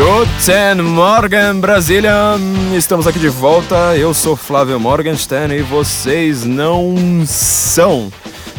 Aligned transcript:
Guten 0.00 0.80
Morgen, 0.80 1.60
Brasília! 1.60 2.14
Estamos 2.74 3.06
aqui 3.06 3.18
de 3.18 3.28
volta. 3.28 3.94
Eu 3.98 4.14
sou 4.14 4.34
Flávio 4.34 4.80
Morgenstern 4.80 5.54
e 5.54 5.60
vocês 5.60 6.42
não 6.42 6.96
são. 7.26 8.10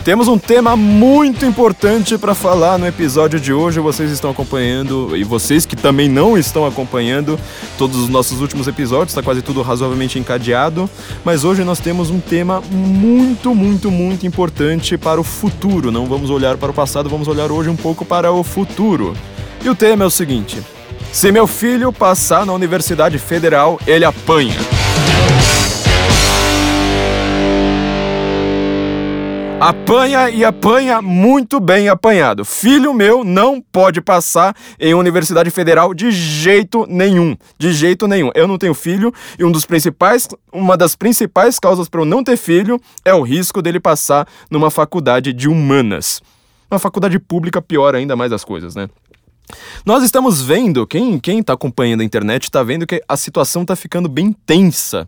Temos 0.05 0.27
um 0.27 0.37
tema 0.37 0.75
muito 0.75 1.43
importante 1.43 2.15
para 2.15 2.35
falar 2.35 2.77
no 2.77 2.85
episódio 2.85 3.39
de 3.39 3.51
hoje. 3.51 3.79
Vocês 3.79 4.11
estão 4.11 4.29
acompanhando 4.29 5.17
e 5.17 5.23
vocês 5.23 5.65
que 5.65 5.75
também 5.75 6.07
não 6.07 6.37
estão 6.37 6.63
acompanhando 6.63 7.39
todos 7.75 7.97
os 7.97 8.07
nossos 8.07 8.39
últimos 8.39 8.67
episódios, 8.67 9.09
está 9.09 9.23
quase 9.23 9.41
tudo 9.41 9.63
razoavelmente 9.63 10.19
encadeado. 10.19 10.87
Mas 11.25 11.43
hoje 11.43 11.63
nós 11.63 11.79
temos 11.79 12.11
um 12.11 12.19
tema 12.19 12.61
muito, 12.69 13.55
muito, 13.55 13.89
muito 13.89 14.27
importante 14.27 14.95
para 14.95 15.19
o 15.19 15.23
futuro. 15.23 15.91
Não 15.91 16.05
vamos 16.05 16.29
olhar 16.29 16.55
para 16.57 16.69
o 16.69 16.73
passado, 16.73 17.09
vamos 17.09 17.27
olhar 17.27 17.51
hoje 17.51 17.67
um 17.67 17.75
pouco 17.75 18.05
para 18.05 18.31
o 18.31 18.43
futuro. 18.43 19.17
E 19.65 19.69
o 19.69 19.73
tema 19.73 20.03
é 20.03 20.07
o 20.07 20.11
seguinte: 20.11 20.61
se 21.11 21.31
meu 21.31 21.45
filho 21.45 21.91
passar 21.91 22.45
na 22.45 22.53
Universidade 22.53 23.19
Federal, 23.19 23.79
ele 23.85 24.05
apanha. 24.05 24.55
Apanha 29.59 30.27
e 30.31 30.43
apanha 30.43 31.03
muito 31.03 31.59
bem 31.59 31.87
apanhado. 31.87 32.43
Filho 32.43 32.95
meu 32.95 33.23
não 33.23 33.61
pode 33.61 34.01
passar 34.01 34.55
em 34.79 34.95
Universidade 34.95 35.51
Federal 35.51 35.93
de 35.93 36.11
jeito 36.11 36.87
nenhum. 36.89 37.37
De 37.59 37.71
jeito 37.71 38.07
nenhum. 38.07 38.31
Eu 38.33 38.47
não 38.47 38.57
tenho 38.57 38.73
filho 38.73 39.13
e 39.37 39.43
um 39.43 39.51
dos 39.51 39.63
principais, 39.63 40.27
uma 40.51 40.75
das 40.75 40.95
principais 40.95 41.59
causas 41.59 41.87
para 41.87 42.01
eu 42.01 42.05
não 42.05 42.23
ter 42.23 42.37
filho 42.37 42.81
é 43.05 43.13
o 43.13 43.21
risco 43.21 43.61
dele 43.61 43.79
passar 43.79 44.27
numa 44.49 44.71
faculdade 44.71 45.31
de 45.31 45.47
humanas. 45.47 46.23
Uma 46.71 46.79
faculdade 46.79 47.19
pública 47.19 47.61
pior 47.61 47.93
ainda 47.93 48.15
mais 48.15 48.31
as 48.31 48.43
coisas, 48.43 48.73
né? 48.73 48.89
Nós 49.85 50.03
estamos 50.03 50.41
vendo, 50.41 50.85
quem 50.85 51.19
está 51.39 51.53
acompanhando 51.53 52.01
a 52.01 52.05
internet 52.05 52.43
está 52.43 52.63
vendo 52.63 52.85
que 52.85 53.01
a 53.07 53.17
situação 53.17 53.63
está 53.63 53.75
ficando 53.75 54.07
bem 54.07 54.35
tensa 54.45 55.07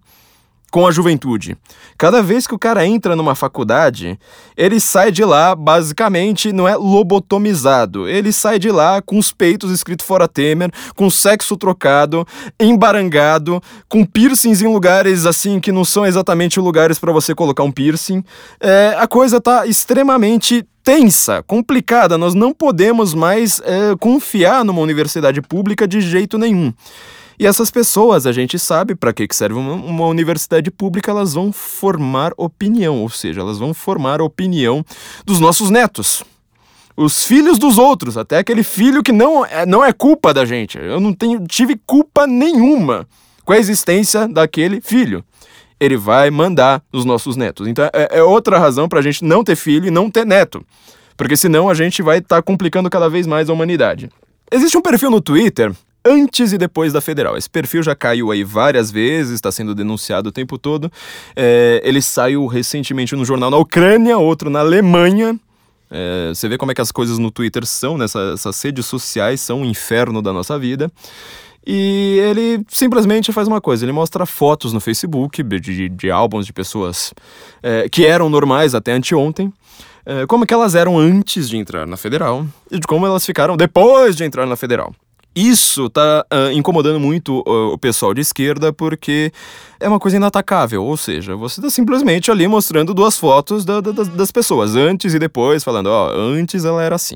com 0.73 0.87
a 0.87 0.91
juventude. 0.91 1.55
Cada 1.99 2.23
vez 2.23 2.47
que 2.47 2.55
o 2.55 2.57
cara 2.57 2.83
entra 2.83 3.15
numa 3.15 3.35
faculdade, 3.35 4.19
ele 4.57 4.79
sai 4.79 5.11
de 5.11 5.23
lá, 5.23 5.53
basicamente, 5.53 6.51
não 6.51 6.67
é 6.67 6.75
lobotomizado. 6.75 8.09
Ele 8.09 8.33
sai 8.33 8.57
de 8.57 8.71
lá 8.71 8.99
com 8.99 9.19
os 9.19 9.31
peitos 9.31 9.69
escrito 9.69 10.03
fora 10.03 10.27
Temer, 10.27 10.71
com 10.95 11.11
sexo 11.11 11.55
trocado, 11.55 12.27
embarangado, 12.59 13.61
com 13.87 14.03
piercings 14.03 14.63
em 14.63 14.67
lugares 14.67 15.27
assim 15.27 15.59
que 15.59 15.71
não 15.71 15.85
são 15.85 16.07
exatamente 16.07 16.59
lugares 16.59 16.97
para 16.97 17.11
você 17.11 17.35
colocar 17.35 17.61
um 17.61 17.71
piercing. 17.71 18.23
É, 18.59 18.95
a 18.97 19.07
coisa 19.07 19.39
tá 19.39 19.67
extremamente 19.67 20.65
tensa, 20.83 21.41
complicada. 21.43 22.17
Nós 22.17 22.33
não 22.33 22.53
podemos 22.53 23.13
mais 23.13 23.61
é, 23.63 23.95
confiar 23.99 24.65
numa 24.65 24.81
universidade 24.81 25.41
pública 25.41 25.87
de 25.87 26.01
jeito 26.01 26.37
nenhum. 26.37 26.73
E 27.39 27.47
essas 27.47 27.71
pessoas, 27.71 28.27
a 28.27 28.31
gente 28.31 28.59
sabe 28.59 28.93
para 28.93 29.11
que 29.11 29.27
serve 29.31 29.55
uma, 29.55 29.73
uma, 29.73 30.05
universidade 30.05 30.69
pública, 30.69 31.11
elas 31.11 31.33
vão 31.33 31.51
formar 31.51 32.31
opinião, 32.37 33.01
ou 33.01 33.09
seja, 33.09 33.41
elas 33.41 33.57
vão 33.57 33.73
formar 33.73 34.21
a 34.21 34.23
opinião 34.23 34.85
dos 35.25 35.39
nossos 35.39 35.69
netos. 35.69 36.23
Os 36.95 37.25
filhos 37.25 37.57
dos 37.57 37.79
outros, 37.79 38.17
até 38.17 38.37
aquele 38.37 38.61
filho 38.61 39.01
que 39.01 39.11
não 39.11 39.43
é, 39.43 39.65
não 39.65 39.83
é 39.83 39.91
culpa 39.91 40.31
da 40.31 40.45
gente. 40.45 40.77
Eu 40.77 40.99
não 40.99 41.11
tenho, 41.11 41.43
tive 41.47 41.75
culpa 41.87 42.27
nenhuma 42.27 43.07
com 43.43 43.51
a 43.51 43.57
existência 43.57 44.27
daquele 44.27 44.79
filho. 44.79 45.23
Ele 45.83 45.97
vai 45.97 46.29
mandar 46.31 46.81
nos 46.91 47.05
nossos 47.05 47.35
netos. 47.35 47.67
Então 47.67 47.85
é, 47.93 48.19
é 48.19 48.23
outra 48.23 48.57
razão 48.57 48.87
para 48.87 48.99
a 48.99 49.01
gente 49.01 49.23
não 49.23 49.43
ter 49.43 49.55
filho 49.55 49.87
e 49.87 49.91
não 49.91 50.09
ter 50.09 50.25
neto. 50.25 50.65
Porque 51.17 51.35
senão 51.35 51.69
a 51.69 51.73
gente 51.73 52.01
vai 52.01 52.19
estar 52.19 52.37
tá 52.37 52.41
complicando 52.41 52.89
cada 52.89 53.09
vez 53.09 53.27
mais 53.27 53.49
a 53.49 53.53
humanidade. 53.53 54.09
Existe 54.51 54.77
um 54.77 54.81
perfil 54.81 55.09
no 55.09 55.21
Twitter 55.21 55.73
antes 56.05 56.51
e 56.51 56.57
depois 56.57 56.91
da 56.91 57.01
federal. 57.01 57.37
Esse 57.37 57.49
perfil 57.49 57.81
já 57.81 57.95
caiu 57.95 58.31
aí 58.31 58.43
várias 58.43 58.91
vezes, 58.91 59.35
está 59.35 59.51
sendo 59.51 59.73
denunciado 59.73 60.29
o 60.29 60.31
tempo 60.31 60.57
todo. 60.57 60.91
É, 61.35 61.81
ele 61.83 62.01
saiu 62.01 62.45
recentemente 62.47 63.15
no 63.15 63.23
jornal 63.23 63.49
na 63.49 63.57
Ucrânia, 63.57 64.17
outro 64.17 64.49
na 64.49 64.59
Alemanha. 64.59 65.39
É, 65.89 66.29
você 66.29 66.49
vê 66.49 66.57
como 66.57 66.71
é 66.71 66.75
que 66.75 66.81
as 66.81 66.91
coisas 66.91 67.17
no 67.19 67.29
Twitter 67.29 67.65
são, 67.65 67.97
né? 67.97 68.05
essas 68.05 68.61
redes 68.61 68.85
sociais 68.85 69.39
são 69.39 69.61
um 69.61 69.65
inferno 69.65 70.21
da 70.21 70.33
nossa 70.33 70.57
vida. 70.57 70.91
E 71.65 72.19
ele 72.21 72.63
simplesmente 72.67 73.31
faz 73.31 73.47
uma 73.47 73.61
coisa: 73.61 73.85
ele 73.85 73.91
mostra 73.91 74.25
fotos 74.25 74.73
no 74.73 74.79
Facebook 74.79 75.41
de, 75.43 75.89
de 75.89 76.11
álbuns 76.11 76.45
de 76.45 76.53
pessoas 76.53 77.13
é, 77.61 77.87
que 77.89 78.05
eram 78.05 78.29
normais 78.29 78.75
até 78.75 78.91
anteontem. 78.91 79.51
É, 80.05 80.25
como 80.25 80.45
que 80.45 80.53
elas 80.53 80.75
eram 80.75 80.97
antes 80.97 81.49
de 81.49 81.55
entrar 81.55 81.87
na 81.87 81.95
federal 81.95 82.45
e 82.69 82.77
de 82.77 82.85
como 82.85 83.05
elas 83.05 83.25
ficaram 83.25 83.55
depois 83.55 84.17
de 84.17 84.25
entrar 84.25 84.45
na 84.45 84.57
federal. 84.57 84.93
Isso 85.35 85.89
tá 85.89 86.23
uh, 86.31 86.51
incomodando 86.51 86.99
muito 86.99 87.43
uh, 87.47 87.73
o 87.73 87.77
pessoal 87.77 88.13
de 88.13 88.21
esquerda 88.21 88.71
porque 88.71 89.31
é 89.79 89.87
uma 89.87 89.99
coisa 89.99 90.17
inatacável, 90.17 90.83
ou 90.83 90.95
seja, 90.95 91.35
você 91.35 91.59
tá 91.59 91.71
simplesmente 91.71 92.29
ali 92.29 92.47
mostrando 92.47 92.93
duas 92.93 93.17
fotos 93.17 93.65
da, 93.65 93.81
da, 93.81 93.91
das 93.91 94.31
pessoas, 94.31 94.75
antes 94.75 95.15
e 95.15 95.17
depois, 95.17 95.63
falando, 95.63 95.87
ó, 95.87 96.11
antes 96.15 96.65
ela 96.65 96.83
era 96.83 96.95
assim. 96.95 97.15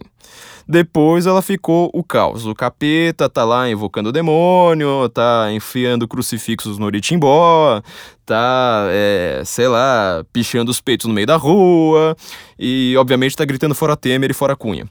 Depois 0.67 1.25
ela 1.25 1.41
ficou 1.41 1.89
o 1.93 2.03
caos. 2.03 2.45
O 2.45 2.53
capeta 2.53 3.29
tá 3.29 3.45
lá 3.45 3.69
invocando 3.69 4.09
o 4.09 4.11
demônio, 4.11 5.07
tá 5.09 5.47
enfiando 5.51 6.07
crucifixos 6.07 6.77
no 6.77 6.85
Oritimbó, 6.85 7.81
tá, 8.25 8.87
é, 8.89 9.41
sei 9.45 9.67
lá, 9.67 10.25
pichando 10.33 10.69
os 10.69 10.81
peitos 10.81 11.05
no 11.05 11.13
meio 11.13 11.25
da 11.25 11.37
rua 11.37 12.15
e, 12.59 12.95
obviamente, 12.97 13.35
tá 13.35 13.45
gritando 13.45 13.73
fora 13.73 13.95
Temer 13.95 14.31
e 14.31 14.33
fora 14.33 14.55
Cunha. 14.55 14.87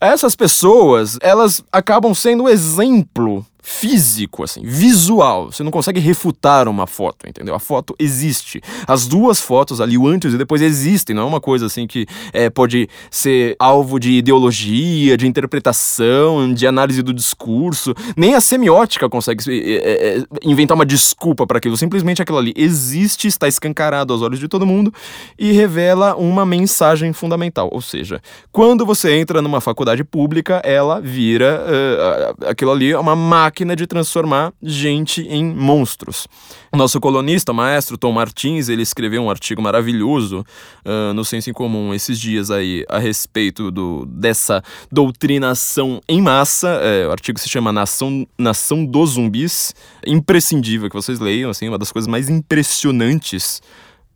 Essas 0.00 0.36
pessoas, 0.36 1.18
elas 1.20 1.60
acabam 1.72 2.14
sendo 2.14 2.48
exemplo 2.48 3.44
físico, 3.68 4.42
assim, 4.42 4.62
visual. 4.64 5.52
Você 5.52 5.62
não 5.62 5.70
consegue 5.70 6.00
refutar 6.00 6.66
uma 6.68 6.86
foto, 6.86 7.28
entendeu? 7.28 7.54
A 7.54 7.58
foto 7.58 7.94
existe. 7.98 8.62
As 8.86 9.06
duas 9.06 9.40
fotos 9.40 9.78
ali, 9.78 9.98
o 9.98 10.08
antes 10.08 10.32
e 10.32 10.38
depois, 10.38 10.62
existem. 10.62 11.14
Não 11.14 11.24
é 11.24 11.26
uma 11.26 11.40
coisa 11.40 11.66
assim 11.66 11.86
que 11.86 12.06
é, 12.32 12.48
pode 12.48 12.88
ser 13.10 13.54
alvo 13.58 14.00
de 14.00 14.12
ideologia, 14.12 15.18
de 15.18 15.26
interpretação, 15.26 16.52
de 16.52 16.66
análise 16.66 17.02
do 17.02 17.12
discurso. 17.12 17.94
Nem 18.16 18.34
a 18.34 18.40
semiótica 18.40 19.06
consegue 19.06 19.44
é, 19.48 20.16
é, 20.16 20.24
inventar 20.42 20.74
uma 20.74 20.86
desculpa 20.86 21.46
para 21.46 21.58
aquilo. 21.58 21.76
Simplesmente 21.76 22.22
aquilo 22.22 22.38
ali 22.38 22.54
existe, 22.56 23.28
está 23.28 23.46
escancarado 23.46 24.14
aos 24.14 24.22
olhos 24.22 24.38
de 24.38 24.48
todo 24.48 24.64
mundo 24.64 24.92
e 25.38 25.52
revela 25.52 26.16
uma 26.16 26.46
mensagem 26.46 27.12
fundamental. 27.12 27.68
Ou 27.70 27.82
seja, 27.82 28.20
quando 28.50 28.86
você 28.86 29.12
entra 29.12 29.42
numa 29.42 29.60
faculdade 29.60 30.02
pública, 30.04 30.62
ela 30.64 31.00
vira 31.00 31.62
uh, 31.66 32.48
aquilo 32.48 32.70
ali 32.70 32.92
é 32.92 32.98
uma 32.98 33.14
máquina 33.14 33.57
máquina 33.58 33.74
de 33.74 33.86
transformar 33.86 34.52
gente 34.62 35.22
em 35.22 35.44
monstros. 35.44 36.28
Nosso 36.72 37.00
colunista, 37.00 37.52
maestro 37.52 37.98
Tom 37.98 38.12
Martins, 38.12 38.68
ele 38.68 38.82
escreveu 38.82 39.22
um 39.22 39.30
artigo 39.30 39.60
maravilhoso 39.60 40.44
uh, 40.84 41.12
no 41.12 41.24
Senso 41.24 41.50
em 41.50 41.52
Comum 41.52 41.92
esses 41.92 42.20
dias 42.20 42.52
aí 42.52 42.84
a 42.88 42.98
respeito 42.98 43.70
do, 43.70 44.06
dessa 44.06 44.62
doutrinação 44.92 46.00
em 46.08 46.22
massa. 46.22 46.68
É, 46.82 47.08
o 47.08 47.10
artigo 47.10 47.38
se 47.38 47.48
chama 47.48 47.72
Nação, 47.72 48.26
Nação 48.38 48.84
dos 48.84 49.10
Zumbis. 49.10 49.74
Imprescindível 50.06 50.88
que 50.88 50.94
vocês 50.94 51.18
leiam, 51.18 51.50
assim, 51.50 51.68
uma 51.68 51.78
das 51.78 51.90
coisas 51.90 52.06
mais 52.06 52.28
impressionantes 52.28 53.60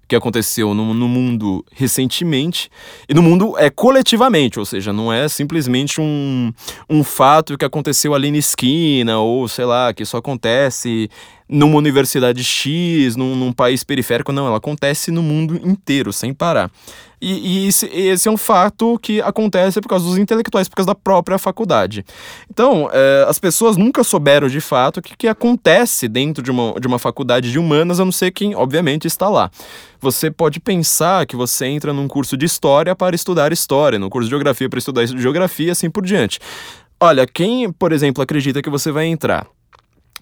que 0.08 0.16
aconteceu 0.16 0.74
no, 0.74 0.92
no, 0.92 1.08
mundo 1.08 1.64
recentemente 1.72 2.70
e 3.08 3.14
no 3.14 3.22
mundo 3.22 3.56
é 3.56 3.70
coletivamente, 3.70 4.58
ou 4.58 4.64
seja, 4.64 4.92
não 4.92 5.12
é 5.12 5.28
simplesmente 5.28 6.00
um, 6.00 6.52
um 6.88 7.02
fato 7.02 7.56
que 7.56 7.64
aconteceu 7.64 8.14
ali 8.14 8.30
na 8.30 8.38
esquina 8.38 9.18
ou 9.18 9.48
sei 9.48 9.64
lá, 9.64 9.92
que 9.94 10.04
só 10.04 10.18
acontece 10.18 11.08
numa 11.52 11.76
universidade 11.76 12.42
X, 12.42 13.14
num, 13.14 13.36
num 13.36 13.52
país 13.52 13.84
periférico, 13.84 14.32
não, 14.32 14.46
ela 14.46 14.56
acontece 14.56 15.10
no 15.10 15.22
mundo 15.22 15.60
inteiro, 15.62 16.12
sem 16.12 16.32
parar. 16.32 16.70
E, 17.20 17.64
e 17.64 17.68
esse, 17.68 17.86
esse, 17.86 18.26
é 18.26 18.32
um 18.32 18.36
fato 18.36 18.98
que 18.98 19.20
acontece 19.20 19.80
por 19.80 19.88
causa 19.88 20.06
dos 20.06 20.18
intelectuais, 20.18 20.68
por 20.68 20.74
causa 20.74 20.88
da 20.88 20.94
própria 20.94 21.38
faculdade. 21.38 22.04
Então, 22.50 22.88
é, 22.92 23.26
as 23.28 23.38
pessoas 23.38 23.76
nunca 23.76 24.02
souberam 24.02 24.48
de 24.48 24.60
fato 24.60 24.96
o 24.96 25.02
que, 25.02 25.16
que 25.16 25.28
acontece 25.28 26.08
dentro 26.08 26.42
de 26.42 26.50
uma, 26.50 26.80
de 26.80 26.86
uma 26.88 26.98
faculdade 26.98 27.52
de 27.52 27.58
humanas, 27.58 28.00
a 28.00 28.04
não 28.04 28.10
ser 28.10 28.32
quem, 28.32 28.56
obviamente, 28.56 29.06
está 29.06 29.28
lá. 29.28 29.50
Você 30.00 30.30
pode 30.32 30.58
pensar 30.58 31.26
que 31.26 31.36
você 31.36 31.66
entra 31.66 31.92
num 31.92 32.08
curso 32.08 32.36
de 32.36 32.46
história 32.46 32.96
para 32.96 33.14
estudar 33.14 33.52
história, 33.52 33.98
num 33.98 34.08
curso 34.08 34.26
de 34.26 34.30
geografia 34.30 34.68
para 34.68 34.78
estudar 34.78 35.06
geografia, 35.06 35.70
assim 35.70 35.90
por 35.90 36.04
diante. 36.04 36.40
Olha, 36.98 37.24
quem, 37.26 37.70
por 37.70 37.92
exemplo, 37.92 38.22
acredita 38.22 38.62
que 38.62 38.70
você 38.70 38.90
vai 38.90 39.06
entrar 39.06 39.46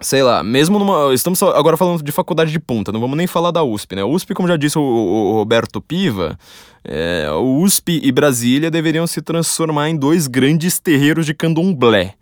sei 0.01 0.23
lá, 0.23 0.43
mesmo 0.43 0.79
numa. 0.79 1.13
Estamos 1.13 1.41
agora 1.43 1.77
falando 1.77 2.03
de 2.03 2.11
faculdade 2.11 2.51
de 2.51 2.59
ponta, 2.59 2.91
não 2.91 2.99
vamos 2.99 3.15
nem 3.15 3.27
falar 3.27 3.51
da 3.51 3.63
USP, 3.63 3.95
né? 3.95 4.01
A 4.01 4.05
USP, 4.05 4.33
como 4.33 4.47
já 4.47 4.57
disse 4.57 4.77
o, 4.77 4.81
o 4.81 5.33
Roberto 5.33 5.79
Piva, 5.79 6.37
é, 6.83 7.27
USP 7.31 8.01
e 8.03 8.11
Brasília 8.11 8.71
deveriam 8.71 9.05
se 9.05 9.21
transformar 9.21 9.89
em 9.89 9.95
dois 9.95 10.27
grandes 10.27 10.79
terreiros 10.79 11.25
de 11.25 11.33
candomblé. 11.33 12.15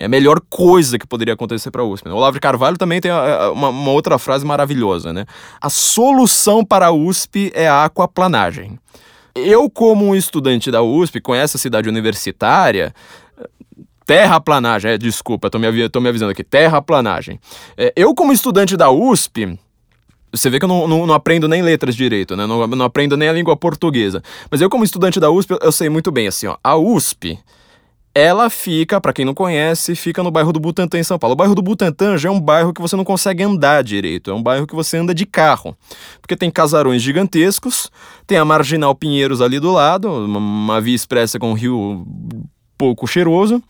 É 0.00 0.06
a 0.06 0.08
melhor 0.08 0.40
coisa 0.48 0.98
que 0.98 1.06
poderia 1.06 1.34
acontecer 1.34 1.70
para 1.70 1.82
a 1.82 1.84
USP. 1.84 2.06
Né? 2.06 2.14
O 2.14 2.16
Olavo 2.16 2.40
Carvalho 2.40 2.78
também 2.78 3.00
tem 3.00 3.10
uma, 3.10 3.70
uma, 3.70 3.90
outra 3.90 4.16
frase 4.16 4.46
maravilhosa, 4.46 5.12
né? 5.12 5.26
A 5.60 5.68
solução 5.68 6.64
para 6.64 6.86
a 6.86 6.92
USP 6.92 7.50
é 7.52 7.68
a 7.68 7.84
aquaplanagem. 7.84 8.78
Eu, 9.34 9.68
como 9.68 10.06
um 10.06 10.14
estudante 10.14 10.70
da 10.70 10.82
USP, 10.82 11.20
com 11.20 11.34
essa 11.34 11.58
cidade 11.58 11.88
universitária, 11.88 12.94
terraplanagem, 14.08 14.92
é, 14.92 14.96
desculpa, 14.96 15.50
tô 15.50 15.58
me, 15.58 15.88
tô 15.90 16.00
me 16.00 16.08
avisando 16.08 16.32
aqui, 16.32 16.42
terraplanagem. 16.42 17.38
É, 17.76 17.92
eu, 17.94 18.14
como 18.14 18.32
estudante 18.32 18.74
da 18.74 18.90
USP, 18.90 19.58
você 20.32 20.48
vê 20.48 20.58
que 20.58 20.64
eu 20.64 20.68
não, 20.68 20.88
não, 20.88 21.06
não, 21.06 21.14
aprendo 21.14 21.46
nem 21.46 21.60
letras 21.60 21.94
direito, 21.94 22.34
né? 22.34 22.46
Não, 22.46 22.66
não 22.68 22.86
aprendo 22.86 23.18
nem 23.18 23.28
a 23.28 23.32
língua 23.34 23.54
portuguesa. 23.54 24.22
Mas 24.50 24.62
eu, 24.62 24.70
como 24.70 24.82
estudante 24.82 25.20
da 25.20 25.30
USP, 25.30 25.58
eu 25.60 25.70
sei 25.70 25.90
muito 25.90 26.10
bem, 26.10 26.26
assim, 26.26 26.46
ó. 26.46 26.56
A 26.64 26.74
USP, 26.74 27.38
ela 28.14 28.48
fica, 28.48 28.98
para 28.98 29.12
quem 29.12 29.26
não 29.26 29.34
conhece, 29.34 29.94
fica 29.94 30.22
no 30.22 30.30
bairro 30.30 30.52
do 30.54 30.58
Butantã, 30.58 30.98
em 30.98 31.04
São 31.04 31.18
Paulo. 31.18 31.34
O 31.34 31.36
bairro 31.36 31.54
do 31.54 31.60
Butantã 31.60 32.16
já 32.16 32.30
é 32.30 32.32
um 32.32 32.40
bairro 32.40 32.72
que 32.72 32.80
você 32.80 32.96
não 32.96 33.04
consegue 33.04 33.42
andar 33.42 33.84
direito. 33.84 34.30
É 34.30 34.34
um 34.34 34.42
bairro 34.42 34.66
que 34.66 34.74
você 34.74 34.96
anda 34.96 35.14
de 35.14 35.26
carro. 35.26 35.76
Porque 36.20 36.34
tem 36.34 36.50
casarões 36.50 37.02
gigantescos, 37.02 37.90
tem 38.26 38.38
a 38.38 38.44
Marginal 38.44 38.94
Pinheiros 38.94 39.42
ali 39.42 39.60
do 39.60 39.70
lado, 39.70 40.10
uma, 40.10 40.80
via 40.80 40.96
expressa 40.96 41.38
com 41.38 41.50
um 41.50 41.54
rio 41.54 42.06
pouco 42.78 43.06
cheiroso. 43.06 43.62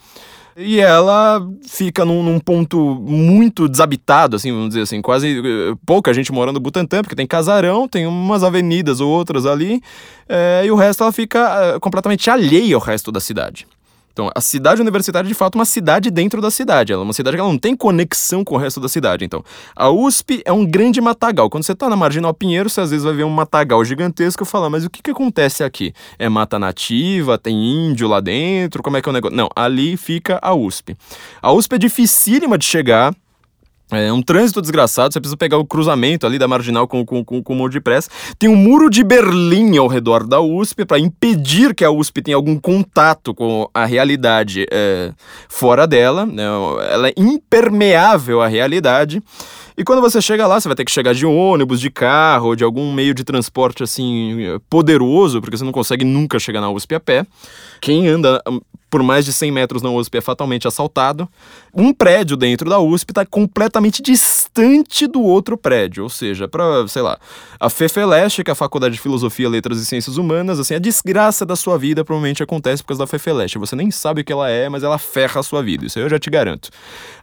E 0.60 0.80
ela 0.80 1.40
fica 1.68 2.04
num, 2.04 2.20
num, 2.20 2.40
ponto 2.40 2.96
muito 2.96 3.68
desabitado, 3.68 4.34
assim, 4.34 4.50
vamos 4.50 4.70
dizer 4.70 4.80
assim, 4.80 5.00
quase 5.00 5.38
eh, 5.38 5.74
pouca 5.86 6.12
gente 6.12 6.32
morando 6.32 6.56
no 6.56 6.60
Butantã, 6.60 7.00
porque 7.00 7.14
tem 7.14 7.28
casarão, 7.28 7.86
tem 7.86 8.08
umas 8.08 8.42
avenidas 8.42 9.00
ou 9.00 9.08
outras 9.08 9.46
ali, 9.46 9.80
é, 10.28 10.64
e 10.66 10.70
o 10.72 10.74
resto 10.74 11.04
ela 11.04 11.12
fica 11.12 11.38
é, 11.76 11.78
completamente 11.78 12.28
alheia 12.28 12.74
ao 12.74 12.80
resto 12.80 13.12
da 13.12 13.20
cidade. 13.20 13.68
Então, 14.18 14.32
a 14.34 14.40
cidade 14.40 14.80
universitária 14.80 15.24
é 15.24 15.28
de 15.28 15.34
fato 15.34 15.54
uma 15.54 15.64
cidade 15.64 16.10
dentro 16.10 16.40
da 16.40 16.50
cidade. 16.50 16.92
Ela 16.92 17.02
é 17.02 17.04
uma 17.04 17.12
cidade 17.12 17.36
que 17.36 17.40
ela 17.40 17.48
não 17.48 17.56
tem 17.56 17.76
conexão 17.76 18.42
com 18.42 18.56
o 18.56 18.58
resto 18.58 18.80
da 18.80 18.88
cidade. 18.88 19.24
Então, 19.24 19.44
a 19.76 19.90
USP 19.90 20.42
é 20.44 20.52
um 20.52 20.66
grande 20.66 21.00
matagal. 21.00 21.48
Quando 21.48 21.62
você 21.62 21.70
está 21.70 21.88
na 21.88 21.94
Marginal 21.94 22.34
Pinheiro, 22.34 22.68
você 22.68 22.80
às 22.80 22.90
vezes 22.90 23.04
vai 23.04 23.14
ver 23.14 23.22
um 23.22 23.30
matagal 23.30 23.84
gigantesco 23.84 24.42
e 24.42 24.46
falar, 24.46 24.70
mas 24.70 24.84
o 24.84 24.90
que, 24.90 25.00
que 25.00 25.12
acontece 25.12 25.62
aqui? 25.62 25.94
É 26.18 26.28
mata 26.28 26.58
nativa? 26.58 27.38
Tem 27.38 27.54
índio 27.54 28.08
lá 28.08 28.18
dentro? 28.18 28.82
Como 28.82 28.96
é 28.96 29.00
que 29.00 29.08
é 29.08 29.10
o 29.10 29.12
negócio? 29.12 29.36
Não, 29.36 29.48
ali 29.54 29.96
fica 29.96 30.40
a 30.42 30.52
USP. 30.52 30.96
A 31.40 31.52
USP 31.52 31.76
é 31.76 31.78
dificílima 31.78 32.58
de 32.58 32.64
chegar. 32.64 33.14
É 33.90 34.12
um 34.12 34.20
trânsito 34.20 34.60
desgraçado, 34.60 35.12
você 35.12 35.20
precisa 35.20 35.36
pegar 35.36 35.56
o 35.56 35.64
cruzamento 35.64 36.26
ali 36.26 36.38
da 36.38 36.46
marginal 36.46 36.86
com, 36.86 37.04
com, 37.06 37.24
com, 37.24 37.42
com 37.42 37.52
o 37.54 37.56
muro 37.56 37.72
de 37.72 37.80
pressa. 37.80 38.10
Tem 38.38 38.48
um 38.48 38.56
muro 38.56 38.90
de 38.90 39.02
Berlim 39.02 39.78
ao 39.78 39.88
redor 39.88 40.26
da 40.26 40.40
USP 40.40 40.84
para 40.84 40.98
impedir 40.98 41.74
que 41.74 41.84
a 41.84 41.90
USP 41.90 42.20
tenha 42.20 42.36
algum 42.36 42.58
contato 42.58 43.34
com 43.34 43.68
a 43.72 43.86
realidade 43.86 44.66
é, 44.70 45.12
fora 45.48 45.86
dela. 45.86 46.26
Né? 46.26 46.42
Ela 46.90 47.08
é 47.08 47.14
impermeável 47.16 48.42
à 48.42 48.46
realidade. 48.46 49.22
E 49.76 49.84
quando 49.84 50.02
você 50.02 50.20
chega 50.20 50.46
lá, 50.46 50.60
você 50.60 50.68
vai 50.68 50.74
ter 50.74 50.84
que 50.84 50.90
chegar 50.90 51.14
de 51.14 51.24
ônibus, 51.24 51.80
de 51.80 51.88
carro, 51.88 52.54
de 52.54 52.64
algum 52.64 52.92
meio 52.92 53.14
de 53.14 53.24
transporte 53.24 53.82
assim 53.82 54.36
poderoso, 54.68 55.40
porque 55.40 55.56
você 55.56 55.64
não 55.64 55.72
consegue 55.72 56.04
nunca 56.04 56.38
chegar 56.38 56.60
na 56.60 56.68
USP 56.68 56.94
a 56.96 57.00
pé. 57.00 57.24
Quem 57.80 58.08
anda 58.08 58.42
por 58.90 59.02
mais 59.02 59.24
de 59.24 59.32
100 59.32 59.52
metros 59.52 59.82
na 59.82 59.90
USP 59.90 60.18
é 60.18 60.20
fatalmente 60.20 60.66
assaltado. 60.66 61.28
Um 61.74 61.92
prédio 61.92 62.36
dentro 62.36 62.68
da 62.68 62.78
USP 62.78 63.10
está 63.10 63.24
completamente 63.24 64.02
distante 64.02 65.06
do 65.06 65.22
outro 65.22 65.56
prédio, 65.56 66.02
ou 66.02 66.08
seja, 66.08 66.48
para, 66.48 66.86
sei 66.88 67.02
lá, 67.02 67.18
a 67.60 67.68
FEFELESH, 67.68 68.42
que 68.42 68.50
é 68.50 68.52
a 68.52 68.54
Faculdade 68.54 68.94
de 68.94 69.00
Filosofia, 69.00 69.48
Letras 69.48 69.78
e 69.78 69.86
Ciências 69.86 70.16
Humanas, 70.16 70.58
assim, 70.58 70.74
a 70.74 70.78
desgraça 70.78 71.44
da 71.44 71.56
sua 71.56 71.78
vida 71.78 72.04
provavelmente 72.04 72.42
acontece 72.42 72.82
por 72.82 72.88
causa 72.88 73.02
da 73.02 73.06
FEFELESH. 73.06 73.54
Você 73.58 73.76
nem 73.76 73.90
sabe 73.90 74.22
o 74.22 74.24
que 74.24 74.32
ela 74.32 74.48
é, 74.48 74.68
mas 74.68 74.82
ela 74.82 74.98
ferra 74.98 75.40
a 75.40 75.42
sua 75.42 75.62
vida, 75.62 75.86
isso 75.86 75.98
eu 75.98 76.08
já 76.08 76.18
te 76.18 76.30
garanto. 76.30 76.70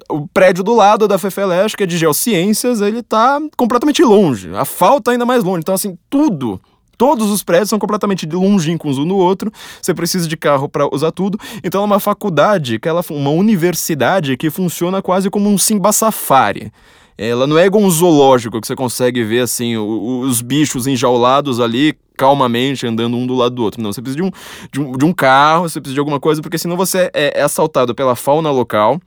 O 0.09 0.27
prédio 0.27 0.63
do 0.63 0.75
lado 0.75 1.07
da 1.07 1.17
FEFELESH, 1.17 1.75
que 1.75 1.83
é 1.83 1.87
de 1.87 1.97
Geociências, 1.97 2.81
ele 2.81 2.99
está 2.99 3.39
completamente 3.57 4.03
longe, 4.03 4.53
a 4.55 4.65
falta 4.65 5.11
ainda 5.11 5.25
mais 5.25 5.43
longe. 5.43 5.61
Então, 5.61 5.73
assim, 5.73 5.97
tudo 6.09 6.61
Todos 6.97 7.29
os 7.29 7.43
prédios 7.43 7.69
são 7.69 7.79
completamente 7.79 8.25
longínquos 8.25 8.97
um 8.97 9.07
do 9.07 9.17
outro, 9.17 9.51
você 9.81 9.93
precisa 9.93 10.27
de 10.27 10.37
carro 10.37 10.67
para 10.69 10.87
usar 10.93 11.11
tudo. 11.11 11.39
Então 11.63 11.81
é 11.81 11.85
uma 11.85 11.99
faculdade, 11.99 12.79
que 12.79 12.87
ela, 12.87 13.03
uma 13.09 13.31
universidade 13.31 14.37
que 14.37 14.49
funciona 14.49 15.01
quase 15.01 15.29
como 15.29 15.49
um 15.49 15.57
Simba 15.57 15.91
Safari. 15.91 16.71
Ela 17.17 17.47
não 17.47 17.57
é 17.57 17.65
igual 17.65 17.81
um 17.81 17.89
zoológico 17.89 18.59
que 18.59 18.67
você 18.67 18.75
consegue 18.75 19.23
ver 19.23 19.39
assim 19.39 19.77
os 19.77 20.41
bichos 20.41 20.85
enjaulados 20.85 21.61
ali 21.61 21.97
calmamente 22.17 22.85
andando 22.85 23.15
um 23.15 23.25
do 23.25 23.35
lado 23.35 23.55
do 23.55 23.63
outro. 23.63 23.81
Não, 23.81 23.93
você 23.93 24.01
precisa 24.01 24.21
de 24.21 24.23
um, 24.23 24.31
de 24.71 24.81
um, 24.81 24.97
de 24.97 25.05
um 25.05 25.13
carro, 25.13 25.69
você 25.69 25.79
precisa 25.79 25.93
de 25.93 25.99
alguma 25.99 26.19
coisa, 26.19 26.41
porque 26.41 26.57
senão 26.57 26.75
você 26.75 27.09
é, 27.13 27.39
é 27.39 27.41
assaltado 27.41 27.95
pela 27.95 28.15
fauna 28.15 28.51
local 28.51 28.99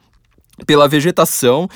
pela 0.66 0.88
vegetação 0.88 1.68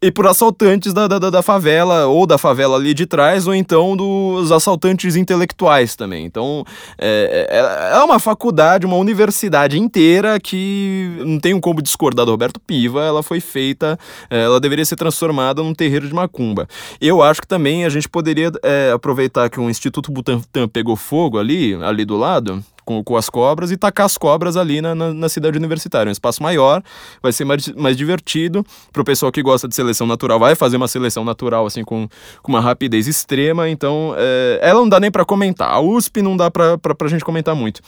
e 0.00 0.10
por 0.10 0.26
assaltantes 0.26 0.92
da, 0.92 1.08
da, 1.08 1.18
da, 1.18 1.42
favela, 1.42 2.06
ou 2.06 2.26
da 2.26 2.36
favela 2.36 2.76
ali 2.76 2.92
de 2.92 3.06
trás, 3.06 3.46
ou 3.46 3.54
então 3.54 3.96
dos 3.96 4.52
assaltantes 4.52 5.16
intelectuais 5.16 5.96
também. 5.96 6.26
Então, 6.26 6.64
é, 6.98 7.48
é, 7.50 7.96
é 7.96 8.04
uma 8.04 8.18
faculdade, 8.18 8.84
uma 8.84 8.96
universidade 8.96 9.78
inteira 9.78 10.38
que 10.38 11.10
não 11.24 11.40
tem 11.40 11.58
como 11.58 11.80
discordar 11.80 12.26
do 12.26 12.32
Roberto 12.32 12.60
Piva, 12.60 13.02
ela 13.04 13.22
foi 13.22 13.40
feita, 13.40 13.98
é, 14.28 14.44
ela 14.44 14.60
deveria 14.60 14.84
ser 14.84 14.96
transformada 14.96 15.62
num 15.62 15.74
terreiro 15.74 16.06
de 16.06 16.14
macumba. 16.14 16.68
Eu 17.00 17.22
acho 17.22 17.40
que 17.40 17.48
também 17.48 17.84
a 17.84 17.88
gente 17.88 18.08
poderia 18.08 18.50
é, 18.62 18.92
aproveitar 18.92 19.48
que 19.48 19.58
o 19.58 19.70
Instituto 19.70 20.12
Butantan 20.12 20.68
pegou 20.68 20.94
fogo 20.94 21.38
ali, 21.38 21.74
ali 21.82 22.04
do 22.04 22.16
lado, 22.16 22.62
com, 22.86 23.02
com 23.02 23.16
as 23.16 23.28
cobras 23.28 23.70
e 23.72 23.76
tacar 23.76 24.06
as 24.06 24.16
cobras 24.16 24.56
ali 24.56 24.80
na, 24.80 24.94
na, 24.94 25.12
na 25.12 25.28
cidade 25.28 25.58
universitária. 25.58 26.08
Um 26.08 26.12
espaço 26.12 26.42
maior, 26.42 26.82
vai 27.20 27.32
ser 27.32 27.44
mais, 27.44 27.68
mais 27.72 27.96
divertido. 27.96 28.64
Para 28.92 29.02
o 29.02 29.04
pessoal 29.04 29.30
que 29.32 29.42
gosta 29.42 29.68
de 29.68 29.74
seleção 29.74 30.06
natural, 30.06 30.38
vai 30.38 30.54
fazer 30.54 30.76
uma 30.76 30.88
seleção 30.88 31.24
natural 31.24 31.66
assim 31.66 31.84
com, 31.84 32.08
com 32.40 32.52
uma 32.52 32.60
rapidez 32.60 33.08
extrema. 33.08 33.68
Então, 33.68 34.14
é, 34.16 34.60
ela 34.62 34.80
não 34.80 34.88
dá 34.88 35.00
nem 35.00 35.10
para 35.10 35.24
comentar. 35.24 35.68
A 35.68 35.80
USP 35.80 36.22
não 36.22 36.36
dá 36.36 36.50
para 36.50 36.78
a 37.00 37.08
gente 37.08 37.24
comentar 37.24 37.54
muito. 37.54 37.80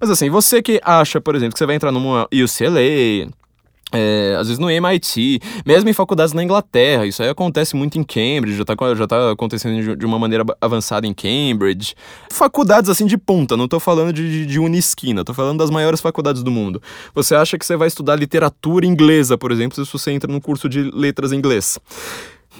Mas 0.00 0.08
assim, 0.08 0.30
você 0.30 0.62
que 0.62 0.80
acha, 0.82 1.20
por 1.20 1.34
exemplo, 1.34 1.52
que 1.52 1.58
você 1.58 1.66
vai 1.66 1.76
entrar 1.76 1.92
numa 1.92 2.26
UCLA, 2.32 3.28
é, 3.92 4.36
às 4.38 4.48
vezes 4.48 4.58
no 4.58 4.68
MIT, 4.68 5.40
mesmo 5.64 5.88
em 5.88 5.92
faculdades 5.92 6.32
na 6.32 6.42
Inglaterra, 6.42 7.06
isso 7.06 7.22
aí 7.22 7.28
acontece 7.28 7.76
muito 7.76 7.96
em 7.96 8.02
Cambridge, 8.02 8.56
já 8.56 8.62
está 8.62 8.74
já 8.94 9.06
tá 9.06 9.30
acontecendo 9.30 9.96
de 9.96 10.04
uma 10.04 10.18
maneira 10.18 10.44
avançada 10.60 11.06
em 11.06 11.14
Cambridge. 11.14 11.94
Faculdades 12.30 12.90
assim 12.90 13.06
de 13.06 13.16
ponta, 13.16 13.56
não 13.56 13.66
estou 13.66 13.78
falando 13.78 14.12
de, 14.12 14.28
de, 14.28 14.46
de 14.46 14.58
Unisquina, 14.58 15.20
estou 15.20 15.34
falando 15.34 15.58
das 15.58 15.70
maiores 15.70 16.00
faculdades 16.00 16.42
do 16.42 16.50
mundo. 16.50 16.82
Você 17.14 17.34
acha 17.36 17.56
que 17.56 17.64
você 17.64 17.76
vai 17.76 17.86
estudar 17.86 18.16
literatura 18.16 18.84
inglesa, 18.84 19.38
por 19.38 19.52
exemplo, 19.52 19.84
se 19.84 19.92
você 19.92 20.10
entra 20.10 20.30
num 20.30 20.40
curso 20.40 20.68
de 20.68 20.82
letras 20.82 21.32
inglês. 21.32 21.78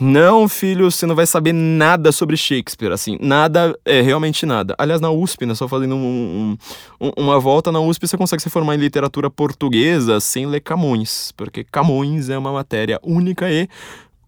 Não, 0.00 0.48
filho, 0.48 0.90
você 0.90 1.06
não 1.06 1.14
vai 1.14 1.26
saber 1.26 1.52
nada 1.52 2.12
sobre 2.12 2.37
Shakespeare, 2.37 2.93
assim, 2.93 3.19
nada, 3.20 3.78
é 3.84 4.00
realmente 4.02 4.44
nada. 4.44 4.75
Aliás, 4.78 5.00
na 5.00 5.10
USP, 5.10 5.46
né, 5.46 5.54
só 5.54 5.66
fazendo 5.66 5.94
um, 5.94 6.56
um, 7.00 7.10
uma 7.16 7.40
volta, 7.40 7.72
na 7.72 7.81
USP 7.81 8.06
você 8.06 8.16
consegue 8.16 8.43
se 8.43 8.50
formar 8.50 8.75
em 8.75 8.78
literatura 8.78 9.31
portuguesa 9.31 10.20
sem 10.20 10.47
ler 10.47 10.61
Camões, 10.61 11.32
porque 11.32 11.64
Camões 11.64 12.28
é 12.28 12.37
uma 12.37 12.52
matéria 12.52 13.00
única 13.02 13.50
e 13.50 13.68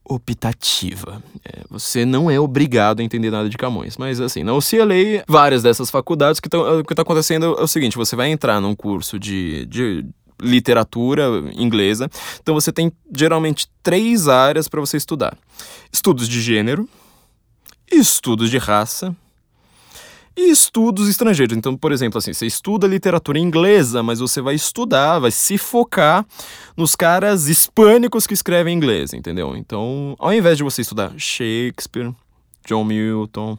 optativa. 0.08 1.22
É, 1.44 1.60
você 1.68 2.06
não 2.06 2.30
é 2.30 2.40
obrigado 2.40 3.00
a 3.00 3.02
entender 3.02 3.30
nada 3.30 3.48
de 3.48 3.58
Camões, 3.58 3.96
mas 3.98 4.20
assim, 4.20 4.42
na 4.42 4.54
UCLA, 4.54 5.22
várias 5.28 5.62
dessas 5.62 5.90
faculdades, 5.90 6.40
que 6.40 6.48
o 6.56 6.84
que 6.84 6.92
está 6.94 7.02
acontecendo 7.02 7.56
é 7.58 7.62
o 7.62 7.68
seguinte, 7.68 7.96
você 7.96 8.16
vai 8.16 8.30
entrar 8.30 8.60
num 8.60 8.74
curso 8.74 9.18
de, 9.18 9.66
de 9.66 10.06
literatura 10.40 11.24
inglesa. 11.54 12.10
Então 12.40 12.54
você 12.54 12.72
tem 12.72 12.92
geralmente 13.14 13.68
três 13.82 14.28
áreas 14.28 14.68
para 14.68 14.80
você 14.80 14.96
estudar: 14.96 15.36
estudos 15.92 16.28
de 16.28 16.40
gênero, 16.40 16.88
estudos 17.90 18.50
de 18.50 18.58
raça 18.58 19.14
e 20.36 20.50
estudos 20.50 21.08
estrangeiros. 21.08 21.56
Então, 21.56 21.76
por 21.76 21.90
exemplo, 21.90 22.18
assim, 22.18 22.32
você 22.32 22.46
estuda 22.46 22.86
literatura 22.86 23.38
inglesa, 23.38 24.04
mas 24.04 24.20
você 24.20 24.40
vai 24.40 24.54
estudar, 24.54 25.18
vai 25.18 25.32
se 25.32 25.58
focar 25.58 26.24
nos 26.76 26.94
caras 26.94 27.48
hispânicos 27.48 28.26
que 28.26 28.34
escrevem 28.34 28.76
inglês, 28.76 29.12
entendeu? 29.12 29.56
Então, 29.56 30.14
ao 30.18 30.32
invés 30.32 30.56
de 30.56 30.62
você 30.62 30.82
estudar 30.82 31.12
Shakespeare, 31.18 32.14
John 32.64 32.84
Milton, 32.84 33.58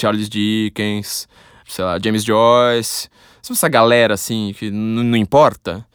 Charles 0.00 0.28
Dickens, 0.28 1.28
sei 1.68 1.84
lá, 1.84 1.98
James 2.02 2.24
Joyce, 2.24 3.08
essa 3.48 3.68
galera 3.68 4.14
assim 4.14 4.54
que 4.58 4.70
não 4.70 5.16
importa, 5.16 5.86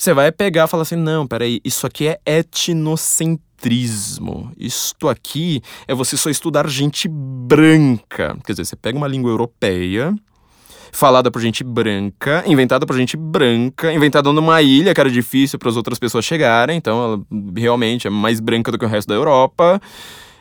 você 0.00 0.12
vai 0.14 0.32
pegar 0.32 0.64
e 0.64 0.68
falar 0.68 0.84
assim: 0.84 0.96
não, 0.96 1.26
peraí, 1.26 1.60
isso 1.62 1.86
aqui 1.86 2.08
é 2.08 2.18
etnocentrismo. 2.24 4.50
Isto 4.56 5.10
aqui 5.10 5.60
é 5.86 5.94
você 5.94 6.16
só 6.16 6.30
estudar 6.30 6.66
gente 6.68 7.06
branca. 7.06 8.34
Quer 8.46 8.52
dizer, 8.52 8.64
você 8.64 8.76
pega 8.76 8.96
uma 8.96 9.06
língua 9.06 9.30
europeia, 9.30 10.14
falada 10.90 11.30
por 11.30 11.42
gente 11.42 11.62
branca, 11.62 12.42
inventada 12.46 12.86
por 12.86 12.96
gente 12.96 13.14
branca, 13.14 13.92
inventada 13.92 14.32
numa 14.32 14.62
ilha 14.62 14.94
que 14.94 15.00
era 15.00 15.10
difícil 15.10 15.58
para 15.58 15.68
as 15.68 15.76
outras 15.76 15.98
pessoas 15.98 16.24
chegarem, 16.24 16.78
então 16.78 17.04
ela 17.04 17.20
realmente 17.54 18.06
é 18.06 18.10
mais 18.10 18.40
branca 18.40 18.72
do 18.72 18.78
que 18.78 18.86
o 18.86 18.88
resto 18.88 19.08
da 19.08 19.14
Europa. 19.14 19.78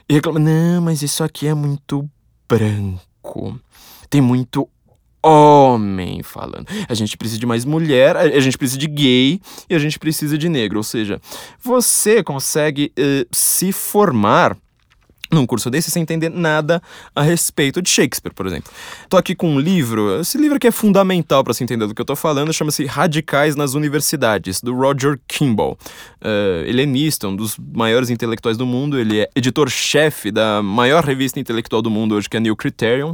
E 0.08 0.14
reclama: 0.14 0.40
não, 0.40 0.84
mas 0.84 1.02
isso 1.02 1.22
aqui 1.22 1.48
é 1.48 1.54
muito 1.54 2.10
branco. 2.48 3.60
Tem 4.10 4.22
muito 4.22 4.70
homem 5.24 6.24
falando. 6.24 6.66
A 6.88 6.94
gente 6.94 7.18
precisa 7.18 7.40
de 7.40 7.46
mais 7.46 7.66
mulher, 7.66 8.16
a 8.16 8.40
gente 8.40 8.58
precisa 8.58 8.80
de 8.80 8.88
gay 8.88 9.42
e 9.70 9.76
a 9.76 9.80
gente 9.80 10.00
precisa 10.00 10.38
de 10.38 10.50
negro. 10.50 10.78
Ou 10.78 10.84
seja, 10.84 11.20
você 11.62 12.24
consegue 12.24 12.92
uh, 12.98 13.28
se 13.32 13.72
formar 13.72 14.58
num 15.32 15.46
curso 15.46 15.70
desse 15.70 15.92
sem 15.92 16.02
entender 16.02 16.30
nada 16.30 16.82
a 17.16 17.22
respeito 17.22 17.82
de 17.82 17.90
Shakespeare, 17.90 18.34
por 18.34 18.48
exemplo. 18.48 18.72
Tô 19.08 19.16
aqui 19.16 19.36
com 19.36 19.50
um 19.50 19.60
livro, 19.60 20.20
esse 20.20 20.38
livro 20.38 20.60
que 20.60 20.68
é 20.68 20.72
fundamental 20.72 21.44
para 21.44 21.54
se 21.54 21.64
entender 21.64 21.86
do 21.86 21.94
que 21.94 22.02
eu 22.02 22.06
tô 22.06 22.16
falando, 22.16 22.52
chama-se 22.52 22.86
Radicais 22.86 23.56
nas 23.56 23.74
Universidades, 23.74 24.62
do 24.62 24.74
Roger 24.74 25.20
Kimball. 25.28 25.78
Uh, 26.22 26.66
ele 26.66 26.82
é 26.82 26.86
nisto, 26.86 27.28
um 27.28 27.36
dos 27.36 27.58
maiores 27.58 28.10
intelectuais 28.10 28.58
do 28.58 28.66
mundo, 28.66 28.98
ele 28.98 29.20
é 29.20 29.30
editor-chefe 29.36 30.32
da 30.32 30.64
maior 30.64 31.04
revista 31.04 31.40
intelectual 31.40 31.82
do 31.82 31.92
mundo 31.92 32.16
hoje, 32.16 32.28
que 32.28 32.36
é 32.36 32.40
a 32.40 32.42
New 32.42 32.56
Criterion 32.56 33.14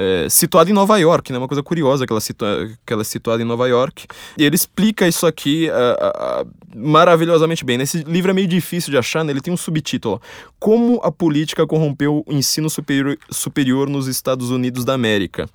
é, 0.00 0.28
situada 0.28 0.70
em 0.70 0.72
Nova 0.72 0.96
York, 0.96 1.32
né? 1.32 1.38
Uma 1.38 1.48
coisa 1.48 1.60
curiosa 1.60 2.06
que 2.06 2.12
ela, 2.12 2.20
situa 2.20 2.70
que 2.86 2.92
ela 2.92 3.02
é 3.02 3.04
situada 3.04 3.42
em 3.42 3.44
Nova 3.44 3.66
York. 3.66 4.06
E 4.38 4.44
ele 4.44 4.54
explica 4.54 5.08
isso 5.08 5.26
aqui 5.26 5.68
uh, 5.68 6.44
uh, 6.44 6.50
maravilhosamente 6.72 7.64
bem. 7.64 7.76
Nesse 7.76 8.04
livro 8.04 8.30
é 8.30 8.34
meio 8.34 8.46
difícil 8.46 8.92
de 8.92 8.96
achar, 8.96 9.24
né? 9.24 9.32
Ele 9.32 9.40
tem 9.40 9.52
um 9.52 9.56
subtítulo: 9.56 10.22
Como 10.60 11.00
a 11.02 11.10
política 11.10 11.66
corrompeu 11.66 12.22
o 12.24 12.32
ensino 12.32 12.70
superior, 12.70 13.18
superior 13.28 13.88
nos 13.88 14.06
Estados 14.06 14.50
Unidos 14.52 14.84
da 14.84 14.94
América. 14.94 15.48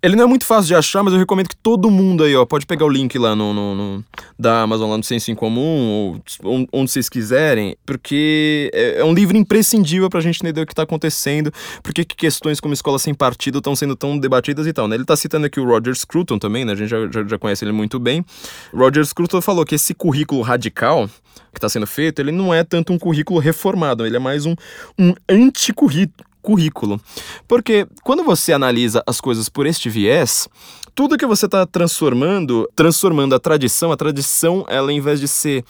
Ele 0.00 0.14
não 0.14 0.24
é 0.24 0.26
muito 0.26 0.44
fácil 0.44 0.68
de 0.68 0.74
achar, 0.76 1.02
mas 1.02 1.12
eu 1.12 1.18
recomendo 1.18 1.48
que 1.48 1.56
todo 1.56 1.90
mundo 1.90 2.22
aí, 2.22 2.34
ó, 2.36 2.46
pode 2.46 2.64
pegar 2.64 2.84
o 2.84 2.88
link 2.88 3.18
lá 3.18 3.34
no, 3.34 3.52
no, 3.52 3.74
no 3.74 4.04
da 4.38 4.62
Amazon, 4.62 4.90
lá 4.90 4.96
no 4.96 5.02
Senso 5.02 5.32
em 5.32 5.34
Comum, 5.34 6.20
ou 6.44 6.68
onde 6.72 6.90
vocês 6.90 7.08
quiserem, 7.08 7.76
porque 7.84 8.70
é, 8.72 9.00
é 9.00 9.04
um 9.04 9.12
livro 9.12 9.36
imprescindível 9.36 10.08
pra 10.08 10.20
gente 10.20 10.40
entender 10.40 10.60
o 10.60 10.66
que 10.66 10.74
tá 10.74 10.84
acontecendo, 10.84 11.52
porque 11.82 12.04
que 12.04 12.14
questões 12.14 12.60
como 12.60 12.72
escola 12.72 12.96
sem 12.96 13.12
partido 13.12 13.58
estão 13.58 13.74
sendo 13.74 13.96
tão 13.96 14.16
debatidas 14.16 14.68
e 14.68 14.72
tal, 14.72 14.86
né? 14.86 14.94
Ele 14.94 15.04
tá 15.04 15.16
citando 15.16 15.46
aqui 15.46 15.58
o 15.58 15.64
Roger 15.64 15.96
Scruton 15.96 16.38
também, 16.38 16.64
né? 16.64 16.74
A 16.74 16.76
gente 16.76 16.88
já, 16.88 17.10
já, 17.10 17.24
já 17.26 17.38
conhece 17.38 17.64
ele 17.64 17.72
muito 17.72 17.98
bem. 17.98 18.24
Roger 18.72 19.04
Scruton 19.04 19.40
falou 19.40 19.64
que 19.64 19.74
esse 19.74 19.94
currículo 19.94 20.42
radical 20.42 21.10
que 21.52 21.58
está 21.58 21.68
sendo 21.68 21.86
feito, 21.86 22.20
ele 22.20 22.30
não 22.30 22.54
é 22.54 22.62
tanto 22.62 22.92
um 22.92 22.98
currículo 22.98 23.40
reformado, 23.40 24.06
ele 24.06 24.16
é 24.16 24.20
mais 24.20 24.46
um, 24.46 24.54
um 24.98 25.12
anticurrículo 25.28 26.27
currículo. 26.48 26.98
Porque 27.46 27.86
quando 28.02 28.24
você 28.24 28.54
analisa 28.54 29.02
as 29.06 29.20
coisas 29.20 29.50
por 29.50 29.66
este 29.66 29.90
viés, 29.90 30.48
tudo 30.94 31.18
que 31.18 31.26
você 31.26 31.44
está 31.44 31.66
transformando, 31.66 32.66
transformando 32.74 33.34
a 33.34 33.38
tradição, 33.38 33.92
a 33.92 33.96
tradição, 33.98 34.64
ela 34.66 34.90
em 34.90 34.98
vez 34.98 35.20
de 35.20 35.28
ser 35.28 35.62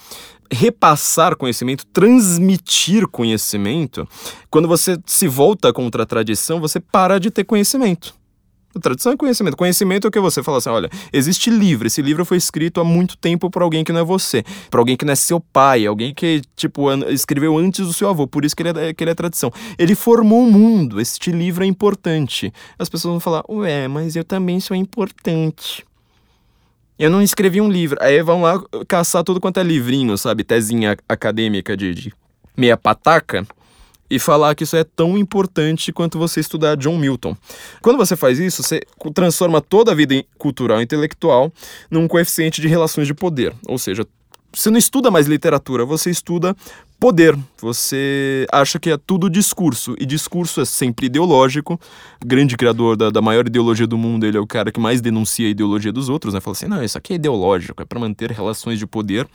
repassar 0.49 1.37
conhecimento, 1.37 1.85
transmitir 1.87 3.09
conhecimento, 3.09 4.09
quando 4.49 4.69
você 4.69 4.97
se 5.05 5.27
volta 5.27 5.73
contra 5.73 6.05
a 6.05 6.07
tradição, 6.07 6.61
você 6.61 6.79
para 6.79 7.19
de 7.19 7.29
ter 7.29 7.43
conhecimento. 7.43 8.15
Tradição 8.81 9.13
é 9.13 9.17
conhecimento. 9.17 9.57
Conhecimento 9.57 10.07
é 10.07 10.09
o 10.09 10.11
que 10.11 10.21
você 10.21 10.43
fala 10.43 10.59
assim: 10.59 10.69
olha, 10.69 10.91
existe 11.13 11.51
livro. 11.51 11.87
Esse 11.87 12.03
livro 12.03 12.25
foi 12.25 12.37
escrito 12.37 12.81
há 12.81 12.85
muito 12.85 13.17
tempo 13.17 13.51
por 13.51 13.63
alguém 13.63 13.83
que 13.83 13.93
não 13.93 14.01
é 14.01 14.05
você, 14.05 14.45
por 14.71 14.79
alguém 14.79 14.97
que 14.97 15.05
não 15.05 15.13
é 15.13 15.17
seu 15.17 15.41
pai, 15.41 15.87
alguém 15.87 16.13
que, 16.13 16.43
tipo, 16.55 16.91
escreveu 17.09 17.57
antes 17.57 17.87
do 17.87 17.93
seu 17.93 18.09
avô, 18.09 18.27
por 18.27 18.45
isso 18.45 18.55
que 18.55 18.63
ele 18.63 18.79
é, 18.79 18.93
que 18.93 19.03
ele 19.03 19.11
é 19.11 19.15
tradição. 19.15 19.51
Ele 19.79 19.95
formou 19.95 20.43
o 20.43 20.51
mundo. 20.51 21.01
Este 21.01 21.33
livro 21.33 21.65
é 21.65 21.67
importante. 21.67 22.53
As 22.79 22.89
pessoas 22.89 23.13
vão 23.13 23.21
falar: 23.21 23.43
ué, 23.49 23.89
mas 23.89 24.15
eu 24.15 24.25
também 24.25 24.61
sou 24.61 24.77
importante. 24.77 25.85
Eu 26.99 27.11
não 27.11 27.23
escrevi 27.23 27.61
um 27.61 27.71
livro. 27.71 27.97
Aí 28.03 28.21
vão 28.23 28.43
lá 28.43 28.63
caçar 28.87 29.25
tudo 29.25 29.41
quanto 29.41 29.61
é 29.61 29.63
livrinho, 29.63 30.19
sabe? 30.19 30.45
Tezinha 30.45 30.97
acadêmica 31.09 31.77
de, 31.77 31.95
de 31.95 32.13
meia 32.57 32.77
pataca 32.77 33.47
e 34.11 34.19
falar 34.19 34.55
que 34.55 34.65
isso 34.65 34.77
é 34.77 34.85
tão 34.85 35.17
importante 35.19 35.93
quanto 35.93 36.19
você 36.19 36.41
estudar 36.41 36.77
John 36.77 36.99
Milton. 36.99 37.37
Quando 37.83 37.97
você 37.97 38.17
faz 38.17 38.39
isso, 38.39 38.63
você 38.63 38.81
transforma 39.15 39.61
toda 39.61 39.93
a 39.93 39.95
vida 39.95 40.25
cultural 40.37 40.81
e 40.81 40.85
intelectual 40.85 41.53
num 41.91 42.09
coeficiente 42.09 42.61
de 42.61 42.69
relações 42.69 43.07
de 43.07 43.15
poder, 43.15 43.55
ou 43.67 43.79
seja, 43.79 44.07
você 44.53 44.71
não 44.71 44.79
estuda 44.79 45.11
mais 45.11 45.27
literatura, 45.27 45.85
você 45.85 46.11
estuda 46.11 46.57
poder. 46.99 47.39
Você 47.61 48.47
acha 48.51 48.79
que 48.79 48.91
é 48.91 48.97
tudo 48.97 49.29
discurso, 49.29 49.95
e 49.99 50.07
discurso 50.07 50.61
é 50.61 50.65
sempre 50.65 51.07
ideológico. 51.07 51.79
O 52.23 52.27
grande 52.27 52.57
criador 52.57 52.97
da, 52.97 53.11
da, 53.11 53.21
maior 53.21 53.47
ideologia 53.47 53.87
do 53.87 53.99
mundo, 53.99 54.27
ele 54.27 54.37
é 54.37 54.41
o 54.41 54.47
cara 54.47 54.73
que 54.73 54.81
mais 54.81 55.01
denuncia 55.01 55.47
a 55.47 55.51
ideologia 55.51 55.93
dos 55.93 56.09
outros, 56.09 56.35
né? 56.35 56.41
Fala 56.41 56.57
assim: 56.57 56.67
não, 56.67 56.83
isso 56.83 56.97
aqui 56.97 57.13
é 57.13 57.17
ideológico, 57.17 57.83
é 57.83 57.85
para 57.85 58.01
manter 58.01 58.31
relações 58.33 58.79
de 58.79 58.87
poder 58.87 59.29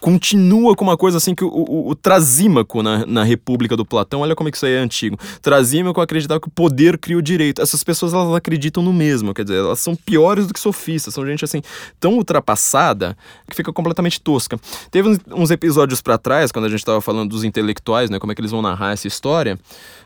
continua 0.00 0.76
com 0.76 0.84
uma 0.84 0.96
coisa 0.96 1.18
assim 1.18 1.34
que 1.34 1.44
o, 1.44 1.48
o, 1.48 1.90
o 1.90 1.94
Trasímaco 1.94 2.82
na, 2.82 3.04
na 3.04 3.24
República 3.24 3.76
do 3.76 3.84
Platão, 3.84 4.20
olha 4.20 4.34
como 4.34 4.48
é 4.48 4.50
que 4.50 4.56
isso 4.56 4.66
aí 4.66 4.74
é 4.74 4.78
antigo. 4.78 5.18
Trasímaco 5.42 6.00
acreditava 6.00 6.40
que 6.40 6.48
o 6.48 6.50
poder 6.50 6.98
cria 6.98 7.18
o 7.18 7.22
direito. 7.22 7.60
Essas 7.60 7.82
pessoas 7.82 8.12
elas 8.12 8.34
acreditam 8.34 8.82
no 8.82 8.92
mesmo, 8.92 9.34
quer 9.34 9.42
dizer, 9.42 9.58
elas 9.58 9.80
são 9.80 9.96
piores 9.96 10.46
do 10.46 10.54
que 10.54 10.60
sofistas, 10.60 11.14
são 11.14 11.26
gente 11.26 11.44
assim 11.44 11.62
tão 11.98 12.14
ultrapassada 12.14 13.16
que 13.48 13.56
fica 13.56 13.72
completamente 13.72 14.20
tosca. 14.20 14.58
Teve 14.90 15.18
uns, 15.34 15.50
episódios 15.50 16.00
para 16.00 16.18
trás, 16.18 16.52
quando 16.52 16.66
a 16.66 16.68
gente 16.68 16.80
estava 16.80 17.00
falando 17.00 17.30
dos 17.30 17.42
intelectuais, 17.42 18.10
né, 18.10 18.18
como 18.18 18.30
é 18.30 18.34
que 18.34 18.40
eles 18.40 18.50
vão 18.50 18.62
narrar 18.62 18.92
essa 18.92 19.08
história, 19.08 19.58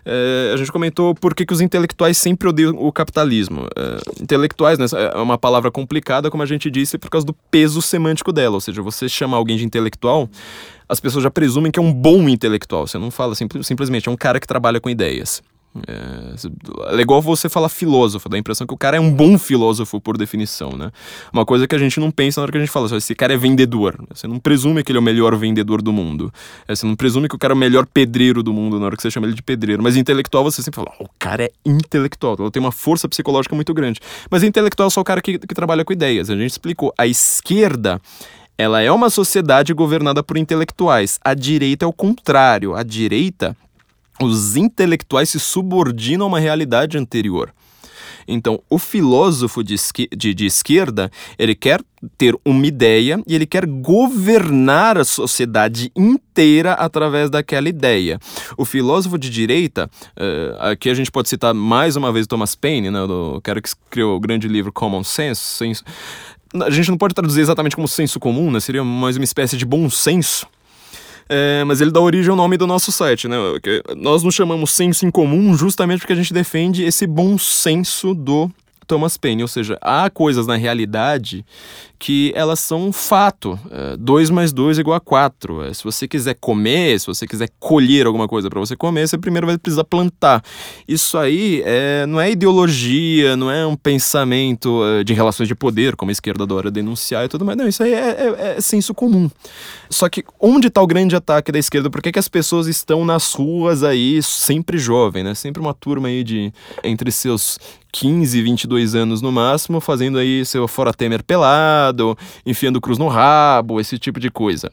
é, 0.04 0.52
a 0.54 0.56
gente 0.56 0.72
comentou 0.72 1.14
por 1.14 1.34
que, 1.34 1.44
que 1.44 1.52
os 1.52 1.60
intelectuais 1.60 2.16
sempre 2.16 2.48
odeiam 2.48 2.74
o 2.78 2.90
capitalismo. 2.92 3.66
É, 3.76 4.22
intelectuais, 4.22 4.78
né, 4.78 4.86
é 5.14 5.18
uma 5.18 5.36
palavra 5.36 5.70
complicada, 5.70 6.30
como 6.30 6.42
a 6.42 6.46
gente 6.46 6.70
disse, 6.70 6.96
por 6.96 7.10
causa 7.10 7.26
do 7.26 7.34
peso 7.50 7.82
semântico 7.82 8.32
dela, 8.32 8.54
ou 8.54 8.60
seja, 8.60 8.80
você 8.80 9.08
chama 9.08 9.36
alguém 9.36 9.56
de 9.56 9.64
intelectual 9.64 9.81
intelectual, 9.82 10.28
as 10.88 11.00
pessoas 11.00 11.24
já 11.24 11.30
presumem 11.30 11.72
que 11.72 11.78
é 11.78 11.82
um 11.82 11.92
bom 11.92 12.28
intelectual. 12.28 12.86
Você 12.86 12.98
não 12.98 13.10
fala 13.10 13.34
simplesmente, 13.34 14.08
é 14.08 14.12
um 14.12 14.16
cara 14.16 14.38
que 14.38 14.46
trabalha 14.46 14.80
com 14.80 14.88
ideias. 14.88 15.42
É, 15.88 16.98
é 16.98 17.00
igual 17.00 17.22
você 17.22 17.48
falar 17.48 17.70
filósofo, 17.70 18.28
dá 18.28 18.36
a 18.36 18.38
impressão 18.38 18.66
que 18.66 18.74
o 18.74 18.76
cara 18.76 18.98
é 18.98 19.00
um 19.00 19.10
bom 19.10 19.38
filósofo 19.38 19.98
por 19.98 20.18
definição, 20.18 20.72
né? 20.76 20.90
Uma 21.32 21.46
coisa 21.46 21.66
que 21.66 21.74
a 21.74 21.78
gente 21.78 21.98
não 21.98 22.10
pensa 22.10 22.40
na 22.40 22.42
hora 22.42 22.52
que 22.52 22.58
a 22.58 22.60
gente 22.60 22.70
fala, 22.70 22.94
esse 22.94 23.14
cara 23.14 23.32
é 23.32 23.38
vendedor. 23.38 23.98
Você 24.14 24.26
não 24.26 24.38
presume 24.38 24.84
que 24.84 24.92
ele 24.92 24.98
é 24.98 25.00
o 25.00 25.02
melhor 25.02 25.34
vendedor 25.34 25.80
do 25.80 25.90
mundo. 25.90 26.30
É, 26.68 26.74
você 26.74 26.84
não 26.84 26.94
presume 26.94 27.26
que 27.26 27.34
o 27.34 27.38
cara 27.38 27.54
é 27.54 27.56
o 27.56 27.58
melhor 27.58 27.86
pedreiro 27.86 28.42
do 28.42 28.52
mundo 28.52 28.78
na 28.78 28.84
hora 28.84 28.96
que 28.96 29.02
você 29.02 29.10
chama 29.10 29.26
ele 29.26 29.34
de 29.34 29.42
pedreiro. 29.42 29.82
Mas 29.82 29.96
intelectual 29.96 30.44
você 30.44 30.62
sempre 30.62 30.76
fala, 30.76 30.92
oh, 31.00 31.04
o 31.04 31.08
cara 31.18 31.44
é 31.44 31.50
intelectual, 31.64 32.36
ela 32.38 32.50
tem 32.50 32.60
uma 32.60 32.72
força 32.72 33.08
psicológica 33.08 33.54
muito 33.54 33.72
grande. 33.72 33.98
Mas 34.30 34.42
intelectual 34.42 34.88
é 34.88 34.90
só 34.90 35.00
o 35.00 35.04
cara 35.04 35.22
que, 35.22 35.38
que 35.38 35.54
trabalha 35.54 35.86
com 35.86 35.92
ideias. 35.94 36.28
A 36.28 36.36
gente 36.36 36.50
explicou, 36.50 36.92
a 36.98 37.06
esquerda 37.06 37.98
ela 38.62 38.80
é 38.80 38.90
uma 38.90 39.10
sociedade 39.10 39.74
governada 39.74 40.22
por 40.22 40.36
intelectuais. 40.36 41.18
A 41.24 41.34
direita 41.34 41.84
é 41.84 41.88
o 41.88 41.92
contrário. 41.92 42.74
A 42.74 42.84
direita, 42.84 43.56
os 44.20 44.56
intelectuais 44.56 45.30
se 45.30 45.40
subordinam 45.40 46.26
a 46.26 46.28
uma 46.28 46.38
realidade 46.38 46.96
anterior. 46.96 47.52
Então, 48.26 48.62
o 48.70 48.78
filósofo 48.78 49.64
de, 49.64 49.74
de, 50.16 50.32
de, 50.32 50.46
esquerda, 50.46 51.10
ele 51.36 51.56
quer 51.56 51.80
ter 52.16 52.36
uma 52.44 52.64
ideia 52.66 53.20
e 53.26 53.34
ele 53.34 53.46
quer 53.46 53.66
governar 53.66 54.96
a 54.96 55.04
sociedade 55.04 55.90
inteira 55.96 56.72
através 56.74 57.30
daquela 57.30 57.68
ideia. 57.68 58.20
O 58.56 58.64
filósofo 58.64 59.18
de 59.18 59.28
direita, 59.28 59.90
uh, 60.16 60.70
aqui 60.70 60.88
a 60.88 60.94
gente 60.94 61.10
pode 61.10 61.28
citar 61.28 61.52
mais 61.52 61.96
uma 61.96 62.12
vez 62.12 62.26
Thomas 62.28 62.54
Paine, 62.54 62.90
né, 62.90 63.06
do 63.06 63.40
cara 63.42 63.60
que 63.60 63.68
escreveu 63.68 64.14
o 64.14 64.20
grande 64.20 64.46
livro 64.46 64.72
Common 64.72 65.02
Sense, 65.02 65.40
senso 65.40 65.84
a 66.60 66.70
gente 66.70 66.90
não 66.90 66.98
pode 66.98 67.14
traduzir 67.14 67.40
exatamente 67.40 67.76
como 67.76 67.88
senso 67.88 68.20
comum, 68.20 68.50
né? 68.50 68.60
Seria 68.60 68.84
mais 68.84 69.16
uma 69.16 69.24
espécie 69.24 69.56
de 69.56 69.64
bom 69.64 69.88
senso. 69.88 70.46
É, 71.28 71.64
mas 71.64 71.80
ele 71.80 71.90
dá 71.90 72.00
origem 72.00 72.30
ao 72.30 72.36
nome 72.36 72.56
do 72.56 72.66
nosso 72.66 72.92
site, 72.92 73.28
né? 73.28 73.36
Nós 73.96 74.22
nos 74.22 74.34
chamamos 74.34 74.70
senso 74.70 75.06
em 75.06 75.10
comum 75.10 75.54
justamente 75.56 76.00
porque 76.00 76.12
a 76.12 76.16
gente 76.16 76.34
defende 76.34 76.82
esse 76.84 77.06
bom 77.06 77.38
senso 77.38 78.14
do 78.14 78.50
Thomas 78.86 79.16
Paine, 79.16 79.42
ou 79.42 79.48
seja, 79.48 79.78
há 79.80 80.10
coisas 80.10 80.46
na 80.46 80.56
realidade 80.56 81.44
que 82.02 82.32
elas 82.34 82.58
são 82.58 82.88
um 82.88 82.92
fato. 82.92 83.56
2 83.96 84.28
é, 84.28 84.32
mais 84.32 84.52
2 84.52 84.76
é 84.76 84.80
igual 84.80 84.96
a 84.96 85.00
4. 85.00 85.62
É, 85.62 85.72
se 85.72 85.84
você 85.84 86.08
quiser 86.08 86.34
comer, 86.34 86.98
se 86.98 87.06
você 87.06 87.28
quiser 87.28 87.48
colher 87.60 88.06
alguma 88.06 88.26
coisa 88.26 88.50
para 88.50 88.58
você 88.58 88.74
comer, 88.74 89.06
você 89.06 89.16
primeiro 89.16 89.46
vai 89.46 89.56
precisar 89.56 89.84
plantar. 89.84 90.42
Isso 90.88 91.16
aí 91.16 91.62
é, 91.64 92.04
não 92.06 92.20
é 92.20 92.28
ideologia, 92.28 93.36
não 93.36 93.48
é 93.48 93.64
um 93.64 93.76
pensamento 93.76 94.82
é, 94.84 95.04
de 95.04 95.14
relações 95.14 95.46
de 95.46 95.54
poder, 95.54 95.94
como 95.94 96.10
a 96.10 96.12
esquerda 96.12 96.42
adora 96.42 96.72
denunciar 96.72 97.24
e 97.24 97.28
tudo 97.28 97.44
mais. 97.44 97.56
Não, 97.56 97.68
isso 97.68 97.84
aí 97.84 97.94
é, 97.94 98.56
é, 98.56 98.60
senso 98.60 98.92
comum. 98.92 99.30
Só 99.88 100.08
que 100.08 100.24
onde 100.40 100.66
está 100.66 100.82
o 100.82 100.86
grande 100.88 101.14
ataque 101.14 101.52
da 101.52 101.58
esquerda? 101.60 101.88
Por 101.88 102.02
que, 102.02 102.10
que 102.10 102.18
as 102.18 102.28
pessoas 102.28 102.66
estão 102.66 103.04
nas 103.04 103.32
ruas 103.32 103.84
aí 103.84 104.20
sempre 104.24 104.76
jovem, 104.76 105.22
né? 105.22 105.36
Sempre 105.36 105.62
uma 105.62 105.72
turma 105.72 106.08
aí 106.08 106.24
de 106.24 106.52
entre 106.82 107.12
seus 107.12 107.60
15, 107.92 108.40
22 108.40 108.94
anos 108.94 109.20
no 109.20 109.30
máximo, 109.30 109.78
fazendo 109.78 110.16
aí 110.16 110.44
seu 110.46 110.66
fora 110.66 110.94
Temer 110.94 111.22
pelado, 111.22 111.91
enfiando 112.44 112.80
cruz 112.80 112.98
no 112.98 113.08
rabo, 113.08 113.80
esse 113.80 113.98
tipo 113.98 114.18
de 114.18 114.30
coisa. 114.30 114.70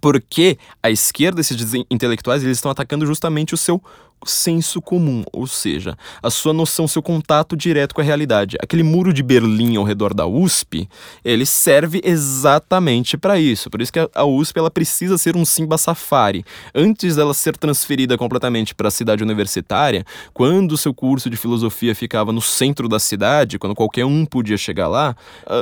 Porque 0.00 0.58
a 0.82 0.90
esquerda, 0.90 1.40
esses 1.40 1.72
intelectuais, 1.90 2.42
eles 2.42 2.58
estão 2.58 2.70
atacando 2.70 3.06
justamente 3.06 3.54
o 3.54 3.56
seu 3.56 3.82
senso 4.24 4.80
comum, 4.80 5.22
ou 5.32 5.46
seja, 5.46 5.96
a 6.22 6.30
sua 6.30 6.52
noção, 6.52 6.88
seu 6.88 7.02
contato 7.02 7.56
direto 7.56 7.94
com 7.94 8.00
a 8.00 8.04
realidade. 8.04 8.56
Aquele 8.60 8.82
muro 8.82 9.12
de 9.12 9.22
Berlim 9.22 9.76
ao 9.76 9.84
redor 9.84 10.14
da 10.14 10.26
USP, 10.26 10.88
ele 11.24 11.46
serve 11.46 12.00
exatamente 12.04 13.16
para 13.16 13.38
isso. 13.38 13.70
Por 13.70 13.80
isso 13.80 13.92
que 13.92 13.98
a 13.98 14.24
USP 14.24 14.58
ela 14.58 14.70
precisa 14.70 15.18
ser 15.18 15.36
um 15.36 15.44
Simba 15.44 15.78
Safari. 15.78 16.44
Antes 16.74 17.16
dela 17.16 17.34
ser 17.34 17.56
transferida 17.56 18.16
completamente 18.16 18.74
para 18.74 18.88
a 18.88 18.90
cidade 18.90 19.22
universitária, 19.22 20.04
quando 20.32 20.72
o 20.72 20.78
seu 20.78 20.94
curso 20.94 21.30
de 21.30 21.36
filosofia 21.36 21.94
ficava 21.94 22.32
no 22.32 22.40
centro 22.40 22.88
da 22.88 22.98
cidade, 22.98 23.58
quando 23.58 23.74
qualquer 23.74 24.04
um 24.04 24.24
podia 24.24 24.56
chegar 24.56 24.88
lá, 24.88 25.14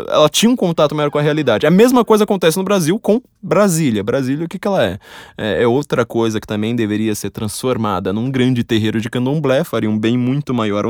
ela 0.09 0.29
tinha 0.29 0.51
um 0.51 0.57
contato 0.57 0.95
maior 0.95 1.11
com 1.11 1.19
a 1.19 1.23
realidade. 1.23 1.67
A 1.67 1.71
mesma 1.71 2.05
coisa 2.05 2.25
acontece 2.25 2.57
no 2.57 2.65
Brasil 2.65 2.99
com 2.99 3.21
Brasília. 3.43 4.03
Brasília, 4.03 4.47
o 4.47 4.49
que, 4.49 4.59
que 4.59 4.67
ela 4.67 4.85
é? 4.85 4.99
é? 5.37 5.63
É 5.63 5.67
outra 5.67 6.07
coisa 6.07 6.41
que 6.41 6.47
também 6.47 6.75
deveria 6.75 7.15
ser 7.15 7.31
transformada 7.31 8.13
num 8.13 8.31
grande 8.31 8.44
terreiro 8.53 9.01
de 9.01 9.09
candomblé, 9.09 9.65
faria 9.65 9.89
um 9.89 9.99
bem 9.99 10.19
muito 10.19 10.53
maior 10.53 10.85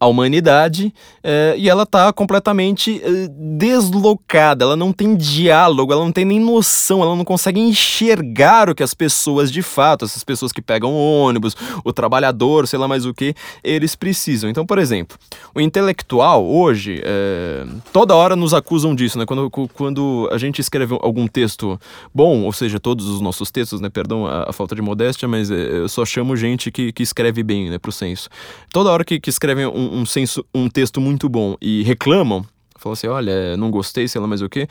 à, 0.00 0.06
humanidade, 0.06 0.92
é, 1.22 1.54
e 1.56 1.68
ela 1.68 1.84
está 1.84 2.12
completamente 2.12 3.00
é, 3.04 3.28
deslocada, 3.56 4.64
ela 4.64 4.76
não 4.76 4.92
tem 4.92 5.14
diálogo, 5.14 5.92
ela 5.92 6.02
não 6.02 6.12
tem 6.12 6.24
nem 6.24 6.40
noção, 6.40 7.02
ela 7.02 7.14
não 7.14 7.24
consegue 7.24 7.60
enxergar 7.60 8.68
o 8.68 8.74
que 8.74 8.82
as 8.82 8.94
pessoas 8.94 9.52
de 9.52 9.62
fato, 9.62 10.04
essas 10.04 10.24
pessoas 10.24 10.50
que 10.50 10.62
pegam 10.62 10.92
ônibus, 10.92 11.54
o 11.84 11.92
trabalhador, 11.92 12.66
sei 12.66 12.78
lá 12.78 12.88
mais 12.88 13.06
o 13.06 13.14
que, 13.14 13.34
eles 13.62 13.94
precisam. 13.94 14.48
Então, 14.48 14.64
por 14.66 14.78
exemplo, 14.78 15.16
o 15.54 15.60
intelectual 15.60 16.44
hoje, 16.44 17.00
é, 17.04 17.66
toda 17.92 18.14
hora 18.14 18.34
nos 18.34 18.54
acusam 18.54 18.94
disso, 18.94 19.18
né? 19.18 19.26
Quando, 19.26 19.50
quando 19.50 20.28
a 20.32 20.38
gente 20.38 20.60
escreve 20.60 20.96
algum 21.00 21.26
texto 21.26 21.78
bom, 22.14 22.42
ou 22.42 22.52
seja, 22.52 22.80
todos 22.80 23.06
os 23.06 23.20
nossos 23.20 23.50
textos, 23.50 23.80
né? 23.80 23.88
Perdão 23.88 24.26
a, 24.26 24.50
a 24.50 24.52
falta 24.52 24.74
de 24.74 24.82
modéstia, 24.82 25.28
mas 25.28 25.50
é, 25.50 25.54
eu 25.54 25.88
só 25.88 26.04
chamo 26.08 26.36
gente 26.36 26.70
que, 26.70 26.92
que 26.92 27.02
escreve 27.02 27.42
bem, 27.42 27.70
né? 27.70 27.78
Pro 27.78 27.92
senso. 27.92 28.28
Toda 28.72 28.90
hora 28.90 29.04
que, 29.04 29.20
que 29.20 29.30
escrevem 29.30 29.66
um, 29.66 30.00
um, 30.00 30.06
senso, 30.06 30.44
um 30.54 30.68
texto 30.68 31.00
muito 31.00 31.28
bom 31.28 31.56
e 31.60 31.82
reclamam, 31.82 32.44
falam 32.76 32.94
assim, 32.94 33.06
olha, 33.06 33.56
não 33.56 33.70
gostei, 33.70 34.08
sei 34.08 34.20
lá 34.20 34.26
mais 34.26 34.42
o 34.42 34.48
que, 34.48 34.66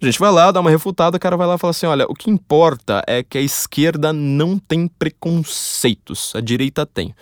a 0.00 0.06
gente 0.06 0.18
vai 0.18 0.30
lá, 0.30 0.50
dá 0.50 0.60
uma 0.60 0.70
refutada, 0.70 1.16
o 1.16 1.20
cara 1.20 1.36
vai 1.36 1.46
lá 1.46 1.54
e 1.54 1.58
fala 1.58 1.70
assim: 1.70 1.86
olha, 1.86 2.04
o 2.08 2.14
que 2.14 2.30
importa 2.30 3.02
é 3.06 3.22
que 3.22 3.38
a 3.38 3.40
esquerda 3.40 4.12
não 4.12 4.58
tem 4.58 4.86
preconceitos, 4.86 6.32
a 6.34 6.40
direita 6.40 6.84
tem. 6.84 7.14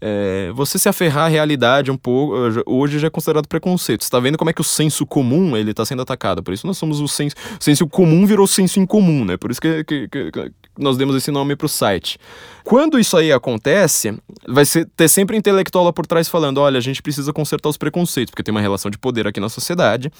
É, 0.00 0.50
você 0.54 0.78
se 0.78 0.88
aferrar 0.88 1.26
à 1.26 1.28
realidade 1.28 1.90
um 1.90 1.96
pouco, 1.96 2.34
hoje 2.66 2.98
já 2.98 3.06
é 3.08 3.10
considerado 3.10 3.48
preconceito. 3.48 4.04
Você 4.04 4.10
tá 4.10 4.20
vendo 4.20 4.38
como 4.38 4.50
é 4.50 4.52
que 4.52 4.60
o 4.60 4.64
senso 4.64 5.06
comum 5.06 5.56
ele 5.56 5.74
tá 5.74 5.84
sendo 5.84 6.02
atacado. 6.02 6.42
Por 6.42 6.54
isso 6.54 6.66
nós 6.66 6.78
somos 6.78 7.00
o 7.00 7.08
senso. 7.08 7.34
O 7.60 7.64
senso 7.64 7.86
comum 7.86 8.26
virou 8.26 8.46
senso 8.46 8.78
incomum, 8.78 9.24
né? 9.24 9.36
Por 9.36 9.50
isso 9.50 9.60
que, 9.60 9.84
que, 9.84 10.08
que, 10.08 10.30
que 10.30 10.52
nós 10.78 10.96
demos 10.96 11.16
esse 11.16 11.30
nome 11.30 11.56
pro 11.56 11.68
site. 11.68 12.18
Quando 12.64 12.98
isso 12.98 13.16
aí 13.16 13.32
acontece, 13.32 14.14
vai 14.46 14.64
ser, 14.64 14.86
ter 14.94 15.08
sempre 15.08 15.34
um 15.34 15.38
intelectual 15.38 15.90
por 15.92 16.06
trás 16.06 16.28
falando: 16.28 16.58
olha, 16.58 16.78
a 16.78 16.82
gente 16.82 17.02
precisa 17.02 17.32
consertar 17.32 17.68
os 17.68 17.76
preconceitos, 17.76 18.30
porque 18.30 18.42
tem 18.42 18.52
uma 18.52 18.60
relação 18.60 18.90
de 18.90 18.98
poder 18.98 19.26
aqui 19.26 19.40
na 19.40 19.48
sociedade, 19.48 20.12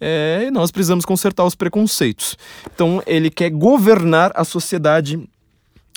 é, 0.00 0.44
e 0.46 0.50
nós 0.50 0.70
precisamos 0.70 1.04
consertar 1.04 1.44
os 1.44 1.51
preconceitos. 1.54 2.36
Então, 2.74 3.02
ele 3.06 3.30
quer 3.30 3.50
governar 3.50 4.32
a 4.34 4.44
sociedade 4.44 5.20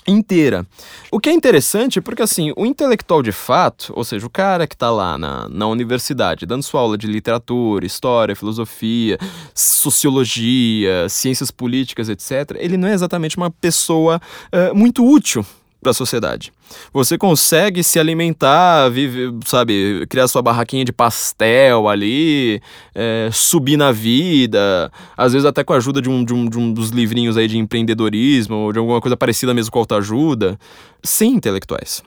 inteira. 0.08 0.66
O 1.12 1.20
que 1.20 1.30
é 1.30 1.34
interessante 1.34 2.00
porque, 2.00 2.22
assim, 2.22 2.54
o 2.56 2.66
intelectual 2.66 3.24
de 3.24 3.32
fato, 3.32 3.92
ou 3.96 4.04
seja, 4.04 4.26
o 4.26 4.30
cara 4.30 4.68
que 4.68 4.76
está 4.76 4.92
lá 4.92 5.18
na, 5.18 5.50
na 5.50 5.68
universidade 5.68 6.46
dando 6.46 6.64
sua 6.64 6.82
aula 6.82 6.98
de 6.98 7.08
literatura, 7.08 7.86
história, 7.86 8.36
filosofia, 8.36 9.18
sociologia, 9.54 11.10
ciências 11.10 11.52
políticas, 11.52 12.10
etc., 12.10 12.56
ele 12.60 12.78
não 12.78 12.88
é 12.88 12.94
exatamente 12.94 13.38
uma 13.38 13.50
pessoa 13.50 14.22
uh, 14.52 14.76
muito 14.76 15.06
útil 15.06 15.46
para 15.86 15.92
a 15.92 15.94
sociedade. 15.94 16.52
Você 16.92 17.16
consegue 17.16 17.84
se 17.84 18.00
alimentar, 18.00 18.90
vive, 18.90 19.32
sabe, 19.46 20.04
criar 20.10 20.28
sua 20.28 20.42
barraquinha 20.42 20.84
de 20.84 20.92
pastel 20.92 21.88
ali, 21.88 22.60
é, 22.96 23.30
subir 23.32 23.78
na 23.78 23.92
vida, 23.92 24.92
às 25.16 25.34
vezes 25.34 25.46
até 25.46 25.64
com 25.64 25.74
a 25.74 25.78
ajuda 25.78 26.02
de 26.02 26.10
um, 26.10 26.26
de, 26.26 26.34
um, 26.34 26.50
de 26.50 26.58
um 26.58 26.74
dos 26.74 26.90
livrinhos 26.90 27.38
aí 27.38 27.48
de 27.48 27.60
empreendedorismo 27.60 28.56
ou 28.56 28.74
de 28.74 28.80
alguma 28.80 29.00
coisa 29.00 29.16
parecida 29.16 29.54
mesmo 29.54 29.72
com 29.72 29.78
autoajuda, 29.78 30.58
sem 31.04 31.34
intelectuais. 31.34 32.02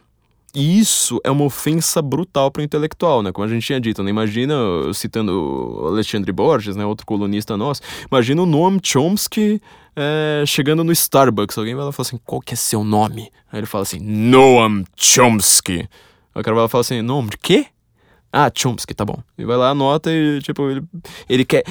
E 0.54 0.80
isso 0.80 1.20
é 1.22 1.30
uma 1.30 1.44
ofensa 1.44 2.02
brutal 2.02 2.50
para 2.50 2.60
o 2.60 2.64
intelectual, 2.64 3.22
né? 3.22 3.30
Como 3.30 3.46
a 3.46 3.48
gente 3.48 3.64
tinha 3.64 3.78
dito, 3.78 4.02
né? 4.02 4.10
Imagina, 4.10 4.56
citando 4.94 5.84
Alexandre 5.86 6.32
Borges, 6.32 6.74
né? 6.74 6.86
Outro 6.86 7.06
colunista 7.06 7.56
nosso, 7.56 7.82
imagina 8.10 8.42
o 8.42 8.46
Noam 8.46 8.78
Chomsky 8.82 9.60
é, 10.00 10.46
chegando 10.46 10.84
no 10.84 10.92
Starbucks. 10.92 11.58
Alguém 11.58 11.74
vai 11.74 11.82
lá 11.82 11.90
e 11.90 11.92
fala 11.92 12.06
assim, 12.06 12.20
qual 12.24 12.40
que 12.40 12.54
é 12.54 12.56
seu 12.56 12.84
nome? 12.84 13.32
Aí 13.50 13.58
ele 13.58 13.66
fala 13.66 13.82
assim, 13.82 13.98
Noam 13.98 14.84
Chomsky. 14.96 15.80
Aí 15.80 16.40
o 16.40 16.44
cara 16.44 16.54
vai 16.54 16.62
lá 16.62 16.66
e 16.66 16.70
fala 16.70 16.82
assim, 16.82 17.02
nome 17.02 17.30
de 17.30 17.38
quê? 17.38 17.66
Ah, 18.32 18.50
Chomsky, 18.54 18.94
tá 18.94 19.04
bom. 19.04 19.18
E 19.36 19.44
vai 19.44 19.56
lá, 19.56 19.70
anota 19.70 20.10
e, 20.12 20.40
tipo, 20.40 20.70
ele, 20.70 20.82
ele 21.28 21.44
quer 21.44 21.64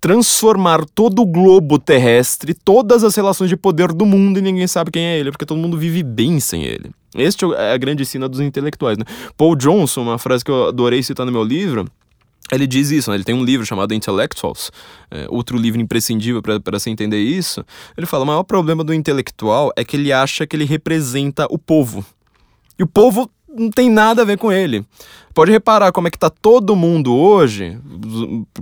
transformar 0.00 0.84
todo 0.94 1.22
o 1.22 1.26
globo 1.26 1.78
terrestre, 1.78 2.52
todas 2.52 3.04
as 3.04 3.14
relações 3.14 3.48
de 3.48 3.56
poder 3.56 3.92
do 3.92 4.04
mundo 4.04 4.38
e 4.38 4.42
ninguém 4.42 4.66
sabe 4.66 4.90
quem 4.90 5.04
é 5.04 5.18
ele, 5.18 5.30
porque 5.30 5.46
todo 5.46 5.58
mundo 5.58 5.78
vive 5.78 6.02
bem 6.02 6.40
sem 6.40 6.64
ele. 6.64 6.90
Este 7.14 7.44
é 7.54 7.72
a 7.72 7.76
grande 7.76 8.04
sina 8.04 8.28
dos 8.28 8.40
intelectuais, 8.40 8.98
né? 8.98 9.04
Paul 9.36 9.56
Johnson, 9.56 10.02
uma 10.02 10.18
frase 10.18 10.44
que 10.44 10.50
eu 10.50 10.68
adorei 10.68 11.02
citar 11.02 11.24
no 11.24 11.32
meu 11.32 11.44
livro, 11.44 11.86
ele 12.52 12.66
diz 12.66 12.90
isso, 12.90 13.10
né? 13.10 13.16
ele 13.16 13.24
tem 13.24 13.34
um 13.34 13.44
livro 13.44 13.64
chamado 13.64 13.94
Intellectuals, 13.94 14.70
é, 15.10 15.26
outro 15.28 15.56
livro 15.56 15.80
imprescindível 15.80 16.42
para 16.42 16.78
se 16.78 16.90
entender 16.90 17.20
isso. 17.20 17.64
Ele 17.96 18.06
fala: 18.06 18.24
o 18.24 18.26
maior 18.26 18.42
problema 18.42 18.82
do 18.82 18.92
intelectual 18.92 19.72
é 19.76 19.84
que 19.84 19.96
ele 19.96 20.12
acha 20.12 20.46
que 20.46 20.56
ele 20.56 20.64
representa 20.64 21.46
o 21.50 21.58
povo. 21.58 22.04
E 22.78 22.82
o 22.82 22.86
povo 22.86 23.30
não 23.48 23.70
tem 23.70 23.90
nada 23.90 24.22
a 24.22 24.24
ver 24.24 24.38
com 24.38 24.50
ele. 24.50 24.84
Pode 25.34 25.50
reparar 25.50 25.92
como 25.92 26.08
é 26.08 26.10
que 26.10 26.18
tá 26.18 26.30
todo 26.30 26.74
mundo 26.74 27.14
hoje, 27.14 27.78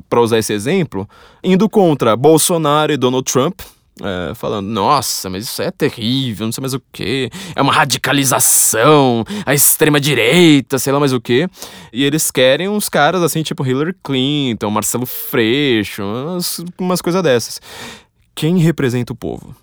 para 0.09 0.21
usar 0.21 0.39
esse 0.39 0.53
exemplo, 0.53 1.09
indo 1.43 1.69
contra 1.69 2.17
Bolsonaro 2.17 2.93
e 2.93 2.97
Donald 2.97 3.31
Trump, 3.31 3.61
é, 4.03 4.35
falando, 4.35 4.67
nossa, 4.67 5.29
mas 5.29 5.45
isso 5.45 5.63
é 5.63 5.71
terrível, 5.71 6.47
não 6.47 6.53
sei 6.53 6.61
mais 6.61 6.75
o 6.75 6.83
que, 6.93 7.31
é 7.55 7.63
uma 7.63 7.73
radicalização, 7.73 9.25
a 9.45 9.55
extrema-direita, 9.55 10.79
sei 10.79 10.93
lá 10.93 11.01
mais 11.01 11.13
o 11.13 11.21
que. 11.21 11.49
E 11.93 12.05
eles 12.05 12.31
querem 12.31 12.69
uns 12.69 12.89
caras 12.89 13.23
assim, 13.23 13.43
tipo 13.43 13.67
Hillary 13.67 13.95
Clinton, 14.03 14.71
Marcelo 14.71 15.07
Freixo, 15.07 16.03
umas, 16.03 16.65
umas 16.79 17.01
coisas 17.01 17.23
dessas. 17.23 17.61
Quem 18.35 18.59
representa 18.59 19.13
o 19.13 19.17
povo? 19.17 19.55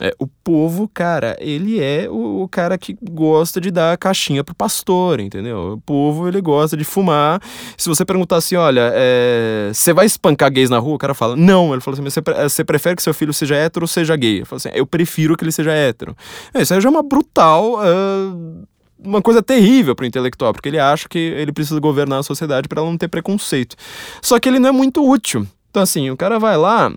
É, 0.00 0.14
o 0.18 0.26
povo, 0.26 0.88
cara, 0.88 1.36
ele 1.38 1.78
é 1.78 2.08
o, 2.08 2.42
o, 2.42 2.48
cara 2.48 2.78
que 2.78 2.96
gosta 3.02 3.60
de 3.60 3.70
dar 3.70 3.98
caixinha 3.98 4.42
pro 4.42 4.54
pastor, 4.54 5.20
entendeu? 5.20 5.74
O 5.74 5.80
povo, 5.80 6.26
ele 6.26 6.40
gosta 6.40 6.74
de 6.74 6.84
fumar. 6.84 7.38
Se 7.76 7.86
você 7.86 8.02
perguntar 8.02 8.36
assim, 8.36 8.56
olha, 8.56 8.90
é, 8.94 9.70
você 9.74 9.92
vai 9.92 10.06
espancar 10.06 10.50
gays 10.50 10.70
na 10.70 10.78
rua? 10.78 10.94
O 10.94 10.98
cara 10.98 11.12
fala, 11.12 11.36
não. 11.36 11.72
Ele 11.72 11.82
fala 11.82 11.96
assim, 11.96 12.02
mas 12.02 12.14
você 12.50 12.64
prefere 12.64 12.96
que 12.96 13.02
seu 13.02 13.12
filho 13.12 13.32
seja 13.34 13.54
hétero 13.54 13.84
ou 13.84 13.88
seja 13.88 14.16
gay? 14.16 14.36
Ele 14.36 14.44
fala 14.46 14.56
assim, 14.56 14.70
eu 14.72 14.86
prefiro 14.86 15.36
que 15.36 15.44
ele 15.44 15.52
seja 15.52 15.72
hétero. 15.72 16.16
É, 16.54 16.62
isso 16.62 16.72
aí 16.72 16.80
já 16.80 16.88
é 16.88 16.90
uma 16.90 17.02
brutal... 17.02 17.74
Uh, 17.74 18.64
uma 19.02 19.22
coisa 19.22 19.42
terrível 19.42 19.96
para 19.96 20.04
o 20.04 20.06
intelectual, 20.06 20.52
porque 20.52 20.68
ele 20.68 20.78
acha 20.78 21.08
que 21.08 21.18
ele 21.18 21.52
precisa 21.52 21.80
governar 21.80 22.20
a 22.20 22.22
sociedade 22.22 22.68
para 22.68 22.82
ela 22.82 22.90
não 22.90 22.98
ter 22.98 23.08
preconceito. 23.08 23.74
Só 24.20 24.38
que 24.38 24.46
ele 24.46 24.58
não 24.58 24.68
é 24.68 24.72
muito 24.72 25.02
útil. 25.08 25.46
Então, 25.70 25.82
assim, 25.82 26.10
o 26.10 26.16
cara 26.18 26.38
vai 26.38 26.56
lá, 26.56 26.92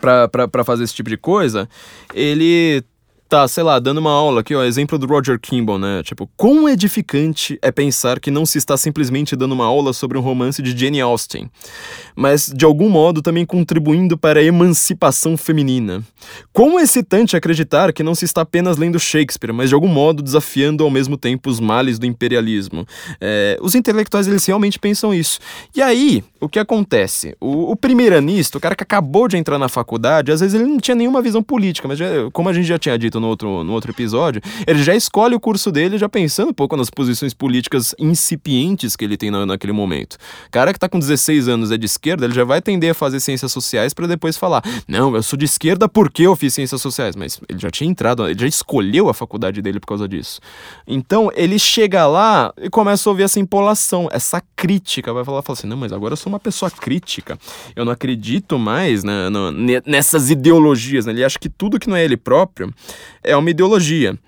para 0.00 0.64
fazer 0.64 0.84
esse 0.84 0.94
tipo 0.94 1.10
de 1.10 1.16
coisa, 1.16 1.68
ele 2.14 2.84
tá, 3.28 3.46
sei 3.48 3.62
lá, 3.62 3.78
dando 3.78 3.98
uma 3.98 4.12
aula 4.12 4.40
aqui, 4.40 4.54
ó, 4.54 4.62
exemplo 4.62 4.98
do 4.98 5.06
Roger 5.06 5.38
Kimball, 5.38 5.78
né? 5.78 6.02
Tipo, 6.02 6.28
quão 6.36 6.68
edificante 6.68 7.58
é 7.60 7.72
pensar 7.72 8.20
que 8.20 8.30
não 8.30 8.46
se 8.46 8.58
está 8.58 8.76
simplesmente 8.76 9.34
dando 9.34 9.52
uma 9.52 9.64
aula 9.64 9.92
sobre 9.92 10.16
um 10.16 10.20
romance 10.20 10.62
de 10.62 10.76
Jane 10.76 11.00
Austen, 11.00 11.50
mas 12.14 12.46
de 12.54 12.64
algum 12.64 12.88
modo 12.88 13.20
também 13.20 13.44
contribuindo 13.44 14.16
para 14.16 14.40
a 14.40 14.42
emancipação 14.42 15.36
feminina. 15.36 16.02
Quão 16.52 16.78
excitante 16.78 17.36
acreditar 17.36 17.92
que 17.92 18.02
não 18.02 18.14
se 18.14 18.24
está 18.24 18.42
apenas 18.42 18.76
lendo 18.76 18.98
Shakespeare, 18.98 19.52
mas 19.52 19.68
de 19.68 19.74
algum 19.74 19.88
modo 19.88 20.22
desafiando 20.22 20.84
ao 20.84 20.90
mesmo 20.90 21.16
tempo 21.16 21.50
os 21.50 21.60
males 21.60 21.98
do 21.98 22.06
imperialismo. 22.06 22.86
É, 23.20 23.58
os 23.60 23.74
intelectuais, 23.74 24.26
eles 24.28 24.44
realmente 24.44 24.78
pensam 24.78 25.12
isso. 25.12 25.38
E 25.74 25.82
aí, 25.82 26.22
o 26.40 26.48
que 26.48 26.58
acontece? 26.58 27.36
O, 27.40 27.72
o 27.72 27.76
primeiranista, 27.76 28.58
o 28.58 28.60
cara 28.60 28.74
que 28.74 28.82
acabou 28.82 29.28
de 29.28 29.36
entrar 29.36 29.58
na 29.58 29.68
faculdade, 29.68 30.30
às 30.30 30.40
vezes 30.40 30.54
ele 30.54 30.68
não 30.68 30.78
tinha 30.78 30.94
nenhuma 30.94 31.20
visão 31.20 31.42
política, 31.42 31.88
mas 31.88 31.98
já, 31.98 32.06
como 32.32 32.48
a 32.48 32.52
gente 32.52 32.66
já 32.66 32.78
tinha 32.78 32.98
dito, 32.98 33.15
no 33.20 33.28
outro, 33.28 33.64
no 33.64 33.72
outro 33.72 33.90
episódio, 33.90 34.40
ele 34.66 34.82
já 34.82 34.94
escolhe 34.94 35.34
o 35.34 35.40
curso 35.40 35.70
dele 35.70 35.98
já 35.98 36.08
pensando 36.08 36.50
um 36.50 36.54
pouco 36.54 36.76
nas 36.76 36.90
posições 36.90 37.34
políticas 37.34 37.94
incipientes 37.98 38.96
que 38.96 39.04
ele 39.04 39.16
tem 39.16 39.30
na, 39.30 39.46
naquele 39.46 39.72
momento. 39.72 40.16
Cara 40.50 40.72
que 40.72 40.78
tá 40.78 40.88
com 40.88 40.98
16 40.98 41.48
anos 41.48 41.70
é 41.70 41.76
de 41.76 41.86
esquerda, 41.86 42.24
ele 42.24 42.34
já 42.34 42.44
vai 42.44 42.60
tender 42.60 42.90
a 42.90 42.94
fazer 42.94 43.20
ciências 43.20 43.52
sociais 43.52 43.94
para 43.94 44.06
depois 44.06 44.36
falar: 44.36 44.62
não, 44.86 45.14
eu 45.14 45.22
sou 45.22 45.38
de 45.38 45.44
esquerda 45.44 45.88
porque 45.88 46.22
eu 46.22 46.36
fiz 46.36 46.54
ciências 46.54 46.80
sociais. 46.80 47.16
Mas 47.16 47.40
ele 47.48 47.58
já 47.58 47.70
tinha 47.70 47.88
entrado, 47.88 48.28
ele 48.28 48.38
já 48.38 48.46
escolheu 48.46 49.08
a 49.08 49.14
faculdade 49.14 49.60
dele 49.62 49.80
por 49.80 49.86
causa 49.86 50.08
disso. 50.08 50.40
Então 50.86 51.30
ele 51.34 51.58
chega 51.58 52.06
lá 52.06 52.52
e 52.58 52.68
começa 52.68 53.08
a 53.08 53.10
ouvir 53.10 53.24
essa 53.24 53.40
empolação, 53.40 54.08
essa 54.10 54.42
crítica. 54.54 55.12
Vai 55.12 55.24
falar, 55.24 55.42
fala 55.42 55.58
assim: 55.58 55.66
não, 55.66 55.76
mas 55.76 55.92
agora 55.92 56.12
eu 56.12 56.16
sou 56.16 56.32
uma 56.32 56.40
pessoa 56.40 56.70
crítica. 56.70 57.38
Eu 57.74 57.84
não 57.84 57.92
acredito 57.92 58.58
mais 58.58 59.04
né, 59.04 59.28
no, 59.28 59.52
nessas 59.84 60.30
ideologias. 60.30 61.06
Né? 61.06 61.12
Ele 61.12 61.24
acha 61.24 61.38
que 61.38 61.48
tudo 61.48 61.78
que 61.78 61.88
não 61.88 61.96
é 61.96 62.04
ele 62.04 62.16
próprio 62.16 62.72
é 63.22 63.36
uma 63.36 63.50
ideologia. 63.50 64.18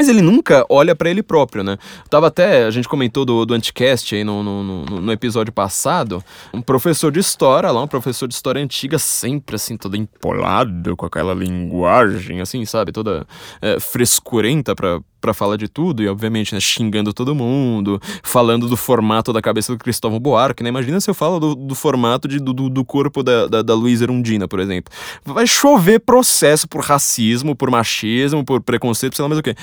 Mas 0.00 0.08
ele 0.08 0.22
nunca 0.22 0.64
olha 0.70 0.96
para 0.96 1.10
ele 1.10 1.22
próprio, 1.22 1.62
né? 1.62 1.76
Tava 2.08 2.28
até, 2.28 2.64
a 2.64 2.70
gente 2.70 2.88
comentou 2.88 3.26
do, 3.26 3.44
do 3.44 3.52
Anticast 3.52 4.14
aí 4.14 4.24
no, 4.24 4.42
no, 4.42 4.62
no, 4.64 4.84
no, 5.02 5.12
episódio 5.12 5.52
passado, 5.52 6.24
um 6.54 6.62
professor 6.62 7.12
de 7.12 7.20
história 7.20 7.70
lá, 7.70 7.82
um 7.82 7.86
professor 7.86 8.26
de 8.26 8.32
história 8.32 8.62
antiga, 8.62 8.98
sempre 8.98 9.56
assim, 9.56 9.76
todo 9.76 9.94
empolado, 9.94 10.96
com 10.96 11.04
aquela 11.04 11.34
linguagem, 11.34 12.40
assim, 12.40 12.64
sabe? 12.64 12.92
Toda 12.92 13.26
é, 13.60 13.78
frescurenta 13.78 14.74
pra, 14.74 15.02
para 15.20 15.34
falar 15.34 15.56
de 15.56 15.68
tudo, 15.68 16.02
e 16.02 16.08
obviamente, 16.08 16.54
né, 16.54 16.60
xingando 16.60 17.12
todo 17.12 17.34
mundo, 17.34 18.00
falando 18.22 18.68
do 18.68 18.76
formato 18.76 19.32
da 19.32 19.42
cabeça 19.42 19.72
do 19.72 19.78
Cristóvão 19.78 20.18
Buarque, 20.18 20.62
né? 20.62 20.68
Imagina 20.68 21.00
se 21.00 21.10
eu 21.10 21.14
falo 21.14 21.38
do, 21.38 21.54
do 21.54 21.74
formato 21.74 22.26
de, 22.26 22.38
do, 22.38 22.52
do 22.52 22.84
corpo 22.84 23.22
da, 23.22 23.46
da, 23.46 23.62
da 23.62 23.74
Luísa 23.74 24.04
Erundina, 24.04 24.48
por 24.48 24.60
exemplo. 24.60 24.92
Vai 25.24 25.46
chover 25.46 26.00
processo 26.00 26.68
por 26.68 26.82
racismo, 26.82 27.54
por 27.54 27.70
machismo, 27.70 28.44
por 28.44 28.60
preconceito, 28.60 29.16
sei 29.16 29.22
lá 29.22 29.28
mais 29.28 29.38
o 29.38 29.42
quê 29.42 29.54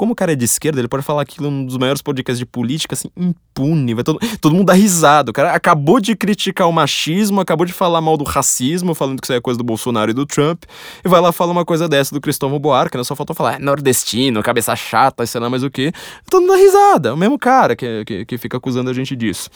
como 0.00 0.14
o 0.14 0.16
cara 0.16 0.32
é 0.32 0.34
de 0.34 0.46
esquerda, 0.46 0.80
ele 0.80 0.88
pode 0.88 1.02
falar 1.02 1.20
aquilo 1.20 1.50
num 1.50 1.66
dos 1.66 1.76
maiores 1.76 2.00
podcasts 2.00 2.38
de 2.38 2.46
política, 2.46 2.94
assim, 2.94 3.10
impune. 3.14 3.92
Vai 3.92 4.02
todo, 4.02 4.18
todo 4.40 4.54
mundo 4.54 4.68
dá 4.68 4.72
risada. 4.72 5.30
O 5.30 5.34
cara 5.34 5.52
acabou 5.52 6.00
de 6.00 6.16
criticar 6.16 6.66
o 6.66 6.72
machismo, 6.72 7.38
acabou 7.38 7.66
de 7.66 7.72
falar 7.74 8.00
mal 8.00 8.16
do 8.16 8.24
racismo, 8.24 8.94
falando 8.94 9.20
que 9.20 9.26
isso 9.26 9.34
é 9.34 9.40
coisa 9.42 9.58
do 9.58 9.62
Bolsonaro 9.62 10.10
e 10.10 10.14
do 10.14 10.24
Trump, 10.24 10.62
e 11.04 11.06
vai 11.06 11.20
lá 11.20 11.32
falar 11.32 11.52
uma 11.52 11.66
coisa 11.66 11.86
dessa 11.86 12.14
do 12.14 12.20
Cristóvão 12.20 12.58
Buarque, 12.58 12.96
né? 12.96 13.04
Só 13.04 13.14
faltou 13.14 13.36
falar, 13.36 13.56
é 13.56 13.58
nordestino, 13.58 14.42
cabeça 14.42 14.74
chata, 14.74 15.26
sei 15.26 15.38
lá 15.38 15.50
mais 15.50 15.62
o 15.62 15.70
quê. 15.70 15.92
Todo 16.30 16.40
mundo 16.40 16.52
dá 16.52 16.56
risada. 16.56 17.12
O 17.12 17.16
mesmo 17.18 17.38
cara 17.38 17.76
que, 17.76 18.02
que, 18.06 18.24
que 18.24 18.38
fica 18.38 18.56
acusando 18.56 18.88
a 18.88 18.94
gente 18.94 19.14
disso. 19.14 19.50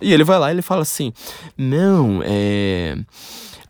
E 0.00 0.14
ele 0.14 0.24
vai 0.24 0.38
lá 0.38 0.48
e 0.48 0.54
ele 0.54 0.62
fala 0.62 0.80
assim: 0.80 1.12
não, 1.58 2.22
é. 2.24 2.96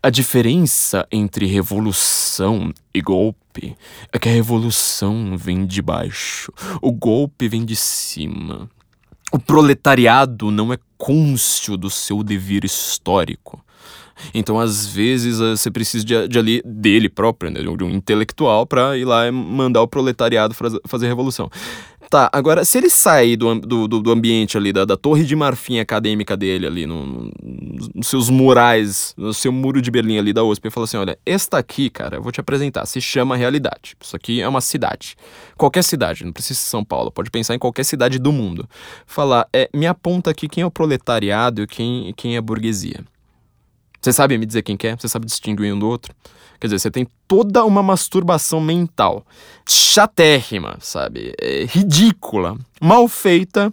A 0.03 0.09
diferença 0.09 1.07
entre 1.11 1.45
revolução 1.45 2.73
e 2.91 2.99
golpe 3.01 3.77
é 4.11 4.17
que 4.17 4.27
a 4.27 4.31
revolução 4.31 5.37
vem 5.37 5.63
de 5.63 5.79
baixo, 5.79 6.51
o 6.81 6.91
golpe 6.91 7.47
vem 7.47 7.63
de 7.63 7.75
cima. 7.75 8.67
O 9.31 9.37
proletariado 9.37 10.49
não 10.49 10.73
é 10.73 10.79
cônscio 10.97 11.77
do 11.77 11.87
seu 11.87 12.23
dever 12.23 12.65
histórico. 12.65 13.63
Então, 14.33 14.59
às 14.59 14.87
vezes, 14.87 15.39
eh, 15.39 15.55
você 15.55 15.71
precisa 15.71 16.05
de, 16.05 16.27
de 16.27 16.39
ali, 16.39 16.61
dele 16.65 17.09
próprio, 17.09 17.51
né, 17.51 17.61
de 17.61 17.83
um 17.83 17.89
intelectual, 17.89 18.65
para 18.65 18.97
ir 18.97 19.05
lá 19.05 19.27
e 19.27 19.31
mandar 19.31 19.81
o 19.81 19.87
proletariado 19.87 20.55
fazer 20.87 21.07
revolução. 21.07 21.49
Tá, 22.11 22.29
agora, 22.33 22.65
se 22.65 22.77
ele 22.77 22.89
sair 22.89 23.37
do, 23.37 23.55
do, 23.61 23.87
do 23.87 24.11
ambiente 24.11 24.57
ali, 24.57 24.73
da, 24.73 24.83
da 24.83 24.97
torre 24.97 25.23
de 25.23 25.33
marfim 25.33 25.79
acadêmica 25.79 26.35
dele 26.35 26.67
ali, 26.67 26.85
no, 26.85 27.05
no, 27.05 27.31
nos 27.95 28.07
seus 28.07 28.29
murais, 28.29 29.13
no 29.15 29.33
seu 29.33 29.49
muro 29.49 29.81
de 29.81 29.89
Berlim 29.89 30.17
ali 30.17 30.33
da 30.33 30.43
USP, 30.43 30.67
e 30.67 30.69
falar 30.71 30.83
assim, 30.83 30.97
olha, 30.97 31.17
esta 31.25 31.57
aqui, 31.57 31.89
cara, 31.89 32.17
eu 32.17 32.21
vou 32.21 32.29
te 32.29 32.41
apresentar, 32.41 32.85
se 32.85 32.99
chama 32.99 33.37
realidade. 33.37 33.95
Isso 33.97 34.13
aqui 34.13 34.41
é 34.41 34.47
uma 34.47 34.59
cidade. 34.59 35.15
Qualquer 35.55 35.85
cidade, 35.85 36.25
não 36.25 36.33
precisa 36.33 36.59
ser 36.59 36.69
São 36.69 36.83
Paulo, 36.83 37.13
pode 37.13 37.31
pensar 37.31 37.55
em 37.55 37.59
qualquer 37.59 37.85
cidade 37.85 38.19
do 38.19 38.33
mundo. 38.33 38.67
Falar, 39.05 39.47
é, 39.53 39.69
me 39.73 39.87
aponta 39.87 40.31
aqui 40.31 40.49
quem 40.49 40.63
é 40.63 40.65
o 40.65 40.71
proletariado 40.71 41.61
e 41.61 41.67
quem, 41.67 42.13
quem 42.17 42.35
é 42.35 42.39
a 42.39 42.41
burguesia. 42.41 43.05
Você 44.01 44.11
sabe 44.11 44.37
me 44.37 44.45
dizer 44.45 44.63
quem 44.63 44.75
que 44.75 44.87
é? 44.87 44.95
Você 44.95 45.07
sabe 45.07 45.25
distinguir 45.25 45.73
um 45.73 45.77
do 45.77 45.87
outro? 45.87 46.13
Quer 46.59 46.67
dizer, 46.67 46.79
você 46.79 46.91
tem 46.91 47.07
toda 47.27 47.63
uma 47.65 47.81
masturbação 47.81 48.59
mental 48.59 49.25
chatérrima, 49.67 50.77
sabe? 50.79 51.33
É 51.39 51.65
ridícula, 51.65 52.57
mal 52.79 53.07
feita. 53.07 53.71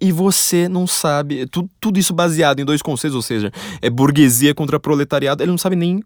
E 0.00 0.12
você 0.12 0.68
não 0.68 0.86
sabe. 0.86 1.46
Tudo, 1.46 1.70
tudo 1.80 1.98
isso 1.98 2.12
baseado 2.12 2.60
em 2.60 2.64
dois 2.64 2.82
conceitos, 2.82 3.16
ou 3.16 3.22
seja, 3.22 3.52
é 3.80 3.88
burguesia 3.88 4.54
contra 4.54 4.78
proletariado. 4.78 5.42
Ele 5.42 5.50
não 5.50 5.58
sabe 5.58 5.76
nem 5.76 6.02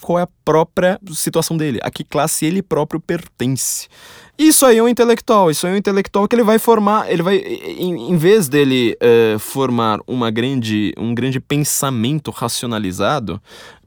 qual 0.00 0.18
é 0.18 0.22
a 0.22 0.28
própria 0.44 0.98
situação 1.12 1.56
dele, 1.56 1.78
a 1.82 1.90
que 1.90 2.04
classe 2.04 2.46
ele 2.46 2.62
próprio 2.62 3.00
pertence. 3.00 3.88
Isso 4.40 4.64
aí 4.64 4.78
é 4.78 4.82
um 4.82 4.88
intelectual, 4.88 5.50
isso 5.50 5.66
aí 5.66 5.72
é 5.72 5.74
um 5.74 5.78
intelectual 5.78 6.26
que 6.26 6.34
ele 6.34 6.42
vai 6.42 6.58
formar, 6.58 7.12
ele 7.12 7.22
vai, 7.22 7.36
em, 7.36 8.10
em 8.10 8.16
vez 8.16 8.48
dele 8.48 8.96
uh, 8.96 9.38
formar 9.38 10.00
uma 10.06 10.30
grande, 10.30 10.94
um 10.96 11.14
grande 11.14 11.38
pensamento 11.38 12.30
racionalizado, 12.30 13.38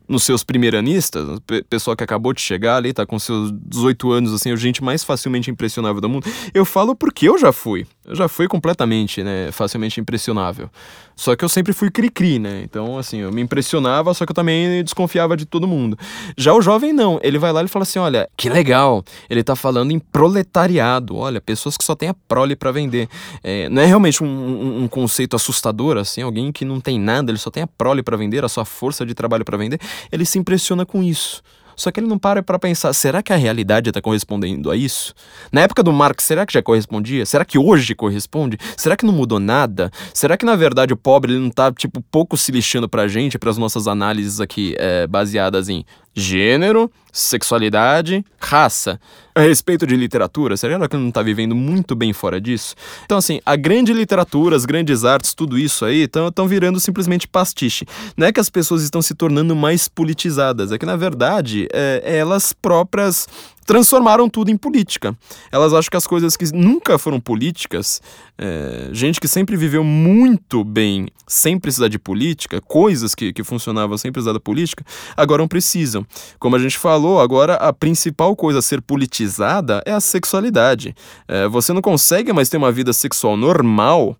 nos 0.07 0.23
seus 0.23 0.43
primeiranistas, 0.43 1.39
pessoal 1.67 1.95
que 1.95 2.03
acabou 2.03 2.33
de 2.33 2.41
chegar 2.41 2.75
ali, 2.75 2.93
tá 2.93 3.03
com 3.03 3.17
seus 3.17 3.51
18 3.51 4.11
anos, 4.11 4.33
assim, 4.33 4.51
a 4.51 4.55
gente 4.55 4.83
mais 4.83 5.03
facilmente 5.03 5.49
impressionável 5.49 5.99
do 5.99 6.07
mundo. 6.07 6.27
Eu 6.53 6.65
falo 6.65 6.95
porque 6.95 7.27
eu 7.27 7.37
já 7.37 7.51
fui. 7.51 7.87
Eu 8.05 8.13
já 8.13 8.27
fui 8.27 8.47
completamente, 8.47 9.23
né, 9.23 9.51
facilmente 9.51 9.99
impressionável. 9.99 10.69
Só 11.15 11.35
que 11.35 11.45
eu 11.45 11.49
sempre 11.49 11.73
fui 11.73 11.91
cri-cri, 11.91 12.39
né? 12.39 12.61
Então, 12.63 12.97
assim, 12.97 13.19
eu 13.19 13.31
me 13.31 13.41
impressionava, 13.41 14.13
só 14.13 14.25
que 14.25 14.31
eu 14.31 14.35
também 14.35 14.83
desconfiava 14.83 15.37
de 15.37 15.45
todo 15.45 15.67
mundo. 15.67 15.97
Já 16.37 16.53
o 16.53 16.61
jovem 16.61 16.91
não, 16.91 17.19
ele 17.23 17.37
vai 17.37 17.51
lá 17.51 17.63
e 17.63 17.67
fala 17.67 17.83
assim: 17.83 17.99
olha, 17.99 18.29
que 18.35 18.49
legal, 18.49 19.03
ele 19.29 19.43
tá 19.43 19.55
falando 19.55 19.91
em 19.91 19.99
proletariado, 19.99 21.15
olha, 21.15 21.39
pessoas 21.39 21.77
que 21.77 21.83
só 21.83 21.95
têm 21.95 22.09
a 22.09 22.15
prole 22.27 22.55
para 22.55 22.71
vender. 22.71 23.07
É, 23.43 23.69
não 23.69 23.81
é 23.81 23.85
realmente 23.85 24.23
um, 24.23 24.27
um, 24.27 24.83
um, 24.83 24.87
conceito 24.87 25.35
assustador, 25.35 25.97
assim, 25.97 26.21
alguém 26.21 26.51
que 26.51 26.65
não 26.65 26.79
tem 26.79 26.99
nada, 26.99 27.31
ele 27.31 27.37
só 27.37 27.49
tem 27.49 27.63
a 27.63 27.67
prole 27.67 28.03
para 28.03 28.17
vender, 28.17 28.43
a 28.43 28.49
sua 28.49 28.65
força 28.65 29.05
de 29.05 29.13
trabalho 29.13 29.45
para 29.45 29.57
vender, 29.57 29.79
ele 30.11 30.25
se 30.25 30.39
impressiona 30.39 30.85
com 30.85 31.03
isso. 31.03 31.41
Só 31.75 31.91
que 31.91 31.99
ele 31.99 32.07
não 32.07 32.17
para 32.17 32.41
para 32.43 32.59
pensar, 32.59 32.93
será 32.93 33.21
que 33.21 33.33
a 33.33 33.35
realidade 33.35 33.89
está 33.89 34.01
correspondendo 34.01 34.69
a 34.71 34.75
isso? 34.75 35.13
Na 35.51 35.61
época 35.61 35.83
do 35.83 35.91
Marx, 35.91 36.23
será 36.23 36.45
que 36.45 36.53
já 36.53 36.61
correspondia? 36.61 37.25
Será 37.25 37.45
que 37.45 37.57
hoje 37.57 37.95
corresponde? 37.95 38.57
Será 38.77 38.95
que 38.95 39.05
não 39.05 39.13
mudou 39.13 39.39
nada? 39.39 39.91
Será 40.13 40.37
que 40.37 40.45
na 40.45 40.55
verdade 40.55 40.93
o 40.93 40.97
pobre 40.97 41.33
ele 41.33 41.39
não 41.39 41.49
tá 41.49 41.71
tipo 41.71 42.01
pouco 42.11 42.37
se 42.37 42.51
lixando 42.51 42.87
pra 42.87 43.07
gente, 43.07 43.37
para 43.39 43.49
as 43.49 43.57
nossas 43.57 43.87
análises 43.87 44.39
aqui 44.39 44.75
é, 44.77 45.07
baseadas 45.07 45.69
em 45.69 45.85
gênero, 46.15 46.91
sexualidade, 47.11 48.23
raça. 48.39 48.99
A 49.35 49.41
respeito 49.41 49.87
de 49.87 49.95
literatura, 49.95 50.55
será 50.55 50.87
que 50.87 50.95
não 50.95 51.09
está 51.09 51.23
vivendo 51.23 51.55
muito 51.55 51.95
bem 51.95 52.13
fora 52.13 52.39
disso? 52.39 52.75
Então, 53.03 53.17
assim, 53.17 53.39
a 53.43 53.55
grande 53.55 53.91
literatura, 53.91 54.55
as 54.55 54.63
grandes 54.63 55.03
artes, 55.03 55.33
tudo 55.33 55.57
isso 55.57 55.85
aí 55.85 56.03
estão 56.03 56.47
virando 56.47 56.79
simplesmente 56.79 57.27
pastiche. 57.27 57.85
Não 58.15 58.27
é 58.27 58.31
que 58.31 58.39
as 58.39 58.49
pessoas 58.49 58.83
estão 58.83 59.01
se 59.01 59.15
tornando 59.15 59.55
mais 59.55 59.87
politizadas, 59.87 60.71
é 60.71 60.77
que, 60.77 60.85
na 60.85 60.95
verdade, 60.95 61.67
é, 61.73 62.01
elas 62.05 62.53
próprias 62.53 63.27
transformaram 63.65 64.29
tudo 64.29 64.51
em 64.51 64.57
política. 64.57 65.15
Elas 65.51 65.73
acham 65.73 65.89
que 65.89 65.97
as 65.97 66.07
coisas 66.07 66.35
que 66.35 66.45
nunca 66.53 66.97
foram 66.97 67.19
políticas, 67.19 68.01
é, 68.37 68.89
gente 68.91 69.19
que 69.19 69.27
sempre 69.27 69.55
viveu 69.55 69.83
muito 69.83 70.63
bem 70.63 71.07
sem 71.27 71.57
precisar 71.57 71.87
de 71.87 71.97
política, 71.97 72.61
coisas 72.61 73.15
que, 73.15 73.31
que 73.33 73.43
funcionavam 73.43 73.97
sem 73.97 74.11
precisar 74.11 74.33
da 74.33 74.39
política, 74.39 74.85
agora 75.15 75.41
não 75.41 75.47
precisam. 75.47 76.05
Como 76.39 76.55
a 76.55 76.59
gente 76.59 76.77
falou, 76.77 77.21
agora 77.21 77.55
a 77.55 77.71
principal 77.71 78.35
coisa 78.35 78.59
a 78.59 78.61
ser 78.61 78.81
politizada 78.81 79.81
é 79.85 79.91
a 79.91 79.99
sexualidade. 79.99 80.95
É, 81.27 81.47
você 81.47 81.73
não 81.73 81.81
consegue 81.81 82.33
mais 82.33 82.49
ter 82.49 82.57
uma 82.57 82.71
vida 82.71 82.93
sexual 82.93 83.37
normal 83.37 84.17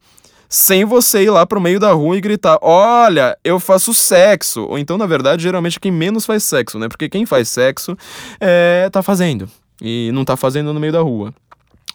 sem 0.54 0.86
você 0.86 1.24
ir 1.24 1.32
lá 1.32 1.48
pro 1.48 1.60
meio 1.60 1.80
da 1.80 1.92
rua 1.94 2.16
e 2.16 2.22
gritar: 2.22 2.60
Olha, 2.62 3.36
eu 3.44 3.60
faço 3.60 3.92
sexo. 3.92 4.66
Ou 4.66 4.78
então, 4.78 5.00
na 5.00 5.08
verdade, 5.08 5.42
geralmente 5.42 5.80
quem 5.80 5.92
menos 5.92 6.28
faz 6.28 6.44
sexo, 6.44 6.78
né? 6.78 6.88
Porque 6.88 7.10
quem 7.10 7.26
faz 7.26 7.50
sexo 7.50 7.98
é, 8.40 8.88
tá 8.92 9.02
fazendo. 9.02 9.50
E 9.82 10.12
não 10.14 10.24
tá 10.24 10.38
fazendo 10.38 10.72
no 10.72 10.80
meio 10.80 10.94
da 10.94 11.02
rua. 11.02 11.34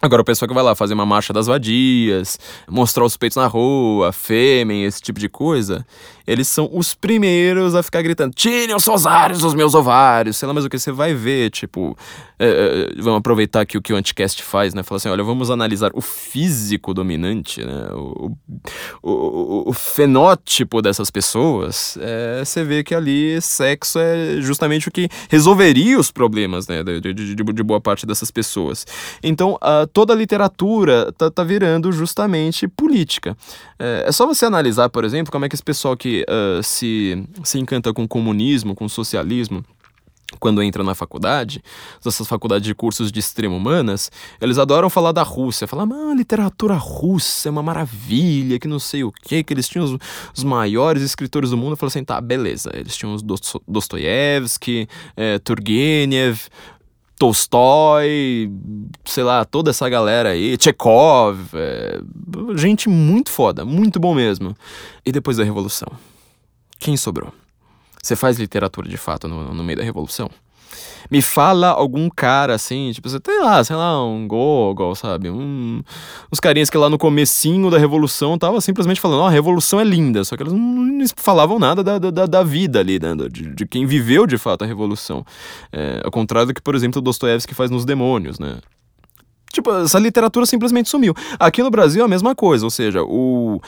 Agora, 0.01 0.21
o 0.21 0.25
pessoal 0.25 0.47
que 0.47 0.53
vai 0.53 0.63
lá 0.63 0.75
fazer 0.75 0.93
uma 0.93 1.05
marcha 1.05 1.31
das 1.31 1.47
vadias, 1.47 2.37
mostrar 2.69 3.05
os 3.05 3.15
peitos 3.15 3.37
na 3.37 3.47
rua, 3.47 4.11
fêmea, 4.11 4.85
esse 4.85 5.01
tipo 5.01 5.19
de 5.19 5.29
coisa, 5.29 5.85
eles 6.29 6.47
são 6.47 6.69
os 6.71 6.93
primeiros 6.93 7.73
a 7.73 7.81
ficar 7.81 8.03
gritando: 8.03 8.35
tirem 8.35 8.75
os 8.75 8.87
ovários 8.87 9.39
dos 9.39 9.55
meus 9.55 9.73
ovários, 9.73 10.37
sei 10.37 10.47
lá, 10.47 10.53
mas 10.53 10.63
o 10.63 10.69
que 10.69 10.77
você 10.77 10.91
vai 10.91 11.11
ver, 11.11 11.49
tipo, 11.49 11.97
é, 12.37 12.91
é, 12.97 13.01
vamos 13.01 13.17
aproveitar 13.17 13.61
aqui 13.61 13.77
o 13.77 13.81
que 13.81 13.91
o 13.91 13.95
Anticast 13.95 14.43
faz, 14.43 14.75
né? 14.75 14.83
Falar 14.83 14.97
assim: 14.97 15.09
olha, 15.09 15.23
vamos 15.23 15.49
analisar 15.49 15.89
o 15.95 16.01
físico 16.01 16.93
dominante, 16.93 17.65
né? 17.65 17.89
O, 17.93 18.37
o, 19.01 19.11
o, 19.11 19.69
o 19.69 19.73
fenótipo 19.73 20.83
dessas 20.83 21.09
pessoas. 21.09 21.97
É, 21.99 22.43
você 22.45 22.63
vê 22.63 22.83
que 22.83 22.93
ali 22.93 23.41
sexo 23.41 23.97
é 23.97 24.39
justamente 24.39 24.87
o 24.87 24.91
que 24.91 25.09
resolveria 25.29 25.99
os 25.99 26.11
problemas, 26.11 26.67
né? 26.67 26.83
De, 26.83 27.01
de, 27.01 27.13
de, 27.13 27.35
de 27.35 27.63
boa 27.63 27.81
parte 27.81 28.05
dessas 28.05 28.29
pessoas. 28.29 28.85
Então, 29.23 29.57
a, 29.59 29.87
toda 29.91 30.13
a 30.13 30.15
literatura 30.15 31.11
tá, 31.11 31.31
tá 31.31 31.43
virando 31.43 31.91
justamente 31.91 32.67
política. 32.67 33.35
É, 33.79 34.05
é 34.07 34.11
só 34.11 34.27
você 34.27 34.45
analisar, 34.45 34.89
por 34.89 35.03
exemplo, 35.03 35.31
como 35.31 35.43
é 35.43 35.49
que 35.49 35.55
esse 35.55 35.63
pessoal 35.63 35.97
que 35.97 36.18
uh, 36.27 36.63
se, 36.63 37.23
se 37.43 37.59
encanta 37.59 37.93
com 37.93 38.07
comunismo, 38.07 38.75
com 38.75 38.87
socialismo, 38.87 39.63
quando 40.37 40.61
entra 40.61 40.83
na 40.83 40.93
faculdade, 40.93 41.63
essas 42.05 42.27
faculdades 42.27 42.65
de 42.65 42.75
cursos 42.75 43.11
de 43.11 43.19
extrema 43.19 43.55
humanas, 43.55 44.11
eles 44.39 44.57
adoram 44.57 44.89
falar 44.89 45.11
da 45.11 45.23
Rússia, 45.23 45.67
falar, 45.67 45.87
ah, 45.91 46.13
literatura 46.15 46.75
russa 46.75 47.49
é 47.49 47.51
uma 47.51 47.63
maravilha, 47.63 48.59
que 48.59 48.67
não 48.67 48.79
sei 48.79 49.03
o 49.03 49.11
que, 49.11 49.43
que 49.43 49.53
eles 49.53 49.67
tinham 49.67 49.85
os, 49.85 49.97
os, 50.35 50.43
maiores 50.43 51.01
escritores 51.01 51.49
do 51.49 51.57
mundo. 51.57 51.71
Eu 51.71 51.77
falei 51.77 51.89
assim, 51.89 52.03
tá, 52.03 52.19
beleza, 52.21 52.69
eles 52.73 52.95
tinham 52.95 53.15
os 53.15 53.23
Dostoiévski, 53.67 54.87
é, 55.15 55.39
Turgenev, 55.39 56.41
Tolstói, 57.19 58.49
sei 59.03 59.25
lá, 59.25 59.43
toda 59.43 59.71
essa 59.71 59.89
galera 59.89 60.29
aí, 60.29 60.57
Chekhov, 60.57 61.37
é, 61.53 61.99
gente 62.55 62.87
muito 62.87 63.29
foda, 63.29 63.65
muito 63.65 63.99
bom 63.99 64.15
mesmo. 64.15 64.55
E 65.05 65.11
depois 65.11 65.35
da 65.35 65.43
Revolução, 65.43 65.89
quem 66.79 66.95
sobrou? 66.95 67.33
Você 68.01 68.15
faz 68.15 68.39
literatura 68.39 68.87
de 68.87 68.95
fato 68.95 69.27
no, 69.27 69.53
no 69.53 69.63
meio 69.65 69.77
da 69.77 69.83
Revolução? 69.83 70.29
Me 71.09 71.21
fala 71.21 71.69
algum 71.69 72.09
cara 72.09 72.53
assim, 72.53 72.91
tipo, 72.91 73.19
tem 73.19 73.39
lá, 73.39 73.63
sei 73.63 73.75
lá, 73.75 74.03
um 74.05 74.27
Gogol, 74.27 74.93
sabe? 74.95 75.29
Um, 75.29 75.81
uns 76.31 76.39
carinhas 76.39 76.69
que 76.69 76.77
lá 76.77 76.89
no 76.89 76.97
comecinho 76.97 77.71
da 77.71 77.77
Revolução 77.77 78.37
tava 78.37 78.61
simplesmente 78.61 79.01
falando, 79.01 79.21
ó, 79.21 79.23
oh, 79.23 79.27
a 79.27 79.31
Revolução 79.31 79.79
é 79.79 79.83
linda, 79.83 80.23
só 80.23 80.37
que 80.37 80.43
eles 80.43 80.53
não 80.53 81.05
falavam 81.15 81.57
nada 81.57 81.83
da, 81.83 81.97
da, 81.97 82.25
da 82.25 82.43
vida 82.43 82.79
ali, 82.79 82.99
né? 82.99 83.15
De, 83.31 83.55
de, 83.55 83.65
quem 83.65 83.85
viveu 83.85 84.27
de 84.27 84.37
fato 84.37 84.63
a 84.63 84.67
Revolução. 84.67 85.25
É, 85.71 86.01
ao 86.03 86.11
contrário 86.11 86.47
do 86.47 86.53
que, 86.53 86.61
por 86.61 86.75
exemplo, 86.75 87.01
Dostoiévski 87.01 87.55
faz 87.55 87.71
nos 87.71 87.85
Demônios, 87.85 88.37
né? 88.37 88.57
Tipo, 89.51 89.71
essa 89.77 89.97
literatura 89.97 90.45
simplesmente 90.45 90.89
sumiu. 90.89 91.15
Aqui 91.39 91.63
no 91.63 91.71
Brasil 91.71 92.03
é 92.03 92.05
a 92.05 92.07
mesma 92.07 92.35
coisa, 92.35 92.65
ou 92.65 92.69
seja, 92.69 93.01
o 93.01 93.59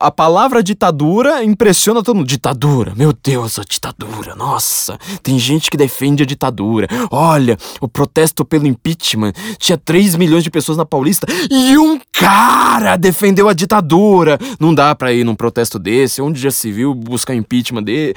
a 0.00 0.10
palavra 0.10 0.62
ditadura 0.62 1.42
impressiona 1.44 2.02
todo 2.02 2.16
mundo. 2.16 2.26
Ditadura, 2.26 2.92
meu 2.96 3.12
Deus, 3.12 3.58
a 3.58 3.62
ditadura, 3.62 4.34
nossa. 4.34 4.98
Tem 5.22 5.38
gente 5.38 5.70
que 5.70 5.76
defende 5.76 6.22
a 6.22 6.26
ditadura. 6.26 6.88
Olha, 7.10 7.56
o 7.80 7.88
protesto 7.88 8.44
pelo 8.44 8.66
impeachment 8.66 9.32
tinha 9.58 9.78
3 9.78 10.16
milhões 10.16 10.44
de 10.44 10.50
pessoas 10.50 10.76
na 10.76 10.84
Paulista 10.84 11.26
e 11.50 11.76
um 11.78 11.98
cara 12.12 12.96
defendeu 12.96 13.48
a 13.48 13.52
ditadura. 13.52 14.38
Não 14.58 14.74
dá 14.74 14.94
pra 14.94 15.12
ir 15.12 15.24
num 15.24 15.34
protesto 15.34 15.78
desse, 15.78 16.20
onde 16.20 16.40
já 16.40 16.50
se 16.50 16.70
viu 16.70 16.94
buscar 16.94 17.34
impeachment 17.34 17.84
de, 17.84 18.14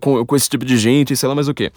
com, 0.00 0.24
com 0.24 0.36
esse 0.36 0.48
tipo 0.48 0.64
de 0.64 0.76
gente, 0.76 1.16
sei 1.16 1.28
lá 1.28 1.34
mais 1.34 1.48
o 1.48 1.54
que. 1.54 1.70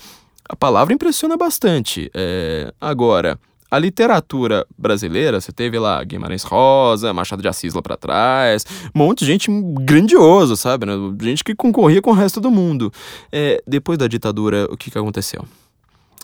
A 0.47 0.55
palavra 0.55 0.93
impressiona 0.93 1.35
bastante. 1.35 2.09
É, 2.13 2.71
agora, 2.79 3.39
a 3.69 3.79
literatura 3.79 4.65
brasileira, 4.77 5.41
você 5.41 5.51
teve 5.51 5.77
lá 5.79 6.03
Guimarães 6.03 6.43
Rosa, 6.43 7.13
Machado 7.13 7.41
de 7.41 7.47
Assis 7.47 7.73
lá 7.73 7.81
pra 7.81 7.97
trás, 7.97 8.65
um 8.93 8.99
monte 8.99 9.19
de 9.19 9.25
gente 9.25 9.49
grandiosa, 9.81 10.55
sabe? 10.55 10.85
Né? 10.85 10.93
Gente 11.21 11.43
que 11.43 11.55
concorria 11.55 12.01
com 12.01 12.11
o 12.11 12.13
resto 12.13 12.39
do 12.39 12.51
mundo. 12.51 12.91
É, 13.31 13.61
depois 13.67 13.97
da 13.97 14.07
ditadura, 14.07 14.67
o 14.71 14.77
que, 14.77 14.91
que 14.91 14.97
aconteceu? 14.97 15.45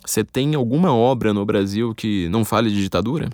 Você 0.06 0.24
tem 0.24 0.56
alguma 0.56 0.94
obra 0.94 1.34
no 1.34 1.46
Brasil 1.46 1.94
que 1.94 2.28
não 2.30 2.44
fale 2.44 2.70
de 2.70 2.82
ditadura? 2.82 3.30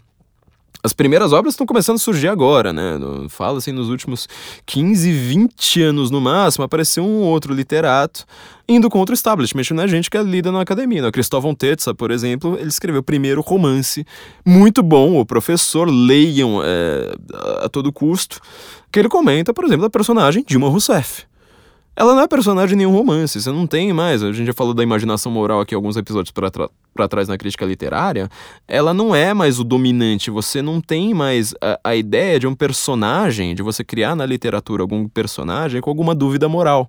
As 0.84 0.94
primeiras 0.94 1.34
obras 1.34 1.54
estão 1.54 1.66
começando 1.66 1.96
a 1.96 2.00
surgir 2.00 2.28
agora, 2.28 2.72
né? 2.72 3.00
Fala 3.30 3.58
assim, 3.58 3.72
nos 3.72 3.90
últimos 3.90 4.28
15, 4.66 5.12
20 5.12 5.82
anos 5.82 6.12
no 6.12 6.22
máximo, 6.22 6.64
apareceu 6.64 7.04
um 7.04 7.22
outro 7.24 7.54
literato 7.54 8.26
indo 8.70 8.90
contra 8.90 9.14
o 9.14 9.16
establishment, 9.16 9.76
né? 9.76 9.88
Gente 9.88 10.10
que 10.10 10.18
é 10.18 10.24
lida 10.24 10.52
na 10.52 10.62
academia. 10.62 11.02
Né? 11.02 11.12
Cristóvão 11.12 11.56
Tetza, 11.56 11.94
por 11.94 12.12
exemplo, 12.12 12.58
ele 12.60 12.70
escreveu 12.70 13.02
o 13.02 13.04
primeiro 13.04 13.42
romance, 13.42 14.06
muito 14.46 14.84
bom, 14.84 15.20
o 15.20 15.26
professor, 15.26 15.90
leiam 15.90 16.62
é, 16.64 17.14
a 17.64 17.70
todo 17.70 17.92
custo, 17.92 18.40
que 18.92 19.00
ele 19.00 19.10
comenta, 19.10 19.54
por 19.54 19.66
exemplo, 19.66 19.84
da 19.84 19.90
personagem 19.90 20.44
Dilma 20.48 20.70
Rousseff. 20.70 21.27
Ela 22.00 22.14
não 22.14 22.22
é 22.22 22.28
personagem 22.28 22.76
em 22.76 22.78
nenhum 22.78 22.92
romance, 22.92 23.42
você 23.42 23.52
não 23.52 23.66
tem 23.66 23.92
mais. 23.92 24.22
A 24.22 24.32
gente 24.32 24.46
já 24.46 24.54
falou 24.54 24.72
da 24.72 24.84
imaginação 24.84 25.32
moral 25.32 25.62
aqui 25.62 25.74
alguns 25.74 25.98
episódios 25.98 26.32
para 26.32 27.08
trás 27.08 27.28
na 27.28 27.36
crítica 27.40 27.66
literária. 27.66 28.30
Ela 28.68 28.94
não 28.94 29.16
é 29.16 29.34
mais 29.34 29.60
o 29.60 29.64
dominante, 29.64 30.30
você 30.30 30.62
não 30.62 30.80
tem 30.80 31.12
mais 31.16 31.56
a, 31.60 31.80
a 31.84 31.96
ideia 31.96 32.40
de 32.40 32.46
um 32.46 32.54
personagem, 32.54 33.56
de 33.56 33.64
você 33.64 33.84
criar 33.84 34.16
na 34.16 34.28
literatura 34.28 34.84
algum 34.84 35.08
personagem 35.10 35.82
com 35.82 35.90
alguma 35.90 36.14
dúvida 36.14 36.48
moral 36.48 36.88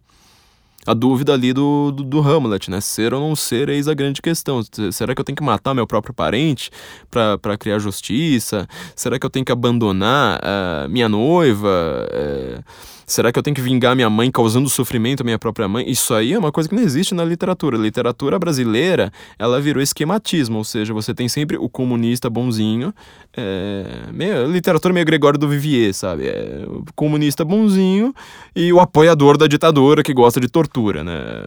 a 0.86 0.94
dúvida 0.94 1.34
ali 1.34 1.52
do, 1.52 1.90
do, 1.90 2.02
do, 2.02 2.20
Hamlet, 2.20 2.70
né? 2.70 2.80
Ser 2.80 3.12
ou 3.12 3.20
não 3.20 3.36
ser, 3.36 3.68
eis 3.68 3.88
a 3.88 3.94
grande 3.94 4.22
questão. 4.22 4.62
Será 4.90 5.14
que 5.14 5.20
eu 5.20 5.24
tenho 5.24 5.36
que 5.36 5.42
matar 5.42 5.74
meu 5.74 5.86
próprio 5.86 6.14
parente 6.14 6.70
para 7.10 7.58
criar 7.58 7.78
justiça? 7.78 8.66
Será 8.96 9.18
que 9.18 9.26
eu 9.26 9.28
tenho 9.28 9.44
que 9.44 9.52
abandonar 9.52 10.38
uh, 10.40 10.88
minha 10.88 11.06
noiva? 11.06 12.08
Uh, 12.10 12.97
Será 13.08 13.32
que 13.32 13.38
eu 13.38 13.42
tenho 13.42 13.56
que 13.56 13.62
vingar 13.62 13.96
minha 13.96 14.10
mãe 14.10 14.30
causando 14.30 14.68
sofrimento 14.68 15.22
à 15.22 15.24
minha 15.24 15.38
própria 15.38 15.66
mãe? 15.66 15.90
Isso 15.90 16.12
aí 16.12 16.34
é 16.34 16.38
uma 16.38 16.52
coisa 16.52 16.68
que 16.68 16.74
não 16.74 16.82
existe 16.82 17.14
na 17.14 17.24
literatura. 17.24 17.78
A 17.78 17.80
literatura 17.80 18.38
brasileira, 18.38 19.10
ela 19.38 19.58
virou 19.58 19.82
esquematismo, 19.82 20.58
ou 20.58 20.64
seja, 20.64 20.92
você 20.92 21.14
tem 21.14 21.26
sempre 21.26 21.56
o 21.56 21.70
comunista 21.70 22.28
bonzinho, 22.28 22.92
é, 23.34 24.10
meio, 24.12 24.46
literatura 24.46 24.92
meio 24.92 25.06
Gregório 25.06 25.38
do 25.38 25.48
Vivier, 25.48 25.94
sabe? 25.94 26.26
É, 26.26 26.66
o 26.68 26.84
comunista 26.94 27.46
bonzinho 27.46 28.14
e 28.54 28.70
o 28.74 28.78
apoiador 28.78 29.38
da 29.38 29.46
ditadura 29.46 30.02
que 30.02 30.12
gosta 30.12 30.38
de 30.38 30.48
tortura, 30.48 31.02
né? 31.02 31.46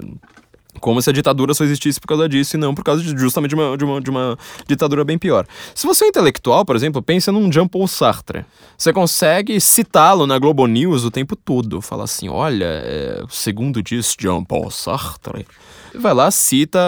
Como 0.79 1.01
se 1.01 1.10
a 1.10 1.13
ditadura 1.13 1.53
só 1.53 1.63
existisse 1.63 1.99
por 1.99 2.07
causa 2.07 2.27
disso 2.29 2.55
e 2.55 2.60
não 2.60 2.73
por 2.73 2.84
causa 2.84 3.03
de, 3.03 3.10
justamente 3.19 3.49
de 3.49 3.55
uma, 3.55 3.77
de, 3.77 3.84
uma, 3.84 4.01
de 4.01 4.10
uma 4.10 4.38
ditadura 4.67 5.03
bem 5.03 5.17
pior. 5.17 5.45
Se 5.75 5.86
você 5.86 6.05
é 6.05 6.07
intelectual, 6.07 6.65
por 6.65 6.75
exemplo, 6.75 7.01
pensa 7.01 7.31
num 7.31 7.51
Jean-Paul 7.51 7.88
Sartre. 7.88 8.45
Você 8.77 8.91
consegue 8.93 9.60
citá-lo 9.60 10.25
na 10.25 10.39
Globo 10.39 10.65
News 10.65 11.03
o 11.03 11.12
tempo 11.12 11.36
todo. 11.36 11.81
Fala 11.81 12.05
assim, 12.05 12.29
olha, 12.29 12.65
é, 12.65 13.23
segundo 13.29 13.81
diz 13.81 14.15
Jean-Paul 14.19 14.71
Sartre... 14.71 15.45
Vai 15.93 16.13
lá, 16.13 16.31
cita 16.31 16.79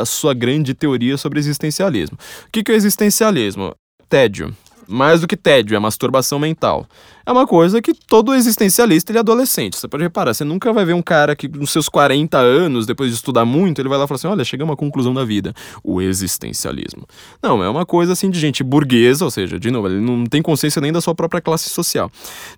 a 0.00 0.06
sua 0.06 0.32
grande 0.32 0.72
teoria 0.72 1.18
sobre 1.18 1.38
existencialismo. 1.38 2.16
O 2.46 2.50
que, 2.50 2.62
que 2.62 2.72
é 2.72 2.74
existencialismo? 2.74 3.74
Tédio 4.08 4.56
mais 4.88 5.20
do 5.20 5.26
que 5.26 5.36
tédio, 5.36 5.76
é 5.76 5.78
masturbação 5.78 6.38
mental. 6.38 6.86
É 7.24 7.32
uma 7.32 7.46
coisa 7.46 7.82
que 7.82 7.92
todo 7.92 8.34
existencialista 8.34 9.10
ele 9.10 9.18
é 9.18 9.20
adolescente. 9.20 9.76
Você 9.76 9.88
pode 9.88 10.04
reparar, 10.04 10.32
você 10.32 10.44
nunca 10.44 10.72
vai 10.72 10.84
ver 10.84 10.92
um 10.92 11.02
cara 11.02 11.34
que 11.34 11.48
nos 11.48 11.70
seus 11.70 11.88
40 11.88 12.38
anos, 12.38 12.86
depois 12.86 13.10
de 13.10 13.16
estudar 13.16 13.44
muito, 13.44 13.80
ele 13.80 13.88
vai 13.88 13.98
lá 13.98 14.04
e 14.04 14.08
fala 14.08 14.16
assim: 14.16 14.28
olha, 14.28 14.44
chegamos 14.44 14.72
à 14.72 14.76
conclusão 14.76 15.12
da 15.12 15.24
vida. 15.24 15.52
O 15.82 16.00
existencialismo. 16.00 17.06
Não, 17.42 17.62
é 17.64 17.68
uma 17.68 17.84
coisa 17.84 18.12
assim 18.12 18.30
de 18.30 18.38
gente 18.38 18.62
burguesa, 18.62 19.24
ou 19.24 19.30
seja, 19.30 19.58
de 19.58 19.70
novo, 19.70 19.88
ele 19.88 20.00
não 20.00 20.24
tem 20.24 20.40
consciência 20.40 20.80
nem 20.80 20.92
da 20.92 21.00
sua 21.00 21.14
própria 21.14 21.40
classe 21.40 21.68
social. 21.68 22.10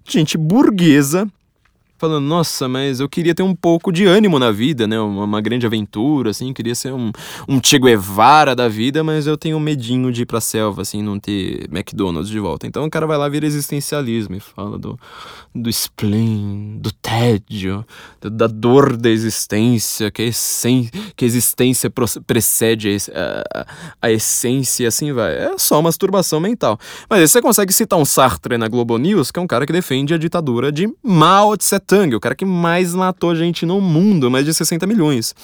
Gente 0.07 0.37
burguesa 0.37 1.27
falando, 1.99 2.25
nossa, 2.25 2.69
mas 2.69 3.01
eu 3.01 3.09
queria 3.09 3.35
ter 3.35 3.43
um 3.43 3.55
pouco 3.55 3.91
de 3.93 4.07
ânimo 4.07 4.39
na 4.39 4.51
vida, 4.51 4.87
né? 4.87 4.99
Uma, 5.01 5.25
uma, 5.25 5.41
grande 5.41 5.67
aventura, 5.67 6.31
assim, 6.31 6.53
queria 6.53 6.75
ser 6.75 6.93
um, 6.93 7.11
um 7.49 7.61
Che 7.63 7.79
Guevara 7.79 8.55
da 8.55 8.69
vida, 8.69 9.03
mas 9.03 9.27
eu 9.27 9.37
tenho 9.37 9.59
medinho 9.59 10.13
de 10.13 10.23
ir 10.23 10.27
pra 10.27 10.41
selva, 10.41 10.83
assim, 10.83 11.03
não 11.03 11.19
ter 11.19 11.69
McDonald's 11.73 12.31
de 12.31 12.39
volta. 12.39 12.67
Então 12.67 12.85
o 12.85 12.91
cara 12.91 13.07
vai 13.07 13.19
lá 13.19 13.29
vira 13.29 13.47
existencialismo 13.47 14.37
e 14.37 14.41
fala 14.41 14.79
do, 14.79 14.99
do 15.55 15.69
spleen, 15.71 16.79
do 16.81 16.93
tédio, 16.93 17.85
da 18.21 18.47
dor 18.47 18.97
da 18.97 19.11
existência, 19.11 20.11
que 20.11 20.23
a, 20.23 20.27
essen, 20.27 20.89
que 21.17 21.25
a 21.25 21.29
existência 21.29 21.91
precede 22.27 22.97
a, 23.13 23.67
a, 24.01 24.11
essência 24.11 24.85
e 24.85 24.87
assim 24.87 25.13
vai. 25.13 25.35
É 25.35 25.59
só 25.59 25.83
masturbação 25.83 26.39
mental. 26.39 26.79
Mas 27.09 27.21
aí 27.21 27.29
você 27.29 27.43
consegue 27.43 27.73
citar 27.73 27.99
um 27.99 28.05
Sartre 28.05 28.57
na 28.57 28.69
Globo 28.69 28.97
News, 28.99 29.31
que 29.31 29.39
é 29.39 29.43
um 29.43 29.47
cara 29.47 29.67
que 29.67 29.73
defende 29.73 30.15
a 30.15 30.19
ditadura 30.19 30.71
de 30.71 30.89
Mao 31.03 31.57
Tse 31.57 31.79
Tang, 31.89 32.15
o 32.15 32.21
cara 32.21 32.35
que 32.35 32.45
mais 32.45 32.95
matou 32.95 33.35
gente 33.35 33.65
no 33.65 33.81
mundo, 33.81 34.31
mais 34.31 34.45
de 34.45 34.53
60 34.53 34.87
milhões. 34.87 35.35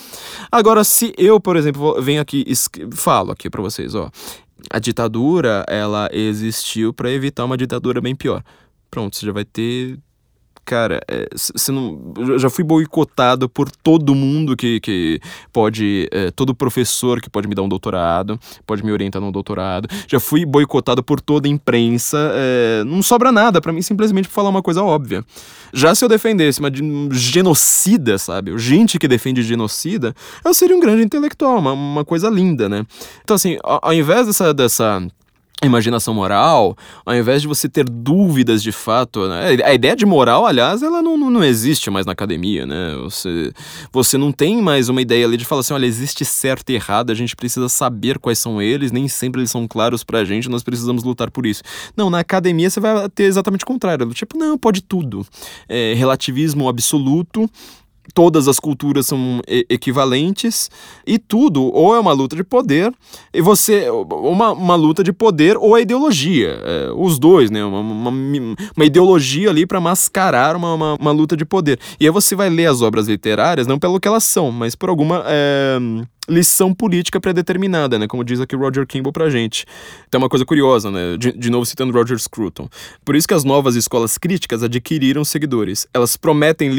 Agora, 0.51 0.83
se 0.83 1.11
eu, 1.17 1.39
por 1.39 1.57
exemplo, 1.57 1.99
venho 1.99 2.21
aqui 2.21 2.45
falo 2.93 3.31
aqui 3.31 3.49
para 3.49 3.63
vocês, 3.63 3.95
ó, 3.95 4.11
a 4.69 4.77
ditadura, 4.77 5.65
ela 5.67 6.07
existiu 6.13 6.93
para 6.93 7.11
evitar 7.11 7.45
uma 7.45 7.57
ditadura 7.57 7.99
bem 7.99 8.15
pior. 8.15 8.43
Pronto, 8.91 9.15
você 9.15 9.25
já 9.25 9.31
vai 9.31 9.43
ter 9.43 9.97
cara, 10.65 10.99
é, 11.07 11.29
não, 11.69 12.13
já 12.39 12.49
fui 12.49 12.63
boicotado 12.63 13.47
por 13.47 13.69
todo 13.69 14.15
mundo 14.15 14.57
que, 14.57 14.79
que 14.79 15.21
pode, 15.53 16.09
é, 16.11 16.31
todo 16.31 16.55
professor 16.55 17.21
que 17.21 17.29
pode 17.29 17.47
me 17.47 17.53
dar 17.53 17.61
um 17.61 17.69
doutorado, 17.69 18.39
pode 18.65 18.83
me 18.83 18.91
orientar 18.91 19.21
num 19.21 19.31
doutorado. 19.31 19.87
Já 20.07 20.19
fui 20.19 20.45
boicotado 20.45 21.03
por 21.03 21.21
toda 21.21 21.47
a 21.47 21.51
imprensa. 21.51 22.17
É, 22.33 22.83
não 22.83 23.03
sobra 23.03 23.31
nada 23.31 23.61
para 23.61 23.71
mim 23.71 23.81
simplesmente 23.81 24.27
falar 24.27 24.49
uma 24.49 24.63
coisa 24.63 24.83
óbvia. 24.83 25.23
Já 25.71 25.93
se 25.93 26.03
eu 26.03 26.09
defendesse 26.09 26.59
uma 26.59 26.71
genocida, 27.11 28.17
sabe? 28.17 28.57
Gente 28.57 28.97
que 28.97 29.07
defende 29.07 29.43
genocida, 29.43 30.15
eu 30.43 30.53
seria 30.53 30.75
um 30.75 30.79
grande 30.79 31.03
intelectual, 31.03 31.59
uma, 31.59 31.73
uma 31.73 32.05
coisa 32.05 32.29
linda, 32.29 32.67
né? 32.67 32.85
Então, 33.23 33.35
assim, 33.35 33.57
ao, 33.63 33.79
ao 33.83 33.93
invés 33.93 34.25
dessa, 34.25 34.53
dessa 34.53 35.05
imaginação 35.63 36.13
moral, 36.13 36.75
ao 37.05 37.15
invés 37.15 37.41
de 37.41 37.47
você 37.47 37.69
ter 37.69 37.85
dúvidas 37.85 38.61
de 38.61 38.71
fato, 38.71 39.27
né? 39.27 39.57
a 39.63 39.73
ideia 39.73 39.95
de 39.95 40.05
moral, 40.05 40.45
aliás, 40.45 40.83
ela 40.83 41.01
não, 41.01 41.17
não, 41.17 41.43
existe 41.43 41.89
mais 41.89 42.05
na 42.05 42.11
academia, 42.11 42.65
né? 42.65 42.95
Você, 43.03 43.53
você 43.91 44.17
não 44.17 44.31
tem 44.31 44.61
mais 44.61 44.89
uma 44.89 45.01
ideia 45.01 45.25
ali 45.25 45.37
de 45.37 45.45
falar 45.45 45.61
assim, 45.61 45.73
olha, 45.73 45.85
existe 45.85 46.25
certo 46.25 46.69
e 46.71 46.75
errado, 46.75 47.09
a 47.09 47.15
gente 47.15 47.35
precisa 47.35 47.69
saber 47.69 48.19
quais 48.19 48.37
são 48.37 48.61
eles, 48.61 48.91
nem 48.91 49.07
sempre 49.07 49.41
eles 49.41 49.51
são 49.51 49.65
claros 49.67 50.03
pra 50.03 50.25
gente, 50.25 50.49
nós 50.49 50.61
precisamos 50.61 51.03
lutar 51.03 51.31
por 51.31 51.45
isso. 51.45 51.63
Não, 51.95 52.09
na 52.09 52.19
academia 52.19 52.69
você 52.69 52.81
vai 52.81 53.07
ter 53.09 53.23
exatamente 53.23 53.63
o 53.63 53.67
contrário, 53.67 54.13
tipo, 54.13 54.37
não, 54.37 54.57
pode 54.57 54.81
tudo. 54.81 55.25
É, 55.69 55.93
relativismo 55.93 56.67
absoluto, 56.67 57.49
todas 58.13 58.47
as 58.47 58.59
culturas 58.59 59.07
são 59.07 59.41
equivalentes 59.47 60.69
e 61.05 61.17
tudo 61.17 61.63
ou 61.73 61.95
é 61.95 61.99
uma 61.99 62.13
luta 62.13 62.35
de 62.35 62.43
poder 62.43 62.93
e 63.33 63.41
você 63.41 63.89
uma, 63.89 64.51
uma 64.51 64.75
luta 64.75 65.03
de 65.03 65.11
poder 65.11 65.57
ou 65.57 65.75
a 65.75 65.81
ideologia. 65.81 66.59
É, 66.63 66.91
os 66.95 67.17
dois 67.19 67.49
né? 67.49 67.63
Uma, 67.63 67.79
uma, 67.79 68.11
uma 68.75 68.85
ideologia 68.85 69.49
ali 69.49 69.65
para 69.65 69.79
mascarar 69.79 70.55
uma, 70.55 70.73
uma, 70.73 70.95
uma, 70.99 71.11
luta 71.11 71.35
de 71.35 71.45
poder. 71.45 71.79
E 71.99 72.05
aí 72.05 72.11
você 72.11 72.35
vai 72.35 72.49
ler 72.49 72.67
as 72.67 72.81
obras 72.81 73.07
literárias 73.07 73.67
não 73.67 73.79
pelo 73.79 73.99
que 73.99 74.07
elas 74.07 74.23
são 74.23 74.51
mas 74.51 74.75
por 74.75 74.89
alguma 74.89 75.23
é, 75.25 75.77
lição 76.27 76.73
política 76.73 77.19
predeterminada, 77.19 77.99
né? 77.99 78.07
Como 78.07 78.23
diz 78.23 78.39
aqui 78.39 78.55
Roger 78.55 78.85
Kimball 78.85 79.13
pra 79.13 79.29
gente. 79.29 79.65
Tem 80.09 80.17
uma 80.17 80.29
coisa 80.29 80.45
curiosa, 80.45 80.91
né? 80.91 81.17
De, 81.17 81.31
de 81.31 81.49
novo 81.49 81.65
citando 81.65 81.93
Roger 81.93 82.17
Scruton. 82.19 82.67
Por 83.03 83.15
isso 83.15 83.27
que 83.27 83.33
as 83.33 83.43
novas 83.43 83.75
escolas 83.75 84.17
críticas 84.17 84.63
adquiriram 84.63 85.23
seguidores. 85.23 85.87
Elas 85.93 86.17
prometem 86.17 86.71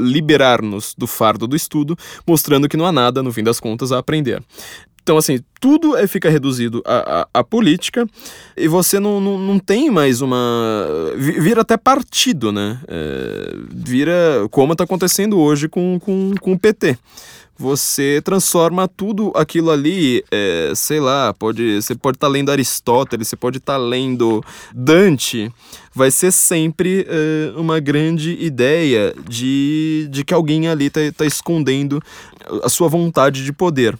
liberar-nos 0.00 0.94
do 0.96 1.06
fardo 1.06 1.46
do 1.46 1.56
estudo, 1.56 1.96
mostrando 2.26 2.68
que 2.68 2.76
não 2.76 2.86
há 2.86 2.92
nada, 2.92 3.22
no 3.22 3.32
fim 3.32 3.42
das 3.42 3.60
contas, 3.60 3.92
a 3.92 3.98
aprender. 3.98 4.42
Então, 5.02 5.16
assim, 5.16 5.40
tudo 5.60 5.96
é, 5.96 6.06
fica 6.06 6.30
reduzido 6.30 6.80
à, 6.86 7.22
à, 7.22 7.40
à 7.40 7.44
política 7.44 8.06
e 8.56 8.68
você 8.68 9.00
não, 9.00 9.20
não, 9.20 9.36
não, 9.36 9.58
tem 9.58 9.90
mais 9.90 10.20
uma. 10.20 10.86
Vira 11.16 11.62
até 11.62 11.76
partido, 11.76 12.52
né? 12.52 12.78
É, 12.86 13.56
vira 13.68 14.46
como 14.52 14.72
está 14.72 14.84
acontecendo 14.84 15.40
hoje 15.40 15.68
com, 15.68 15.98
com, 15.98 16.34
com 16.40 16.52
o 16.52 16.58
PT 16.58 16.96
você 17.58 18.20
transforma 18.24 18.88
tudo 18.88 19.32
aquilo 19.34 19.70
ali, 19.70 20.24
é, 20.30 20.72
sei 20.74 21.00
lá, 21.00 21.32
pode, 21.32 21.80
você 21.80 21.94
pode 21.94 22.16
estar 22.16 22.26
tá 22.26 22.32
lendo 22.32 22.50
Aristóteles, 22.50 23.28
você 23.28 23.36
pode 23.36 23.58
estar 23.58 23.74
tá 23.74 23.78
lendo 23.78 24.42
Dante, 24.74 25.52
vai 25.94 26.10
ser 26.10 26.32
sempre 26.32 27.06
é, 27.08 27.52
uma 27.56 27.80
grande 27.80 28.36
ideia 28.40 29.14
de, 29.28 30.08
de 30.10 30.24
que 30.24 30.34
alguém 30.34 30.68
ali 30.68 30.86
está 30.86 31.00
tá 31.16 31.26
escondendo 31.26 32.02
a 32.62 32.68
sua 32.68 32.88
vontade 32.88 33.44
de 33.44 33.52
poder. 33.52 33.96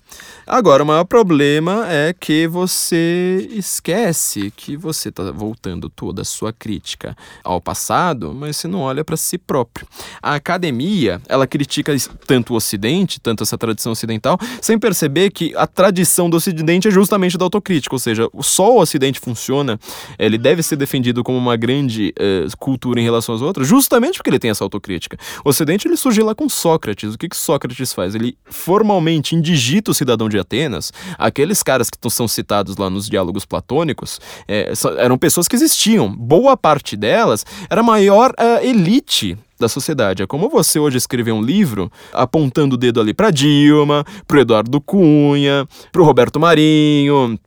Agora, 0.46 0.82
o 0.82 0.86
maior 0.86 1.04
problema 1.04 1.86
é 1.88 2.12
que 2.12 2.46
você 2.48 3.48
esquece 3.52 4.52
que 4.56 4.76
você 4.76 5.08
está 5.08 5.30
voltando 5.30 5.88
toda 5.88 6.22
a 6.22 6.24
sua 6.24 6.52
crítica 6.52 7.16
ao 7.44 7.60
passado, 7.60 8.34
mas 8.34 8.56
você 8.56 8.66
não 8.66 8.80
olha 8.80 9.04
para 9.04 9.16
si 9.16 9.38
próprio. 9.38 9.86
A 10.20 10.34
academia, 10.34 11.20
ela 11.28 11.46
critica 11.46 11.94
tanto 12.26 12.52
o 12.52 12.56
Ocidente, 12.56 13.20
tanto 13.20 13.42
essa 13.42 13.56
tradição 13.56 13.92
ocidental, 13.92 14.38
sem 14.60 14.78
perceber 14.78 15.30
que 15.30 15.54
a 15.56 15.66
tradição 15.66 16.28
do 16.28 16.36
Ocidente 16.36 16.88
é 16.88 16.90
justamente 16.90 17.38
da 17.38 17.44
autocrítica, 17.44 17.94
ou 17.94 18.00
seja, 18.00 18.28
só 18.40 18.74
o 18.74 18.80
Ocidente 18.80 19.20
funciona, 19.20 19.78
ele 20.18 20.36
deve 20.36 20.62
ser 20.62 20.76
defendido 20.76 21.22
como 21.22 21.38
uma 21.38 21.56
grande 21.56 21.81
uh, 21.86 22.56
cultura 22.58 23.00
em 23.00 23.04
relação 23.04 23.34
às 23.34 23.42
outras, 23.42 23.66
justamente 23.66 24.16
porque 24.16 24.30
ele 24.30 24.38
tem 24.38 24.50
essa 24.50 24.64
autocrítica. 24.64 25.16
O 25.44 25.50
Ocidente, 25.50 25.86
ele 25.86 25.96
surgiu 25.96 26.24
lá 26.24 26.34
com 26.34 26.48
Sócrates. 26.48 27.14
O 27.14 27.18
que, 27.18 27.28
que 27.28 27.36
Sócrates 27.36 27.92
faz? 27.92 28.14
Ele 28.14 28.36
formalmente 28.46 29.34
indigita 29.34 29.90
o 29.90 29.94
cidadão 29.94 30.28
de 30.28 30.38
Atenas, 30.38 30.92
aqueles 31.18 31.62
caras 31.62 31.88
que 31.90 31.98
são 32.10 32.26
citados 32.26 32.76
lá 32.76 32.90
nos 32.90 33.08
diálogos 33.08 33.44
platônicos, 33.44 34.20
é, 34.48 34.72
eram 34.98 35.16
pessoas 35.16 35.48
que 35.48 35.56
existiam. 35.56 36.14
Boa 36.14 36.56
parte 36.56 36.96
delas 36.96 37.44
era 37.68 37.80
a 37.80 37.84
maior 37.84 38.30
uh, 38.32 38.64
elite 38.64 39.36
da 39.58 39.68
sociedade. 39.68 40.22
É 40.22 40.26
como 40.26 40.48
você 40.48 40.78
hoje 40.78 40.98
escrever 40.98 41.32
um 41.32 41.40
livro 41.40 41.90
apontando 42.12 42.74
o 42.74 42.78
dedo 42.78 43.00
ali 43.00 43.14
para 43.14 43.30
Dilma, 43.30 44.04
para 44.26 44.40
Eduardo 44.40 44.80
Cunha, 44.80 45.66
para 45.90 46.02
o 46.02 46.04
Roberto 46.04 46.38
Marinho, 46.38 47.38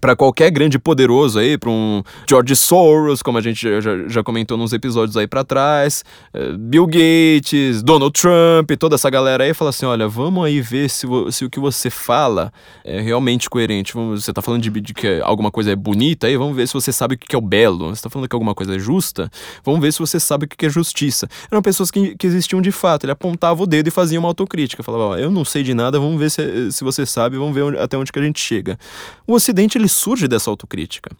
para 0.00 0.16
qualquer 0.16 0.50
grande 0.50 0.78
poderoso 0.78 1.38
aí, 1.38 1.56
para 1.56 1.70
um 1.70 2.02
George 2.28 2.56
Soros, 2.56 3.22
como 3.22 3.38
a 3.38 3.40
gente 3.40 3.80
já, 3.80 4.08
já 4.08 4.22
comentou 4.22 4.56
nos 4.56 4.72
episódios 4.72 5.16
aí 5.16 5.26
para 5.26 5.44
trás, 5.44 6.04
eh, 6.32 6.52
Bill 6.58 6.86
Gates, 6.86 7.82
Donald 7.82 8.12
Trump, 8.12 8.70
toda 8.78 8.96
essa 8.96 9.08
galera 9.10 9.44
aí, 9.44 9.54
fala 9.54 9.70
assim, 9.70 9.86
olha, 9.86 10.08
vamos 10.08 10.44
aí 10.44 10.60
ver 10.60 10.88
se, 10.88 11.06
se 11.30 11.44
o 11.44 11.50
que 11.50 11.60
você 11.60 11.90
fala 11.90 12.52
é 12.84 13.00
realmente 13.00 13.48
coerente. 13.48 13.94
Você 13.94 14.32
tá 14.32 14.42
falando 14.42 14.62
de, 14.62 14.70
de, 14.80 14.94
que 14.94 15.20
alguma 15.22 15.50
coisa 15.50 15.72
é 15.72 15.76
bonita 15.76 16.26
aí, 16.26 16.36
vamos 16.36 16.56
ver 16.56 16.66
se 16.66 16.74
você 16.74 16.92
sabe 16.92 17.14
o 17.14 17.18
que 17.18 17.34
é 17.34 17.38
o 17.38 17.42
belo. 17.42 17.94
Você 17.94 18.02
tá 18.02 18.10
falando 18.10 18.28
que 18.28 18.34
alguma 18.34 18.54
coisa 18.54 18.74
é 18.74 18.78
justa, 18.78 19.30
vamos 19.64 19.80
ver 19.80 19.92
se 19.92 19.98
você 19.98 20.18
sabe 20.18 20.46
o 20.46 20.48
que 20.48 20.66
é 20.66 20.68
justiça. 20.68 21.28
Eram 21.50 21.62
pessoas 21.62 21.90
que, 21.90 22.16
que 22.16 22.26
existiam 22.26 22.60
de 22.60 22.72
fato, 22.72 23.04
ele 23.04 23.12
apontava 23.12 23.62
o 23.62 23.66
dedo 23.66 23.88
e 23.88 23.90
fazia 23.90 24.18
uma 24.18 24.28
autocrítica, 24.28 24.82
falava, 24.82 25.04
ó, 25.04 25.16
eu 25.16 25.30
não 25.30 25.44
sei 25.44 25.62
de 25.62 25.74
nada, 25.74 25.98
vamos 25.98 26.18
ver 26.18 26.30
se, 26.30 26.72
se 26.72 26.82
você 26.82 27.06
sabe, 27.06 27.36
vamos 27.36 27.54
ver 27.54 27.62
onde, 27.62 27.78
até 27.78 27.96
onde 27.96 28.10
que 28.10 28.18
a 28.18 28.22
gente 28.22 28.40
chega. 28.40 28.78
O 29.26 29.34
Ocidente, 29.34 29.78
ele 29.84 29.88
surge 29.88 30.26
dessa 30.26 30.50
autocrítica. 30.50 31.10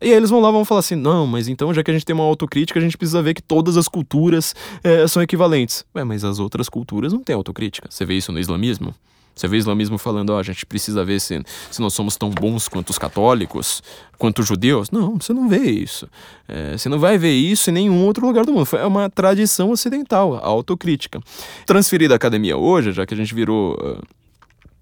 E 0.00 0.06
aí 0.06 0.12
eles 0.12 0.28
vão 0.28 0.40
lá 0.40 0.50
vão 0.50 0.64
falar 0.64 0.80
assim: 0.80 0.94
não, 0.94 1.26
mas 1.26 1.48
então 1.48 1.72
já 1.72 1.82
que 1.82 1.90
a 1.90 1.94
gente 1.94 2.04
tem 2.04 2.14
uma 2.14 2.24
autocrítica, 2.24 2.78
a 2.78 2.82
gente 2.82 2.98
precisa 2.98 3.22
ver 3.22 3.34
que 3.34 3.42
todas 3.42 3.76
as 3.76 3.88
culturas 3.88 4.54
é, 4.82 5.06
são 5.06 5.22
equivalentes. 5.22 5.84
Ué, 5.94 6.04
mas 6.04 6.24
as 6.24 6.38
outras 6.38 6.68
culturas 6.68 7.12
não 7.12 7.22
têm 7.22 7.34
autocrítica. 7.34 7.88
Você 7.90 8.04
vê 8.04 8.14
isso 8.14 8.32
no 8.32 8.38
islamismo? 8.38 8.94
Você 9.34 9.46
vê 9.48 9.56
o 9.56 9.58
islamismo 9.58 9.98
falando, 9.98 10.30
ó, 10.30 10.36
oh, 10.36 10.38
a 10.38 10.42
gente 10.42 10.64
precisa 10.64 11.04
ver 11.04 11.20
se, 11.20 11.42
se 11.70 11.78
nós 11.78 11.92
somos 11.92 12.16
tão 12.16 12.30
bons 12.30 12.70
quanto 12.70 12.88
os 12.88 12.98
católicos, 12.98 13.82
quanto 14.16 14.38
os 14.40 14.48
judeus. 14.48 14.90
Não, 14.90 15.16
você 15.16 15.34
não 15.34 15.46
vê 15.46 15.58
isso. 15.58 16.08
É, 16.48 16.78
você 16.78 16.88
não 16.88 16.98
vai 16.98 17.18
ver 17.18 17.34
isso 17.34 17.68
em 17.68 17.72
nenhum 17.74 18.02
outro 18.06 18.26
lugar 18.26 18.46
do 18.46 18.52
mundo. 18.52 18.66
É 18.72 18.86
uma 18.86 19.10
tradição 19.10 19.70
ocidental, 19.70 20.36
a 20.36 20.46
autocrítica. 20.46 21.20
Transferida 21.66 22.14
à 22.14 22.16
academia 22.16 22.56
hoje, 22.56 22.92
já 22.92 23.04
que 23.04 23.12
a 23.12 23.16
gente 23.16 23.34
virou. 23.34 23.74
Uh, 23.74 24.02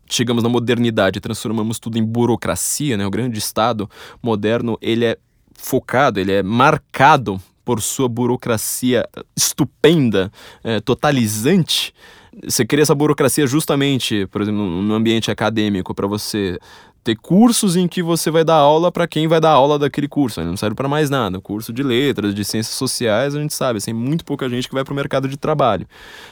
chegamos 0.09 0.43
na 0.43 0.49
modernidade, 0.49 1.21
transformamos 1.21 1.79
tudo 1.79 1.99
em 1.99 2.05
burocracia, 2.05 2.97
né? 2.97 3.07
O 3.07 3.11
grande 3.11 3.38
Estado 3.38 3.88
moderno, 4.23 4.79
ele 4.81 5.05
é 5.05 5.19
focado, 5.55 6.21
ele 6.21 6.33
é 6.33 6.43
marcado 6.43 7.40
por 7.64 7.81
sua 7.81 8.09
burocracia 8.09 9.09
estupenda, 9.37 10.31
é, 10.62 10.81
totalizante. 10.81 11.95
Você 12.43 12.64
cria 12.64 12.83
essa 12.83 12.95
burocracia 12.95 13.47
justamente, 13.47 14.27
por 14.27 14.43
exemplo, 14.43 14.61
no 14.61 14.95
ambiente 14.95 15.31
acadêmico, 15.31 15.95
para 15.95 16.07
você 16.07 16.59
ter 17.05 17.17
cursos 17.17 17.77
em 17.77 17.87
que 17.87 18.03
você 18.03 18.31
vai 18.31 18.43
dar 18.43 18.57
aula 18.57 18.90
para 18.90 19.07
quem 19.07 19.29
vai 19.29 19.38
dar 19.38 19.51
aula 19.51 19.79
daquele 19.79 20.09
curso. 20.09 20.43
Não 20.43 20.57
serve 20.57 20.75
para 20.75 20.88
mais 20.88 21.11
nada. 21.11 21.38
Curso 21.38 21.73
de 21.73 21.83
letras, 21.83 22.35
de 22.35 22.45
ciências 22.45 22.75
sociais, 22.75 23.35
a 23.35 23.40
gente 23.40 23.53
sabe, 23.53 23.81
tem 23.81 23.93
muito 23.93 24.25
pouca 24.25 24.49
gente 24.49 24.67
que 24.67 24.75
vai 24.75 24.83
para 24.83 24.93
o 24.93 24.97
mercado 24.97 25.29
de 25.29 25.37
trabalho. 25.37 25.87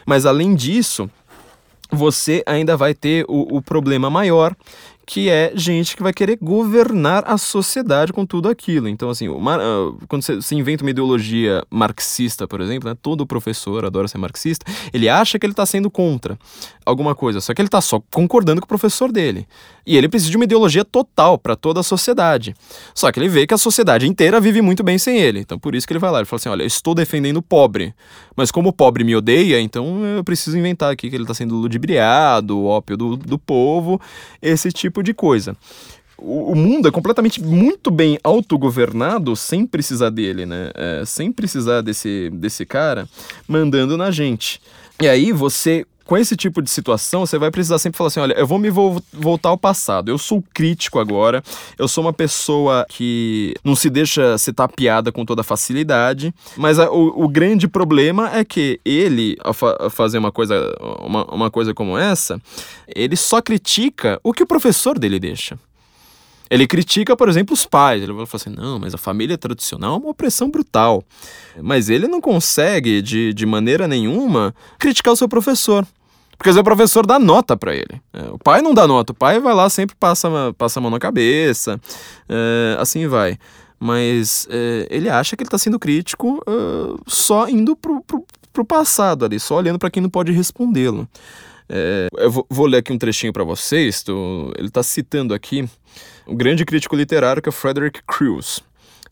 Mas 0.07 0.25
além 0.25 0.55
disso, 0.55 1.11
você 1.93 2.43
ainda 2.47 2.77
vai 2.77 2.95
ter 2.95 3.25
o, 3.29 3.57
o 3.57 3.63
problema 3.63 4.09
maior, 4.09 4.55
que 5.07 5.29
é 5.29 5.53
gente 5.55 5.97
que 5.97 6.03
vai 6.03 6.13
querer 6.13 6.39
governar 6.41 7.25
a 7.27 7.37
sociedade 7.37 8.13
com 8.13 8.25
tudo 8.25 8.49
aquilo. 8.49 8.89
Então, 8.89 9.11
assim, 9.11 9.29
uh, 9.29 9.99
quando 10.09 10.23
você, 10.23 10.55
inventa 10.55 10.85
uma 10.85 10.91
ideologia 10.91 11.63
marxista, 11.71 12.47
por 12.47 12.61
exemplo, 12.61 12.89
né, 12.89 12.97
todo 13.01 13.27
professor 13.27 13.85
adora 13.85 14.07
ser 14.07 14.19
marxista, 14.19 14.65
ele 14.93 15.09
acha 15.09 15.39
que 15.39 15.47
ele 15.47 15.53
está 15.53 15.67
sendo 15.67 15.91
contra 15.91 16.39
alguma 16.85 17.15
coisa, 17.15 17.41
só 17.41 17.55
que 17.55 17.61
ele 17.61 17.69
está 17.69 17.81
só 17.81 18.01
concordando 18.13 18.61
com 18.61 18.65
o 18.65 18.69
professor 18.69 19.11
dele. 19.11 19.47
E 19.85 19.97
ele 19.97 20.09
precisa 20.09 20.31
de 20.31 20.37
uma 20.37 20.45
ideologia 20.45 20.85
total 20.85 21.37
para 21.37 21.57
toda 21.57 21.81
a 21.81 21.83
sociedade. 21.83 22.55
Só 22.95 23.11
que 23.11 23.19
ele 23.19 23.29
vê 23.29 23.47
que 23.47 23.55
a 23.55 23.59
sociedade 23.59 24.07
inteira 24.07 24.41
vive 24.41 24.63
muito 24.63 24.83
bem 24.83 24.99
sem 24.99 25.19
ele. 25.19 25.41
Então, 25.41 25.59
por 25.59 25.75
isso 25.75 25.87
que 25.87 25.93
ele 25.93 25.99
vai 25.99 26.11
lá 26.11 26.23
e 26.23 26.25
fala 26.25 26.39
assim: 26.39 26.49
olha, 26.49 26.65
estou 26.65 26.95
defendendo 26.95 27.39
o 27.39 27.43
pobre, 27.43 27.95
mas 28.37 28.51
como 28.51 28.69
o 28.69 28.73
pobre 28.73 29.03
me 29.05 29.17
odeia, 29.17 29.61
então 29.61 30.05
eu 30.05 30.25
preciso 30.25 30.57
inventar 30.57 30.93
aqui 30.93 31.11
que 31.11 31.17
ele 31.17 31.25
está 31.25 31.35
sendo 31.35 31.57
ludibriado, 31.57 32.65
ópio 32.65 32.97
do, 32.97 33.17
do 33.17 33.39
povo, 33.39 34.01
esse 34.41 34.71
tipo 34.71 34.92
de 35.01 35.15
coisa 35.15 35.57
o, 36.23 36.55
mundo 36.55 36.87
é 36.87 36.91
completamente 36.91 37.43
muito 37.43 37.91
bem 37.91 38.19
autogovernado 38.23 39.35
sem 39.35 39.67
precisar 39.67 40.11
dele, 40.11 40.47
né? 40.47 40.71
É, 40.75 41.03
sem 41.05 41.33
precisar 41.33 41.81
desse, 41.81 42.31
desse 42.33 42.65
cara 42.65 43.09
mandando 43.47 43.97
na 43.97 44.11
gente. 44.11 44.61
E 45.01 45.09
aí 45.09 45.33
você 45.33 45.85
com 46.13 46.19
esse 46.19 46.37
tipo 46.37 46.61
de 46.61 46.69
situação, 46.69 47.25
você 47.25 47.39
vai 47.39 47.51
precisar 47.51 47.79
sempre 47.79 47.97
falar 47.97 48.09
assim: 48.09 48.21
olha, 48.21 48.35
eu 48.35 48.47
vou 48.47 48.59
me 48.59 48.69
vo 48.69 49.03
voltar 49.11 49.49
ao 49.49 49.57
passado. 49.57 50.11
Eu 50.11 50.19
sou 50.19 50.45
crítico 50.53 50.99
agora, 50.99 51.43
eu 51.79 51.89
sou 51.89 52.05
uma 52.05 52.13
pessoa 52.13 52.85
que 52.87 53.55
não 53.65 53.75
se 53.75 53.89
deixa 53.89 54.37
ser 54.37 54.53
tapeada 54.53 55.11
com 55.11 55.25
toda 55.25 55.43
facilidade. 55.43 56.35
Mas 56.55 56.79
a, 56.79 56.91
o, 56.91 57.25
o, 57.25 57.29
grande 57.29 57.67
problema 57.67 58.31
é 58.37 58.45
que 58.45 58.79
ele, 58.85 59.39
ao 59.41 59.55
fa 59.55 59.89
fazer 59.89 60.19
uma 60.19 60.31
coisa, 60.31 60.55
uma, 61.01 61.25
uma 61.35 61.51
coisa 61.51 61.73
como 61.73 61.97
essa, 61.97 62.39
ele 62.95 63.17
só 63.17 63.41
critica 63.41 64.21
o 64.23 64.35
que 64.35 64.43
o 64.43 64.47
professor 64.47 64.99
dele 64.99 65.19
deixa. 65.19 65.59
Ele 66.51 66.67
critica, 66.67 67.17
por 67.17 67.31
exemplo, 67.31 67.55
os 67.55 67.65
pais. 67.65 68.03
Ele 68.03 68.13
vai 68.13 68.27
falar 68.27 68.43
assim: 68.43 68.55
não, 68.55 68.79
mas 68.79 68.93
a 68.95 68.99
família 68.99 69.39
tradicional 69.39 69.95
é 69.95 69.99
uma 69.99 70.11
opressão 70.11 70.51
brutal. 70.51 71.03
Mas 71.63 71.89
ele 71.89 72.07
não 72.07 72.21
consegue, 72.21 73.01
de, 73.01 73.33
de 73.33 73.47
maneira 73.47 73.89
nenhuma, 73.89 74.55
criticar 74.79 75.15
o 75.15 75.17
seu 75.17 75.27
professor. 75.27 75.87
Porque 76.43 76.59
o 76.59 76.65
professor 76.65 77.07
dá 77.07 77.21
nota 77.21 77.57
para 77.57 77.73
ele. 77.73 78.03
É, 78.13 78.23
o 78.33 78.37
pai 78.37 78.61
não 78.61 78.75
dá 78.75 78.85
nota, 78.85 79.13
o 79.13 79.15
pai 79.15 79.39
vai 79.39 79.55
lá, 79.55 79.71
sempre 79.71 79.95
passa, 79.95 80.29
passa 80.59 80.81
a 80.81 80.83
mão 80.83 80.91
na 80.91 80.99
cabeça, 80.99 81.81
é, 82.29 82.77
assim 82.81 83.07
vai. 83.07 83.39
Mas 83.79 84.49
é, 84.51 84.89
ele 84.91 85.09
acha 85.09 85.37
que 85.37 85.45
ele 85.45 85.47
está 85.47 85.57
sendo 85.57 85.79
crítico 85.79 86.43
só 87.07 87.49
indo 87.49 87.77
pro, 87.77 88.03
pro, 88.03 88.25
pro 88.53 88.65
passado 88.65 89.25
ali, 89.25 89.39
só 89.39 89.55
olhando 89.55 89.79
para 89.79 89.89
quem 89.89 90.03
não 90.03 90.11
pode 90.11 90.33
respondê-lo. 90.33 91.09
É, 91.69 92.09
eu 92.17 92.31
vou, 92.33 92.45
vou, 92.51 92.67
ler 92.67 92.79
aqui 92.79 92.93
um 92.93 92.99
trechinho 92.99 93.33
para 93.33 93.45
vocês. 93.45 94.03
Tô, 94.03 94.53
ele 94.59 94.67
está 94.67 94.83
citando 94.83 95.35
aqui 95.35 95.65
o 96.27 96.35
grande 96.35 96.65
crítico 96.65 96.97
literário 96.97 97.41
que 97.41 97.51
é 97.51 97.53
Frederick 97.53 98.01
Crews 98.05 98.65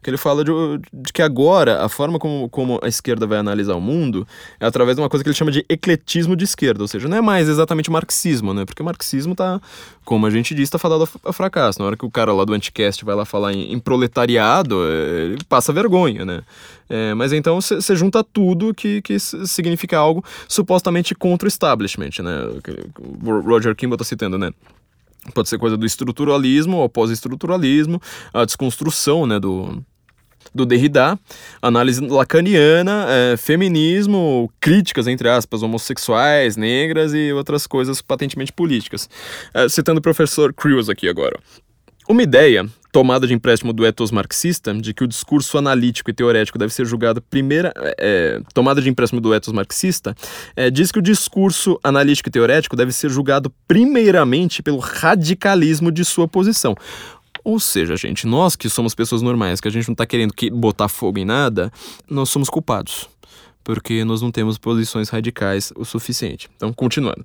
que 0.03 0.09
ele 0.09 0.17
fala 0.17 0.43
de, 0.45 0.51
de, 0.93 1.13
que 1.13 1.21
agora 1.21 1.85
a 1.85 1.89
forma 1.89 2.19
como, 2.19 2.49
como 2.49 2.81
a 2.83 2.89
esquerda 2.89 3.27
vai 3.27 3.39
analisar 3.39 3.75
o 3.75 3.81
mundo 3.81 4.27
é 4.59 4.67
através 4.67 4.97
de 4.97 5.03
uma 5.03 5.09
coisa 5.09 5.23
que 5.23 5.29
ele 5.29 5.37
chama 5.37 5.51
de 5.51 5.65
ecletismo 5.69 6.35
de 6.35 6.45
esquerda, 6.45 6.83
ou 6.83 6.89
seja, 6.89 7.07
não 7.07 7.17
é 7.17 7.21
mais 7.21 7.49
exatamente 7.49 7.91
marxismo, 7.91 8.55
né? 8.55 8.65
Porque 8.65 8.83
marxismo 8.83 9.35
tá, 9.35 9.61
como 10.05 10.27
a 10.27 10.31
gente 10.31 10.55
disse, 10.55 10.73
tá 10.73 10.79
falando 10.79 11.09
a 11.25 11.33
fracasso. 11.33 11.79
Na 11.81 11.87
hora 11.87 11.97
que 11.97 12.07
o 12.07 12.11
cara 12.11 12.33
lá 12.33 12.45
do 12.45 12.55
Anticast 12.55 13.05
vai 13.05 13.15
lá 13.15 13.25
falar 13.25 13.53
em, 13.53 13.73
em 13.73 13.79
proletariado, 13.79 14.83
é, 14.85 15.25
ele 15.33 15.45
passa 15.49 15.73
vergonha, 15.73 16.25
né? 16.25 16.43
É, 16.89 17.15
mas 17.15 17.33
então 17.33 17.61
você 17.61 17.95
junta 17.95 18.25
tudo 18.25 18.75
que, 18.75 19.01
que 19.03 19.19
significa 19.19 19.99
algo 19.99 20.25
supostamente 20.49 21.15
contra 21.15 21.47
o 21.47 21.49
establishment, 21.49 22.11
né? 22.21 22.41
O 22.99 23.41
Roger 23.41 23.77
Kimball 23.77 23.99
tá 23.99 24.05
citando, 24.05 24.39
né? 24.39 24.51
Pode 25.35 25.49
ser 25.49 25.59
coisa 25.59 25.77
do 25.77 25.85
estruturalismo 25.85 26.79
ou 26.79 26.89
pós-estruturalismo, 26.89 28.01
a 28.33 28.45
desconstrução 28.45 29.27
né, 29.27 29.39
do, 29.39 29.85
do 30.55 30.67
Derrida, 30.67 31.19
análise 31.63 32.01
lacaniana, 32.01 33.07
é, 33.09 33.37
feminismo, 33.37 34.51
críticas, 34.61 35.07
entre 35.07 35.29
aspas, 35.29 35.63
homossexuais, 35.63 36.57
negras 36.57 37.15
e 37.15 37.33
outras 37.33 37.67
coisas 37.67 38.03
patentemente 38.03 38.53
políticas. 38.53 39.09
É, 39.55 39.69
citando 39.69 39.99
o 39.99 40.03
professor 40.03 40.53
Crews 40.53 40.89
aqui 40.89 41.09
agora. 41.09 41.39
Uma 42.09 42.23
ideia 42.23 42.67
tomada 42.93 43.27
de 43.27 43.33
empréstimo 43.35 43.73
do 43.73 43.87
ethos 43.87 44.11
marxista, 44.11 44.75
de 44.75 44.93
que 44.93 45.05
o 45.05 45.07
discurso 45.07 45.57
analítico 45.57 46.11
e 46.11 46.13
teorético 46.13 46.59
deve 46.59 46.73
ser 46.73 46.85
julgado 46.85 47.23
primeira, 47.23 47.73
é, 47.99 48.41
tomada 48.53 48.83
de 48.83 48.89
empréstimo 48.89 49.21
do 49.21 49.33
ethos 49.33 49.53
marxista, 49.53 50.15
é, 50.57 50.71
diz 50.71 50.91
que 50.91 50.99
o 50.99 51.03
discurso 51.03 51.79
analítico 51.83 52.29
e 52.29 52.33
teorético 52.33 52.75
deve 52.75 52.93
ser 52.93 53.11
julgado 53.11 53.53
primeiramente 53.69 54.63
pelo 54.63 54.79
radicalismo 54.79 55.93
de 55.93 56.05
sua 56.05 56.27
posição. 56.27 56.75
Ou 57.51 57.59
seja, 57.59 57.97
gente, 57.97 58.29
nós 58.29 58.55
que 58.55 58.69
somos 58.69 58.95
pessoas 58.95 59.23
normais, 59.23 59.61
que 59.61 59.67
a 59.67 59.71
gente 59.73 59.89
não 59.89 59.95
está 59.95 60.07
querendo 60.07 60.33
que 60.33 60.49
botar 60.49 60.87
fogo 60.87 61.19
em 61.19 61.25
nada, 61.25 61.73
nós 62.09 62.31
somos 62.31 62.49
culpados 62.49 63.09
porque 63.71 64.05
nós 64.05 64.21
não 64.21 64.33
temos 64.33 64.59
posições 64.59 65.09
radicais 65.09 65.73
o 65.77 65.85
suficiente. 65.85 66.51
Então, 66.57 66.73
continuando. 66.73 67.25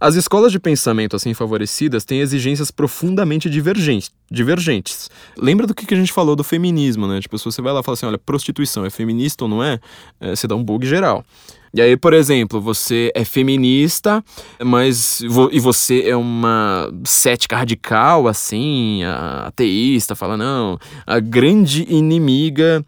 As 0.00 0.16
escolas 0.16 0.50
de 0.50 0.58
pensamento 0.58 1.14
assim 1.14 1.32
favorecidas 1.34 2.04
têm 2.04 2.18
exigências 2.18 2.72
profundamente 2.72 3.48
divergentes. 3.48 4.10
divergentes. 4.28 5.08
Lembra 5.38 5.68
do 5.68 5.74
que 5.74 5.94
a 5.94 5.96
gente 5.96 6.12
falou 6.12 6.34
do 6.34 6.42
feminismo, 6.42 7.06
né? 7.06 7.20
Tipo, 7.20 7.38
se 7.38 7.44
você 7.44 7.62
vai 7.62 7.72
lá 7.72 7.78
e 7.78 7.82
fala 7.84 7.94
assim, 7.94 8.06
olha, 8.06 8.18
prostituição 8.18 8.84
é 8.84 8.90
feminista 8.90 9.44
ou 9.44 9.48
não 9.48 9.62
é, 9.62 9.78
é 10.20 10.34
você 10.34 10.48
dá 10.48 10.56
um 10.56 10.64
bug 10.64 10.84
geral. 10.84 11.24
E 11.72 11.80
aí, 11.80 11.96
por 11.96 12.12
exemplo, 12.12 12.60
você 12.60 13.12
é 13.14 13.24
feminista, 13.24 14.24
mas 14.64 15.20
e 15.50 15.60
você 15.60 16.02
é 16.08 16.16
uma 16.16 16.88
cética 17.04 17.56
radical, 17.56 18.26
assim, 18.26 19.02
ateísta, 19.44 20.14
fala, 20.16 20.36
não, 20.36 20.78
a 21.06 21.20
grande 21.20 21.84
inimiga 21.88 22.84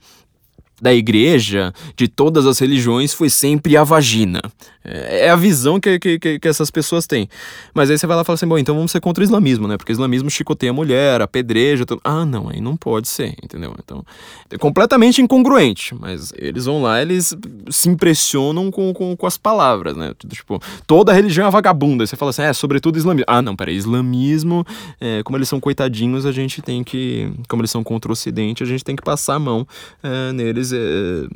da 0.80 0.92
igreja, 0.92 1.72
de 1.96 2.06
todas 2.08 2.46
as 2.46 2.58
religiões, 2.58 3.12
foi 3.12 3.30
sempre 3.30 3.76
a 3.76 3.84
vagina. 3.84 4.40
É, 4.86 5.26
é 5.26 5.30
a 5.30 5.36
visão 5.36 5.80
que, 5.80 5.98
que, 5.98 6.38
que, 6.38 6.48
essas 6.48 6.70
pessoas 6.70 7.06
têm. 7.06 7.28
Mas 7.74 7.90
aí 7.90 7.98
você 7.98 8.06
vai 8.06 8.16
lá 8.16 8.22
e 8.22 8.24
fala 8.24 8.34
assim: 8.34 8.46
bom, 8.46 8.56
então 8.56 8.74
vamos 8.74 8.92
ser 8.92 9.00
contra 9.00 9.22
o 9.22 9.24
islamismo, 9.24 9.66
né? 9.66 9.76
Porque 9.76 9.90
o 9.90 9.94
islamismo 9.94 10.30
chicoteia 10.30 10.70
a 10.70 10.72
mulher, 10.72 11.20
apedreja. 11.20 11.84
Tudo. 11.84 12.00
Ah, 12.04 12.24
não, 12.24 12.48
aí 12.48 12.60
não 12.60 12.76
pode 12.76 13.08
ser, 13.08 13.34
entendeu? 13.42 13.74
Então, 13.82 14.04
é 14.48 14.56
completamente 14.56 15.20
incongruente. 15.20 15.94
Mas 15.94 16.32
eles 16.36 16.66
vão 16.66 16.80
lá, 16.82 17.02
eles 17.02 17.36
se 17.68 17.88
impressionam 17.88 18.70
com, 18.70 18.92
com, 18.92 19.16
com 19.16 19.26
as 19.26 19.36
palavras, 19.36 19.96
né? 19.96 20.12
Tipo, 20.28 20.60
toda 20.86 21.12
religião 21.12 21.48
é 21.48 21.50
vagabunda. 21.50 22.04
Aí 22.04 22.06
você 22.06 22.16
fala 22.16 22.30
assim: 22.30 22.42
é, 22.42 22.52
sobretudo 22.52 22.96
islamismo. 22.96 23.24
Ah, 23.26 23.42
não, 23.42 23.56
peraí, 23.56 23.74
islamismo, 23.74 24.64
é, 25.00 25.22
como 25.24 25.36
eles 25.36 25.48
são 25.48 25.58
coitadinhos, 25.58 26.24
a 26.24 26.32
gente 26.32 26.62
tem 26.62 26.84
que. 26.84 27.32
Como 27.48 27.60
eles 27.60 27.72
são 27.72 27.82
contra 27.82 28.10
o 28.10 28.12
ocidente, 28.12 28.62
a 28.62 28.66
gente 28.66 28.84
tem 28.84 28.94
que 28.94 29.02
passar 29.02 29.34
a 29.34 29.38
mão 29.38 29.66
é, 30.00 30.32
neles. 30.32 30.65
É, 30.72 31.26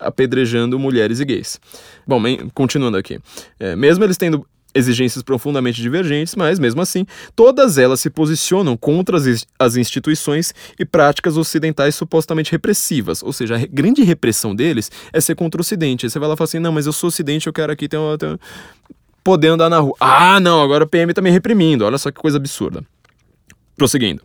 apedrejando 0.00 0.78
mulheres 0.78 1.20
e 1.20 1.24
gays. 1.24 1.60
Bom, 2.06 2.20
continuando 2.54 2.96
aqui. 2.96 3.20
É, 3.58 3.76
mesmo 3.76 4.02
eles 4.02 4.16
tendo 4.16 4.46
exigências 4.74 5.22
profundamente 5.22 5.82
divergentes, 5.82 6.34
mas 6.34 6.58
mesmo 6.58 6.80
assim, 6.80 7.04
todas 7.34 7.76
elas 7.76 8.00
se 8.00 8.08
posicionam 8.08 8.76
contra 8.76 9.16
as, 9.16 9.46
as 9.58 9.76
instituições 9.76 10.54
e 10.78 10.84
práticas 10.84 11.36
ocidentais 11.36 11.94
supostamente 11.94 12.52
repressivas. 12.52 13.22
Ou 13.22 13.32
seja, 13.32 13.56
a 13.56 13.66
grande 13.66 14.02
repressão 14.02 14.54
deles 14.54 14.90
é 15.12 15.20
ser 15.20 15.34
contra 15.34 15.60
o 15.60 15.62
ocidente. 15.62 16.06
Aí 16.06 16.10
você 16.10 16.18
vai 16.18 16.28
lá 16.28 16.34
e 16.34 16.38
fala 16.38 16.46
assim: 16.46 16.58
não, 16.58 16.72
mas 16.72 16.86
eu 16.86 16.92
sou 16.92 17.08
ocidente, 17.08 17.46
eu 17.46 17.52
quero 17.52 17.72
aqui 17.72 17.88
ter 17.88 17.96
uma. 17.96 18.16
Ter... 18.16 18.38
Poder 19.22 19.48
andar 19.48 19.68
na 19.68 19.80
rua. 19.80 19.94
Ah, 20.00 20.40
não, 20.40 20.62
agora 20.62 20.84
o 20.84 20.86
PM 20.86 21.12
tá 21.12 21.20
me 21.20 21.30
reprimindo. 21.30 21.84
Olha 21.84 21.98
só 21.98 22.10
que 22.10 22.18
coisa 22.18 22.38
absurda. 22.38 22.82
Prosseguindo. 23.76 24.22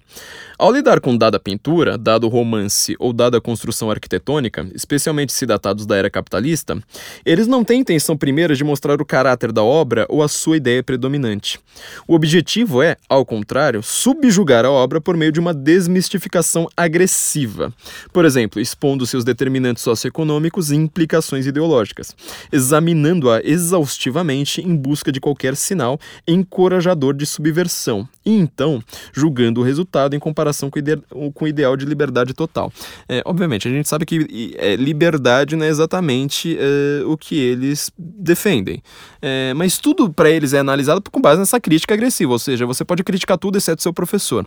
Ao 0.58 0.72
lidar 0.72 1.02
com 1.02 1.18
dada 1.18 1.38
pintura, 1.38 1.98
dado 1.98 2.30
romance 2.30 2.96
ou 2.98 3.12
dada 3.12 3.42
construção 3.42 3.92
arquitetônica, 3.92 4.66
especialmente 4.74 5.34
se 5.34 5.46
datados 5.46 5.86
da 5.86 5.98
era 5.98 6.10
capitalista, 6.10 6.82
eles 7.26 7.46
não 7.46 7.62
têm 7.62 7.82
intenção 7.82 8.16
primeira 8.16 8.56
de 8.56 8.64
mostrar 8.64 9.02
o 9.02 9.06
caráter 9.06 9.52
da 9.52 9.62
obra 9.62 10.06
ou 10.08 10.24
a 10.24 10.30
sua 10.30 10.56
ideia 10.56 10.82
predominante. 10.82 11.60
O 12.08 12.16
objetivo 12.16 12.82
é, 12.82 12.96
ao 13.10 13.26
contrário, 13.26 13.84
subjugar 13.84 14.64
a 14.64 14.72
obra 14.72 15.02
por 15.02 15.18
meio 15.18 15.32
de 15.32 15.42
uma 15.42 15.54
desmistificação 15.54 16.70
agressiva, 16.78 17.74
por 18.14 18.24
exemplo, 18.24 18.62
expondo 18.62 19.06
seus 19.06 19.26
determinantes 19.26 19.84
socioeconômicos 19.84 20.72
e 20.72 20.76
implicações 20.78 21.46
ideológicas, 21.46 22.16
examinando-a 22.50 23.42
exaustivamente 23.44 24.62
em 24.62 24.74
busca 24.74 25.12
de 25.12 25.20
qualquer 25.20 25.58
sinal 25.58 26.00
encorajador 26.26 27.14
de 27.14 27.26
subversão, 27.26 28.08
e 28.26 28.32
então 28.32 28.82
julgando 29.12 29.60
o 29.60 29.64
resultado 29.64 30.16
em 30.16 30.20
comparação 30.20 30.45
comparação 30.46 30.70
com, 30.70 30.78
ide 30.78 30.98
com 31.34 31.46
o 31.46 31.48
ideal 31.48 31.76
de 31.76 31.86
liberdade 31.86 32.34
total. 32.34 32.72
É, 33.10 33.22
obviamente, 33.26 33.68
a 33.68 33.72
gente 33.72 33.90
sabe 33.90 34.06
que 34.06 34.54
é, 34.58 34.76
liberdade 34.76 35.56
não 35.56 35.66
é 35.66 35.70
exatamente 35.70 36.56
é, 36.60 37.04
o 37.06 37.18
que 37.18 37.38
eles 37.38 37.92
defendem. 37.98 38.84
É, 39.22 39.54
mas 39.56 39.78
tudo 39.78 40.12
para 40.14 40.30
eles 40.30 40.54
é 40.54 40.60
analisado 40.60 41.02
com 41.10 41.20
base 41.20 41.40
nessa 41.40 41.60
crítica 41.60 41.94
agressiva, 41.94 42.32
ou 42.32 42.40
seja, 42.40 42.66
você 42.66 42.86
pode 42.86 43.04
criticar 43.04 43.38
tudo 43.38 43.58
exceto 43.58 43.82
seu 43.82 43.94
professor. 43.94 44.46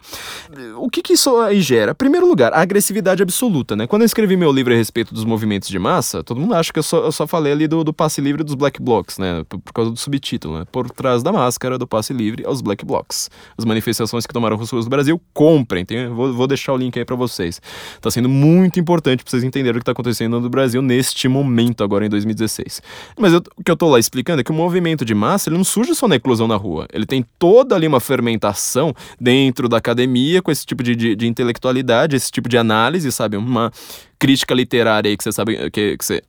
O 0.77 0.89
que, 0.89 1.03
que 1.03 1.15
isso 1.15 1.37
aí 1.39 1.61
gera? 1.61 1.95
Primeiro 1.95 2.27
lugar, 2.29 2.53
a 2.53 2.61
agressividade 2.61 3.23
absoluta. 3.23 3.75
Né? 3.75 3.87
Quando 3.87 4.03
eu 4.03 4.07
escrevi 4.07 4.37
meu 4.37 4.53
livro 4.53 4.73
a 4.73 4.77
respeito 4.77 5.13
dos 5.13 5.25
movimentos 5.25 5.69
de 5.69 5.79
massa, 5.79 6.23
todo 6.23 6.41
mundo 6.41 6.55
acha 6.55 6.73
que 6.73 6.79
eu 6.79 6.83
só, 6.83 7.05
eu 7.05 7.13
só 7.13 7.27
falei 7.27 7.53
ali 7.53 7.67
do, 7.67 7.83
do 7.83 7.93
passe 7.93 8.21
livre 8.21 8.45
dos 8.45 8.55
black 8.55 8.81
blocs, 8.81 9.19
né? 9.19 9.45
por, 9.49 9.59
por 9.59 9.73
causa 9.73 9.91
do 9.91 9.97
subtítulo. 9.97 10.59
Né? 10.59 10.65
Por 10.71 10.91
trás 10.91 11.23
da 11.23 11.33
máscara 11.33 11.77
do 11.79 11.87
passe 11.87 12.13
livre 12.13 12.45
aos 12.45 12.61
black 12.61 12.85
blocs. 12.85 13.31
As 13.57 13.65
manifestações 13.65 14.27
que 14.27 14.33
tomaram 14.33 14.57
ruas 14.57 14.85
do 14.85 14.91
Brasil, 14.91 15.21
comprem 15.33 15.85
tem, 15.89 16.09
vou, 16.09 16.33
vou 16.33 16.47
deixar 16.47 16.73
o 16.75 16.77
link 16.77 16.97
aí 16.99 17.05
para 17.05 17.17
vocês. 17.17 17.61
Tá 18.01 18.11
sendo 18.11 18.29
muito 18.29 18.79
importante 18.79 19.25
para 19.25 19.31
vocês 19.31 19.43
entenderem 19.43 19.79
o 19.79 19.81
que 19.81 19.85
tá 19.85 19.93
acontecendo 19.93 20.39
no 20.41 20.49
Brasil 20.51 20.83
neste 20.83 21.27
momento, 21.27 21.83
agora 21.83 22.05
em 22.05 22.09
2016. 22.09 22.83
Mas 23.19 23.33
eu, 23.33 23.43
o 23.57 23.65
que 23.65 23.71
eu 23.71 23.77
tô 23.77 23.89
lá 23.89 23.99
explicando 23.99 24.41
é 24.41 24.45
que 24.45 24.51
o 24.51 24.55
movimento 24.55 25.05
de 25.05 25.15
massa 25.15 25.49
ele 25.49 25.57
não 25.57 25.65
surge 25.65 25.95
só 25.95 26.07
na 26.07 26.17
eclosão 26.17 26.47
na 26.47 26.57
rua. 26.57 26.87
Ele 26.93 27.07
tem 27.07 27.25
toda 27.39 27.75
ali 27.75 27.87
uma 27.87 28.01
fermentação 28.01 28.95
dentro 29.19 29.69
da 29.69 29.79
academia, 29.79 30.43
com 30.43 30.51
esse 30.51 30.67
tipo 30.67 30.83
de, 30.83 30.95
de, 30.95 31.17
de 31.17 31.27
intelectualidade, 31.27 32.15
esse 32.15 32.31
tipo 32.31 32.49
de 32.49 32.59
análise, 32.59 33.11
sabe? 33.11 33.37
Uma 33.37 33.73
crítica 34.19 34.55
literária 34.55 35.09
aí 35.09 35.17
que 35.17 35.25
você 35.25 35.33
sabe 35.33 35.71
que, 35.71 35.97
que 35.97 36.05
você 36.05 36.23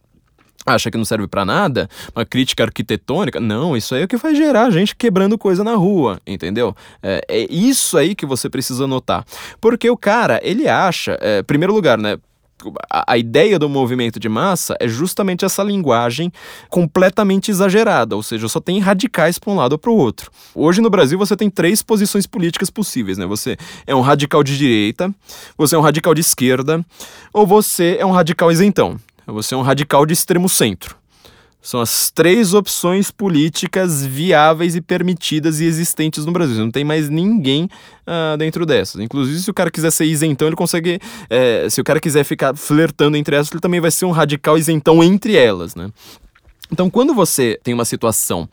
acha 0.66 0.91
que 0.91 0.97
não 0.97 1.05
serve 1.05 1.28
para 1.28 1.45
nada, 1.45 1.89
uma 2.16 2.26
crítica 2.26 2.64
arquitetônica, 2.64 3.39
não, 3.39 3.76
isso 3.76 3.95
aí 3.95 4.01
é 4.01 4.05
o 4.05 4.07
que 4.07 4.18
vai 4.18 4.36
gerar 4.36 4.70
gente 4.70 4.95
quebrando 4.95 5.38
coisa 5.38 5.64
na 5.64 5.76
rua, 5.76 6.20
entendeu? 6.28 6.76
É, 7.01 7.22
é 7.28 7.47
isso 7.49 7.97
aí 7.97 8.14
que 8.14 8.26
você 8.26 8.49
precisa 8.49 8.86
notar. 8.86 9.26
Porque 9.60 9.89
o 9.89 9.97
cara, 9.97 10.39
ele 10.43 10.68
acha, 10.68 11.18
é, 11.22 11.41
primeiro 11.41 11.74
lugar, 11.74 11.97
né? 11.97 12.18
A, 12.91 13.14
a 13.14 13.18
ideia 13.18 13.57
do 13.57 13.70
movimento 13.70 14.20
de 14.20 14.28
massa 14.28 14.76
é 14.82 14.88
justamente 14.88 15.45
essa 15.45 15.64
linguagem 15.64 16.30
completamente 16.70 17.49
exagerada, 17.49 18.18
ou 18.18 18.22
seja, 18.22 18.49
só 18.49 18.60
tem 18.60 18.80
radicais 18.80 19.39
para 19.39 19.53
um 19.53 19.55
lado 19.55 19.74
ou 19.74 19.78
para 19.78 19.89
o 19.89 19.95
outro. 19.95 20.30
Hoje 20.53 20.82
no 20.82 20.89
Brasil 20.89 21.18
você 21.18 21.38
tem 21.38 21.49
três 21.49 21.82
posições 21.82 22.28
políticas 22.28 22.70
possíveis, 22.70 23.18
né? 23.18 23.26
Você 23.26 23.55
é 23.88 23.95
um 23.95 24.01
radical 24.01 24.43
de 24.43 24.57
direita, 24.57 25.10
você 25.57 25.74
é 25.74 25.78
um 25.78 25.82
radical 25.82 26.14
de 26.14 26.20
esquerda, 26.20 26.86
ou 27.32 27.47
você 27.47 27.95
é 27.97 28.05
um 28.05 28.12
radical 28.12 28.51
isentão. 28.51 28.99
Você 29.32 29.53
é 29.53 29.57
um 29.57 29.61
radical 29.61 30.05
de 30.05 30.13
extremo 30.13 30.49
centro. 30.49 30.97
São 31.61 31.82
as 31.82 32.09
três 32.09 32.53
opções 32.53 33.11
políticas 33.11 34.05
viáveis 34.05 34.77
e 34.77 34.82
permitidas 34.82 35.59
e 35.59 35.65
existentes 35.65 36.25
no 36.25 36.32
Brasil. 36.32 36.57
Não 36.63 36.71
tem 36.71 36.86
mais 36.86 37.09
ninguém 37.09 37.65
uh, 38.07 38.38
dentro 38.38 38.65
dessas. 38.65 39.01
Inclusive, 39.01 39.39
se 39.39 39.51
o 39.51 39.53
cara 39.53 39.69
quiser 39.69 39.91
ser 39.91 40.05
isentão, 40.05 40.47
ele 40.47 40.55
consegue. 40.55 40.99
É, 41.30 41.67
se 41.69 41.82
o 41.82 41.84
cara 41.84 41.99
quiser 41.99 42.23
ficar 42.23 42.55
flertando 42.55 43.17
entre 43.17 43.36
essas, 43.36 43.51
ele 43.51 43.59
também 43.59 43.82
vai 43.82 43.91
ser 43.91 44.05
um 44.05 44.11
radical 44.11 44.57
isentão 44.57 45.03
entre 45.03 45.36
elas, 45.36 45.75
né? 45.75 45.89
Então, 46.71 46.89
quando 46.89 47.13
você 47.13 47.59
tem 47.61 47.73
uma 47.73 47.86
situação 47.86 48.47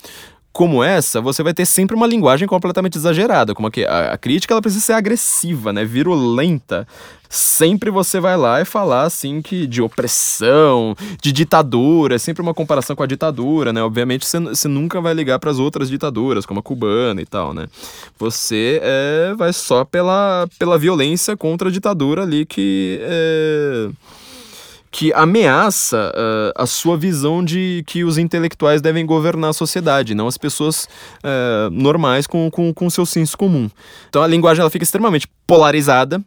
como 0.56 0.82
essa, 0.82 1.20
você 1.20 1.42
vai 1.42 1.52
ter 1.52 1.66
sempre 1.66 1.94
uma 1.94 2.06
linguagem 2.06 2.48
completamente 2.48 2.96
exagerada, 2.96 3.54
como 3.54 3.70
que 3.70 3.84
a, 3.84 4.14
a, 4.14 4.16
crítica 4.16 4.54
ela 4.54 4.62
precisa 4.62 4.82
ser 4.82 4.94
agressiva, 4.94 5.70
né, 5.70 5.84
virulenta. 5.84 6.88
Sempre 7.28 7.90
você 7.90 8.18
vai 8.20 8.38
lá 8.38 8.62
e 8.62 8.64
falar 8.64 9.02
assim 9.02 9.42
que 9.42 9.66
de 9.66 9.82
opressão, 9.82 10.96
de 11.20 11.30
ditadura, 11.30 12.14
é 12.14 12.18
sempre 12.18 12.40
uma 12.40 12.54
comparação 12.54 12.96
com 12.96 13.02
a 13.02 13.06
ditadura, 13.06 13.70
né? 13.70 13.82
Obviamente 13.82 14.24
você, 14.24 14.40
você 14.40 14.66
nunca 14.66 14.98
vai 14.98 15.12
ligar 15.12 15.38
para 15.38 15.50
as 15.50 15.58
outras 15.58 15.90
ditaduras, 15.90 16.46
como 16.46 16.60
a 16.60 16.62
cubana 16.62 17.20
e 17.20 17.26
tal, 17.26 17.52
né? 17.52 17.66
Você 18.18 18.80
é, 18.82 19.34
vai 19.36 19.52
só 19.52 19.84
pela, 19.84 20.48
pela 20.58 20.78
violência 20.78 21.36
contra 21.36 21.68
a 21.68 21.72
ditadura 21.72 22.22
ali 22.22 22.46
que 22.46 22.98
é 23.02 23.90
que 24.96 25.12
ameaça 25.12 26.10
uh, 26.16 26.52
a 26.56 26.64
sua 26.64 26.96
visão 26.96 27.44
de 27.44 27.84
que 27.86 28.02
os 28.02 28.16
intelectuais 28.16 28.80
devem 28.80 29.04
governar 29.04 29.50
a 29.50 29.52
sociedade, 29.52 30.14
não 30.14 30.26
as 30.26 30.38
pessoas 30.38 30.88
uh, 31.22 31.68
normais 31.70 32.26
com, 32.26 32.50
com, 32.50 32.72
com 32.72 32.88
seu 32.88 33.04
senso 33.04 33.36
comum. 33.36 33.68
Então 34.08 34.22
a 34.22 34.26
linguagem 34.26 34.62
ela 34.62 34.70
fica 34.70 34.84
extremamente 34.84 35.28
polarizada, 35.46 36.24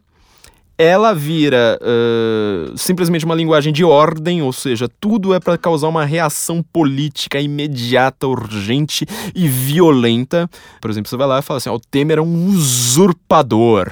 ela 0.80 1.12
vira 1.14 1.78
uh, 1.82 2.72
simplesmente 2.74 3.26
uma 3.26 3.34
linguagem 3.34 3.70
de 3.70 3.84
ordem, 3.84 4.40
ou 4.40 4.50
seja, 4.50 4.88
tudo 4.98 5.34
é 5.34 5.38
para 5.38 5.58
causar 5.58 5.88
uma 5.88 6.06
reação 6.06 6.62
política 6.62 7.38
imediata, 7.38 8.26
urgente 8.26 9.04
e 9.34 9.46
violenta. 9.46 10.48
Por 10.80 10.90
exemplo, 10.90 11.10
você 11.10 11.18
vai 11.18 11.26
lá 11.26 11.38
e 11.40 11.42
fala 11.42 11.58
assim: 11.58 11.68
oh, 11.68 11.74
o 11.74 11.80
Temer 11.80 12.16
é 12.16 12.22
um 12.22 12.46
usurpador. 12.46 13.90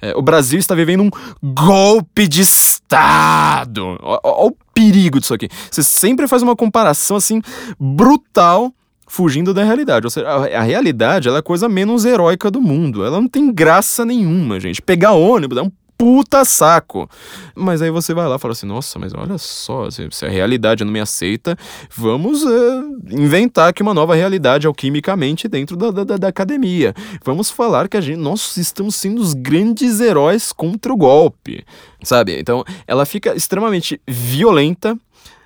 É, 0.00 0.16
o 0.16 0.22
Brasil 0.22 0.58
está 0.58 0.74
vivendo 0.74 1.02
um 1.02 1.10
golpe 1.42 2.26
de 2.26 2.40
Estado. 2.40 3.98
Olha 4.00 4.20
o 4.24 4.56
perigo 4.72 5.20
disso 5.20 5.34
aqui. 5.34 5.50
Você 5.70 5.82
sempre 5.82 6.26
faz 6.26 6.42
uma 6.42 6.56
comparação 6.56 7.18
assim 7.18 7.42
brutal 7.78 8.72
fugindo 9.06 9.52
da 9.52 9.62
realidade. 9.62 10.06
Ou 10.06 10.10
seja, 10.10 10.26
a, 10.26 10.60
a, 10.60 10.62
realidade 10.62 11.28
é 11.28 11.36
a 11.36 11.42
coisa 11.42 11.68
menos 11.68 12.06
heróica 12.06 12.50
do 12.50 12.62
mundo. 12.62 13.04
Ela 13.04 13.20
não 13.20 13.28
tem 13.28 13.52
graça 13.52 14.06
nenhuma, 14.06 14.58
gente. 14.58 14.80
Pegar 14.80 15.12
ônibus 15.12 15.58
é 15.58 15.62
um 15.62 15.70
puta 16.02 16.44
saco. 16.44 17.08
Mas 17.54 17.80
aí 17.80 17.88
você 17.88 18.12
vai 18.12 18.26
lá 18.26 18.34
e 18.34 18.38
fala 18.40 18.50
assim: 18.50 18.66
nossa, 18.66 18.98
mas 18.98 19.14
olha 19.14 19.38
só, 19.38 19.88
se 19.88 20.26
a 20.26 20.28
realidade 20.28 20.82
não 20.82 20.92
me 20.92 20.98
aceita, 20.98 21.56
vamos 21.94 22.42
uh, 22.42 22.98
inventar 23.08 23.68
aqui 23.68 23.82
uma 23.82 23.94
nova 23.94 24.16
realidade 24.16 24.66
alquimicamente 24.66 25.46
dentro 25.46 25.76
da, 25.76 25.92
da, 25.92 26.16
da, 26.16 26.26
academia. 26.26 26.92
Vamos 27.24 27.52
falar 27.52 27.86
que 27.86 27.96
a 27.96 28.00
gente, 28.00 28.18
nós 28.18 28.56
estamos 28.56 28.96
sendo 28.96 29.22
os 29.22 29.32
grandes 29.32 30.00
heróis 30.00 30.52
contra 30.52 30.92
o 30.92 30.96
golpe. 30.96 31.64
Sabe? 32.02 32.36
Então 32.36 32.64
ela 32.84 33.06
fica 33.06 33.36
extremamente 33.36 34.00
violenta 34.04 34.98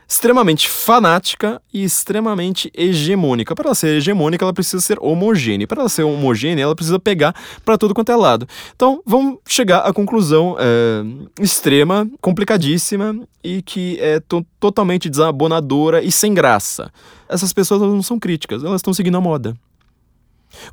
extremamente 0.08 0.70
fanática 0.70 1.60
e 1.72 1.82
extremamente 1.82 2.70
hegemônica. 2.74 3.54
Para 3.54 3.66
ela 3.66 3.74
ser 3.74 3.96
hegemônica, 3.96 4.44
ela 4.44 4.52
precisa 4.52 4.80
ser 4.80 4.98
homogênea. 5.00 5.66
Para 5.66 5.80
ela 5.80 5.88
ser 5.88 6.04
homogênea, 6.04 6.62
ela 6.62 6.76
precisa 6.76 6.98
pegar 6.98 7.34
para 7.64 7.76
todo 7.76 7.92
quanto 7.92 8.12
é 8.12 8.16
lado. 8.16 8.46
Então, 8.74 9.02
vamos 9.04 9.38
chegar 9.46 9.80
à 9.80 9.92
conclusão 9.92 10.56
é, 10.58 11.02
extrema, 11.42 12.08
complicadíssima 12.20 13.18
e 13.42 13.62
que 13.62 13.98
é 14.00 14.20
to 14.20 14.46
totalmente 14.60 15.10
desabonadora 15.10 16.02
e 16.02 16.12
sem 16.12 16.32
graça. 16.32 16.92
Essas 17.28 17.52
pessoas 17.52 17.80
não 17.80 18.02
são 18.02 18.18
críticas, 18.18 18.62
elas 18.62 18.80
estão 18.80 18.94
seguindo 18.94 19.16
a 19.16 19.20
moda. 19.20 19.56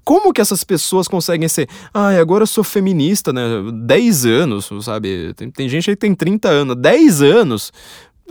Como 0.03 0.31
que 0.31 0.39
essas 0.39 0.63
pessoas 0.63 1.07
conseguem 1.07 1.47
ser, 1.47 1.67
ah, 1.93 2.09
agora 2.09 2.43
eu 2.43 2.47
sou 2.47 2.63
feminista, 2.63 3.33
né? 3.33 3.41
10 3.85 4.25
anos, 4.25 4.69
sabe? 4.81 5.33
Tem, 5.33 5.49
tem 5.49 5.67
gente 5.67 5.89
aí 5.89 5.95
que 5.95 5.99
tem 5.99 6.15
30 6.15 6.47
anos, 6.47 6.75
10 6.77 7.21
anos 7.21 7.71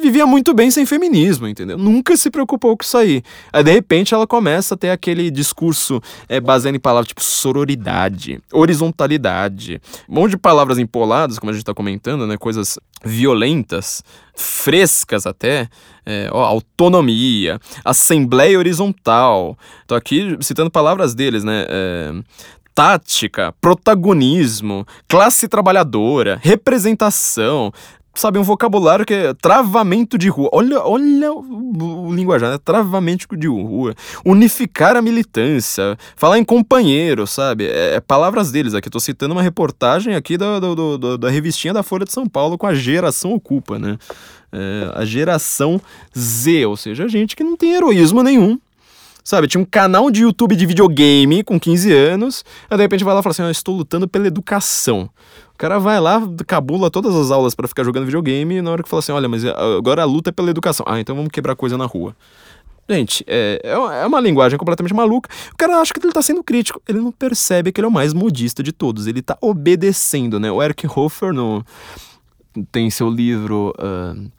vivia 0.00 0.26
muito 0.26 0.54
bem 0.54 0.70
sem 0.70 0.84
feminismo, 0.86 1.46
entendeu? 1.46 1.78
Nunca 1.78 2.16
se 2.16 2.30
preocupou 2.30 2.76
com 2.76 2.82
isso 2.82 2.96
aí. 2.96 3.22
Aí, 3.52 3.62
de 3.62 3.70
repente, 3.70 4.14
ela 4.14 4.26
começa 4.26 4.74
a 4.74 4.76
ter 4.76 4.90
aquele 4.90 5.30
discurso 5.30 6.00
é, 6.28 6.40
baseado 6.40 6.74
em 6.74 6.80
palavras 6.80 7.08
tipo 7.08 7.22
sororidade, 7.22 8.40
horizontalidade, 8.52 9.80
um 10.08 10.14
monte 10.14 10.32
de 10.32 10.36
palavras 10.38 10.78
empoladas, 10.78 11.38
como 11.38 11.50
a 11.50 11.52
gente 11.54 11.64
tá 11.64 11.74
comentando, 11.74 12.26
né? 12.26 12.36
Coisas 12.36 12.78
violentas, 13.04 14.02
frescas 14.34 15.26
até, 15.26 15.68
é, 16.06 16.28
ó, 16.32 16.44
autonomia, 16.44 17.60
assembleia 17.84 18.58
horizontal. 18.58 19.56
Tô 19.86 19.94
aqui 19.94 20.36
citando 20.40 20.70
palavras 20.70 21.14
deles, 21.14 21.44
né? 21.44 21.66
É, 21.68 22.12
tática, 22.74 23.54
protagonismo, 23.60 24.86
classe 25.06 25.46
trabalhadora, 25.46 26.38
representação, 26.42 27.72
sabe, 28.14 28.38
um 28.38 28.42
vocabulário 28.42 29.04
que 29.04 29.14
é 29.14 29.34
travamento 29.34 30.18
de 30.18 30.28
rua. 30.28 30.48
Olha, 30.52 30.80
olha 30.80 31.32
o, 31.32 32.08
o 32.08 32.14
linguajar, 32.14 32.50
né? 32.50 32.58
Travamento 32.62 33.36
de 33.36 33.46
rua. 33.46 33.94
Unificar 34.24 34.96
a 34.96 35.02
militância. 35.02 35.96
Falar 36.16 36.38
em 36.38 36.44
companheiro, 36.44 37.26
sabe? 37.26 37.66
É, 37.66 37.94
é 37.94 38.00
palavras 38.00 38.50
deles 38.52 38.74
aqui. 38.74 38.90
Tô 38.90 39.00
citando 39.00 39.32
uma 39.34 39.42
reportagem 39.42 40.14
aqui 40.14 40.36
da, 40.36 40.58
do, 40.58 40.98
do, 40.98 41.18
da 41.18 41.30
revistinha 41.30 41.72
da 41.72 41.82
Folha 41.82 42.04
de 42.04 42.12
São 42.12 42.28
Paulo 42.28 42.58
com 42.58 42.66
a 42.66 42.74
geração 42.74 43.32
ocupa, 43.32 43.78
né? 43.78 43.98
É, 44.52 44.92
a 44.94 45.04
geração 45.04 45.80
Z, 46.16 46.66
ou 46.66 46.76
seja, 46.76 47.08
gente 47.08 47.34
que 47.34 47.42
não 47.42 47.56
tem 47.56 47.72
heroísmo 47.72 48.22
nenhum. 48.22 48.58
Sabe, 49.24 49.46
tinha 49.46 49.60
um 49.60 49.64
canal 49.64 50.10
de 50.10 50.22
YouTube 50.22 50.56
de 50.56 50.66
videogame 50.66 51.44
com 51.44 51.58
15 51.58 51.92
anos, 51.92 52.44
aí 52.68 52.76
de 52.76 52.82
repente 52.82 53.04
vai 53.04 53.14
lá 53.14 53.20
e 53.20 53.22
fala 53.22 53.30
assim: 53.30 53.42
Eu 53.42 53.50
estou 53.50 53.76
lutando 53.76 54.08
pela 54.08 54.26
educação 54.26 55.08
cara 55.62 55.78
vai 55.78 56.00
lá, 56.00 56.20
cabula 56.44 56.90
todas 56.90 57.14
as 57.14 57.30
aulas 57.30 57.54
para 57.54 57.68
ficar 57.68 57.84
jogando 57.84 58.04
videogame 58.04 58.56
e 58.56 58.62
na 58.62 58.72
hora 58.72 58.82
que 58.82 58.88
fala 58.88 58.98
assim, 58.98 59.12
olha, 59.12 59.28
mas 59.28 59.44
agora 59.44 60.02
a 60.02 60.04
luta 60.04 60.30
é 60.30 60.32
pela 60.32 60.50
educação. 60.50 60.84
Ah, 60.88 60.98
então 60.98 61.14
vamos 61.14 61.30
quebrar 61.30 61.54
coisa 61.54 61.78
na 61.78 61.86
rua. 61.86 62.16
Gente, 62.90 63.24
é, 63.28 63.60
é, 63.62 63.70
é 63.70 64.06
uma 64.06 64.18
linguagem 64.18 64.58
completamente 64.58 64.92
maluca. 64.92 65.30
O 65.52 65.56
cara 65.56 65.80
acha 65.80 65.94
que 65.94 66.04
ele 66.04 66.12
tá 66.12 66.20
sendo 66.20 66.42
crítico. 66.42 66.82
Ele 66.88 66.98
não 66.98 67.12
percebe 67.12 67.70
que 67.70 67.80
ele 67.80 67.84
é 67.86 67.88
o 67.88 67.92
mais 67.92 68.12
modista 68.12 68.60
de 68.60 68.72
todos. 68.72 69.06
Ele 69.06 69.22
tá 69.22 69.38
obedecendo, 69.40 70.40
né? 70.40 70.50
O 70.50 70.60
Eric 70.60 70.84
Hofer 70.84 71.32
no, 71.32 71.64
tem 72.72 72.90
seu 72.90 73.08
livro... 73.08 73.72
Uh, 73.78 74.32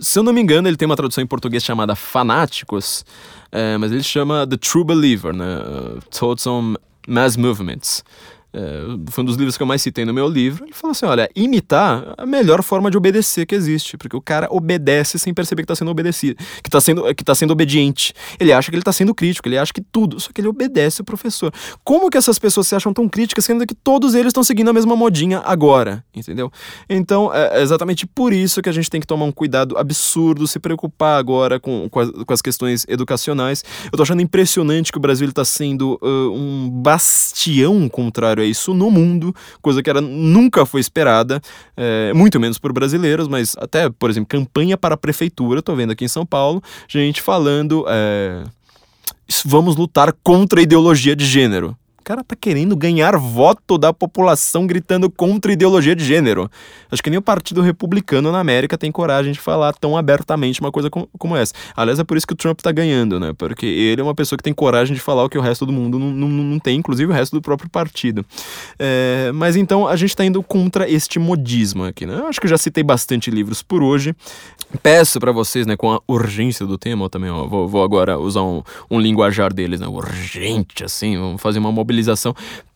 se 0.00 0.18
eu 0.18 0.22
não 0.22 0.32
me 0.32 0.40
engano, 0.40 0.66
ele 0.66 0.78
tem 0.78 0.86
uma 0.86 0.96
tradução 0.96 1.22
em 1.22 1.26
português 1.26 1.62
chamada 1.62 1.94
Fanáticos, 1.94 3.04
é, 3.52 3.76
mas 3.76 3.92
ele 3.92 4.02
chama 4.02 4.46
The 4.46 4.56
True 4.56 4.84
Believer, 4.84 5.34
né? 5.34 5.58
Uh, 6.22 6.48
on 6.48 6.76
Mass 7.06 7.36
Movements 7.36 8.02
é, 8.52 8.82
foi 9.10 9.22
um 9.22 9.26
dos 9.26 9.36
livros 9.36 9.56
que 9.56 9.62
eu 9.62 9.66
mais 9.66 9.80
citei 9.80 10.04
no 10.04 10.12
meu 10.12 10.26
livro, 10.26 10.64
ele 10.64 10.72
falou 10.72 10.92
assim: 10.92 11.06
olha, 11.06 11.30
imitar 11.36 12.14
é 12.18 12.22
a 12.22 12.26
melhor 12.26 12.62
forma 12.62 12.90
de 12.90 12.96
obedecer 12.96 13.46
que 13.46 13.54
existe, 13.54 13.96
porque 13.96 14.16
o 14.16 14.20
cara 14.20 14.48
obedece 14.50 15.18
sem 15.18 15.32
perceber 15.32 15.62
que 15.62 15.64
está 15.64 15.76
sendo 15.76 15.90
obedecido, 15.90 16.36
que 16.62 16.68
está 16.68 16.80
sendo, 16.80 17.14
que 17.14 17.24
tá 17.24 17.34
sendo 17.34 17.52
obediente. 17.52 18.12
Ele 18.38 18.52
acha 18.52 18.70
que 18.70 18.74
ele 18.74 18.82
está 18.82 18.92
sendo 18.92 19.14
crítico, 19.14 19.48
ele 19.48 19.56
acha 19.56 19.72
que 19.72 19.80
tudo, 19.80 20.18
só 20.18 20.30
que 20.32 20.40
ele 20.40 20.48
obedece 20.48 21.00
o 21.00 21.04
professor. 21.04 21.52
Como 21.84 22.10
que 22.10 22.18
essas 22.18 22.38
pessoas 22.38 22.66
se 22.66 22.74
acham 22.74 22.92
tão 22.92 23.08
críticas, 23.08 23.44
sendo 23.44 23.64
que 23.66 23.74
todos 23.74 24.14
eles 24.14 24.30
estão 24.30 24.42
seguindo 24.42 24.68
a 24.68 24.72
mesma 24.72 24.96
modinha 24.96 25.40
agora, 25.44 26.04
entendeu? 26.14 26.50
Então, 26.88 27.32
é 27.32 27.62
exatamente 27.62 28.06
por 28.06 28.32
isso 28.32 28.60
que 28.60 28.68
a 28.68 28.72
gente 28.72 28.90
tem 28.90 29.00
que 29.00 29.06
tomar 29.06 29.26
um 29.26 29.32
cuidado 29.32 29.78
absurdo, 29.78 30.46
se 30.46 30.58
preocupar 30.58 31.18
agora 31.18 31.60
com, 31.60 31.88
com, 31.88 32.00
as, 32.00 32.10
com 32.10 32.32
as 32.32 32.42
questões 32.42 32.84
educacionais. 32.88 33.64
Eu 33.84 33.96
tô 33.96 34.02
achando 34.02 34.22
impressionante 34.22 34.90
que 34.90 34.98
o 34.98 35.00
Brasil 35.00 35.28
está 35.28 35.44
sendo 35.44 35.98
uh, 36.02 36.32
um 36.32 36.68
bastião 36.68 37.88
contrário 37.88 38.39
é 38.40 38.46
isso 38.46 38.74
no 38.74 38.90
mundo, 38.90 39.34
coisa 39.60 39.82
que 39.82 39.90
era, 39.90 40.00
nunca 40.00 40.64
foi 40.66 40.80
esperada, 40.80 41.40
é, 41.76 42.12
muito 42.12 42.38
menos 42.40 42.58
por 42.58 42.72
brasileiros, 42.72 43.28
mas 43.28 43.56
até, 43.58 43.88
por 43.90 44.10
exemplo, 44.10 44.28
campanha 44.28 44.76
para 44.76 44.94
a 44.94 44.98
prefeitura, 44.98 45.62
tô 45.62 45.74
vendo 45.74 45.92
aqui 45.92 46.04
em 46.04 46.08
São 46.08 46.24
Paulo, 46.26 46.62
gente 46.88 47.20
falando. 47.20 47.84
É, 47.88 48.44
vamos 49.44 49.76
lutar 49.76 50.12
contra 50.24 50.60
a 50.60 50.62
ideologia 50.62 51.14
de 51.14 51.24
gênero. 51.24 51.76
Cara 52.10 52.24
tá 52.24 52.34
querendo 52.34 52.74
ganhar 52.74 53.16
voto 53.16 53.78
da 53.78 53.92
população 53.92 54.66
gritando 54.66 55.08
contra 55.08 55.52
ideologia 55.52 55.94
de 55.94 56.04
gênero. 56.04 56.50
Acho 56.90 57.00
que 57.00 57.08
nem 57.08 57.20
o 57.20 57.22
Partido 57.22 57.60
Republicano 57.60 58.32
na 58.32 58.40
América 58.40 58.76
tem 58.76 58.90
coragem 58.90 59.32
de 59.32 59.38
falar 59.38 59.72
tão 59.74 59.96
abertamente 59.96 60.60
uma 60.60 60.72
coisa 60.72 60.90
como 60.90 61.36
essa. 61.36 61.54
Aliás, 61.76 62.00
é 62.00 62.02
por 62.02 62.16
isso 62.16 62.26
que 62.26 62.32
o 62.32 62.36
Trump 62.36 62.58
tá 62.58 62.72
ganhando, 62.72 63.20
né? 63.20 63.32
Porque 63.32 63.64
ele 63.64 64.00
é 64.00 64.02
uma 64.02 64.12
pessoa 64.12 64.36
que 64.36 64.42
tem 64.42 64.52
coragem 64.52 64.92
de 64.92 65.00
falar 65.00 65.22
o 65.22 65.28
que 65.28 65.38
o 65.38 65.40
resto 65.40 65.64
do 65.64 65.72
mundo 65.72 66.00
não, 66.00 66.10
não, 66.10 66.28
não 66.28 66.58
tem, 66.58 66.80
inclusive 66.80 67.12
o 67.12 67.14
resto 67.14 67.36
do 67.36 67.40
próprio 67.40 67.70
partido. 67.70 68.26
É, 68.76 69.30
mas 69.32 69.54
então 69.54 69.86
a 69.86 69.94
gente 69.94 70.16
tá 70.16 70.24
indo 70.24 70.42
contra 70.42 70.90
este 70.90 71.20
modismo 71.20 71.84
aqui, 71.84 72.06
né? 72.06 72.16
Eu 72.16 72.26
acho 72.26 72.40
que 72.40 72.48
já 72.48 72.58
citei 72.58 72.82
bastante 72.82 73.30
livros 73.30 73.62
por 73.62 73.84
hoje. 73.84 74.16
Peço 74.82 75.20
para 75.20 75.30
vocês, 75.30 75.64
né, 75.64 75.76
com 75.76 75.92
a 75.92 76.00
urgência 76.08 76.66
do 76.66 76.76
tema, 76.76 77.04
eu 77.04 77.08
também 77.08 77.30
ó, 77.30 77.46
vou, 77.46 77.68
vou 77.68 77.84
agora 77.84 78.18
usar 78.18 78.42
um, 78.42 78.62
um 78.90 78.98
linguajar 78.98 79.52
deles, 79.52 79.78
né? 79.78 79.86
Urgente, 79.86 80.84
assim, 80.84 81.16
vamos 81.16 81.40
fazer 81.40 81.60
uma 81.60 81.70
mobilização 81.70 81.99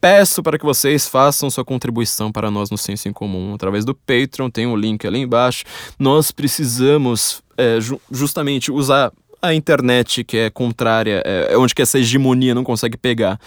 Peço 0.01 0.43
para 0.43 0.59
que 0.59 0.65
vocês 0.65 1.09
façam 1.09 1.51
sua 1.51 1.65
contribuição 1.65 2.31
para 2.31 2.51
nós 2.51 2.71
no 2.71 2.79
Senso 2.79 3.09
em 3.09 3.13
Comum. 3.13 3.55
Através 3.55 3.85
do 3.85 3.95
Patreon, 3.95 4.51
tem 4.51 4.67
um 4.67 4.77
link 4.77 5.07
ali 5.07 5.21
embaixo. 5.21 5.65
Nós 5.99 6.31
precisamos 6.31 7.43
é, 7.57 7.81
ju 7.81 8.01
justamente 8.11 8.71
usar 8.71 9.13
a 9.41 9.55
internet 9.55 10.25
que 10.25 10.39
é 10.39 10.51
contrária, 10.51 11.23
é, 11.25 11.53
é 11.53 11.59
onde 11.59 11.75
que 11.75 11.83
essa 11.83 11.99
hegemonia 11.99 12.55
não 12.55 12.65
consegue 12.65 12.97
pegar, 12.97 13.39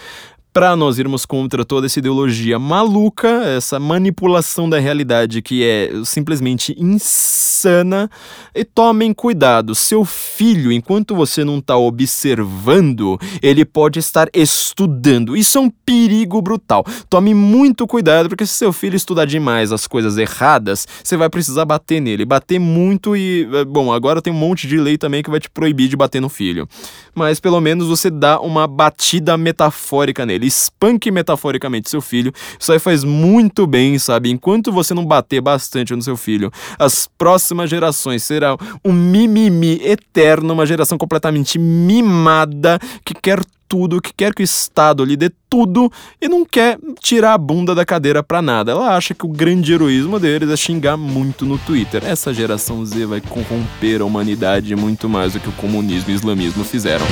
para 0.58 0.74
nós 0.74 0.98
irmos 0.98 1.24
contra 1.24 1.64
toda 1.64 1.86
essa 1.86 2.00
ideologia 2.00 2.58
maluca, 2.58 3.28
essa 3.44 3.78
manipulação 3.78 4.68
da 4.68 4.76
realidade 4.80 5.40
que 5.40 5.62
é 5.62 5.88
simplesmente 6.04 6.74
insana. 6.76 8.10
E 8.52 8.64
tomem 8.64 9.14
cuidado, 9.14 9.72
seu 9.72 10.04
filho, 10.04 10.72
enquanto 10.72 11.14
você 11.14 11.44
não 11.44 11.58
está 11.58 11.76
observando, 11.76 13.20
ele 13.40 13.64
pode 13.64 14.00
estar 14.00 14.28
estudando. 14.34 15.36
Isso 15.36 15.58
é 15.58 15.60
um 15.60 15.70
perigo 15.70 16.42
brutal. 16.42 16.84
Tome 17.08 17.34
muito 17.34 17.86
cuidado, 17.86 18.28
porque 18.28 18.44
se 18.44 18.54
seu 18.54 18.72
filho 18.72 18.96
estudar 18.96 19.26
demais 19.26 19.70
as 19.70 19.86
coisas 19.86 20.18
erradas, 20.18 20.88
você 21.04 21.16
vai 21.16 21.30
precisar 21.30 21.64
bater 21.66 22.00
nele. 22.00 22.24
Bater 22.24 22.58
muito 22.58 23.16
e. 23.16 23.48
Eh, 23.52 23.64
bom, 23.64 23.92
agora 23.92 24.20
tem 24.20 24.32
um 24.32 24.36
monte 24.36 24.66
de 24.66 24.76
lei 24.76 24.98
também 24.98 25.22
que 25.22 25.30
vai 25.30 25.38
te 25.38 25.48
proibir 25.48 25.88
de 25.88 25.96
bater 25.96 26.20
no 26.20 26.28
filho. 26.28 26.68
Mas 27.14 27.38
pelo 27.38 27.60
menos 27.60 27.86
você 27.86 28.10
dá 28.10 28.40
uma 28.40 28.66
batida 28.66 29.36
metafórica 29.36 30.26
nele 30.26 30.47
espanque 30.48 31.10
metaforicamente 31.10 31.88
seu 31.88 32.00
filho. 32.00 32.32
Isso 32.58 32.72
aí 32.72 32.78
faz 32.78 33.04
muito 33.04 33.66
bem, 33.66 33.98
sabe? 33.98 34.30
Enquanto 34.30 34.72
você 34.72 34.94
não 34.94 35.04
bater 35.04 35.40
bastante 35.40 35.94
no 35.94 36.02
seu 36.02 36.16
filho, 36.16 36.50
as 36.78 37.08
próximas 37.18 37.70
gerações 37.70 38.24
serão 38.24 38.56
um 38.84 38.92
mimimi 38.92 39.80
eterno, 39.84 40.52
uma 40.52 40.66
geração 40.66 40.98
completamente 40.98 41.58
mimada 41.58 42.78
que 43.04 43.14
quer 43.14 43.40
tudo, 43.68 44.00
que 44.00 44.12
quer 44.16 44.34
que 44.34 44.42
o 44.42 44.44
Estado 44.44 45.04
lhe 45.04 45.16
dê 45.16 45.30
tudo 45.50 45.92
e 46.20 46.28
não 46.28 46.44
quer 46.44 46.78
tirar 47.00 47.34
a 47.34 47.38
bunda 47.38 47.74
da 47.74 47.84
cadeira 47.84 48.22
pra 48.22 48.40
nada. 48.40 48.72
Ela 48.72 48.96
acha 48.96 49.14
que 49.14 49.26
o 49.26 49.28
grande 49.28 49.72
heroísmo 49.72 50.18
deles 50.18 50.48
é 50.48 50.56
xingar 50.56 50.96
muito 50.96 51.44
no 51.44 51.58
Twitter. 51.58 52.02
Essa 52.04 52.32
geração 52.32 52.84
Z 52.84 53.04
vai 53.04 53.20
corromper 53.20 54.00
a 54.00 54.04
humanidade 54.04 54.74
muito 54.74 55.08
mais 55.08 55.34
do 55.34 55.40
que 55.40 55.48
o 55.48 55.52
comunismo 55.52 56.10
e 56.10 56.14
o 56.14 56.16
islamismo 56.16 56.64
fizeram. 56.64 57.04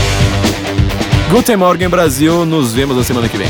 Guten 1.31 1.57
Morgen 1.59 1.91
Brasil, 1.91 2.47
nos 2.47 2.73
vemos 2.73 2.97
na 2.97 3.03
semana 3.03 3.29
que 3.29 3.37
vem. 3.37 3.49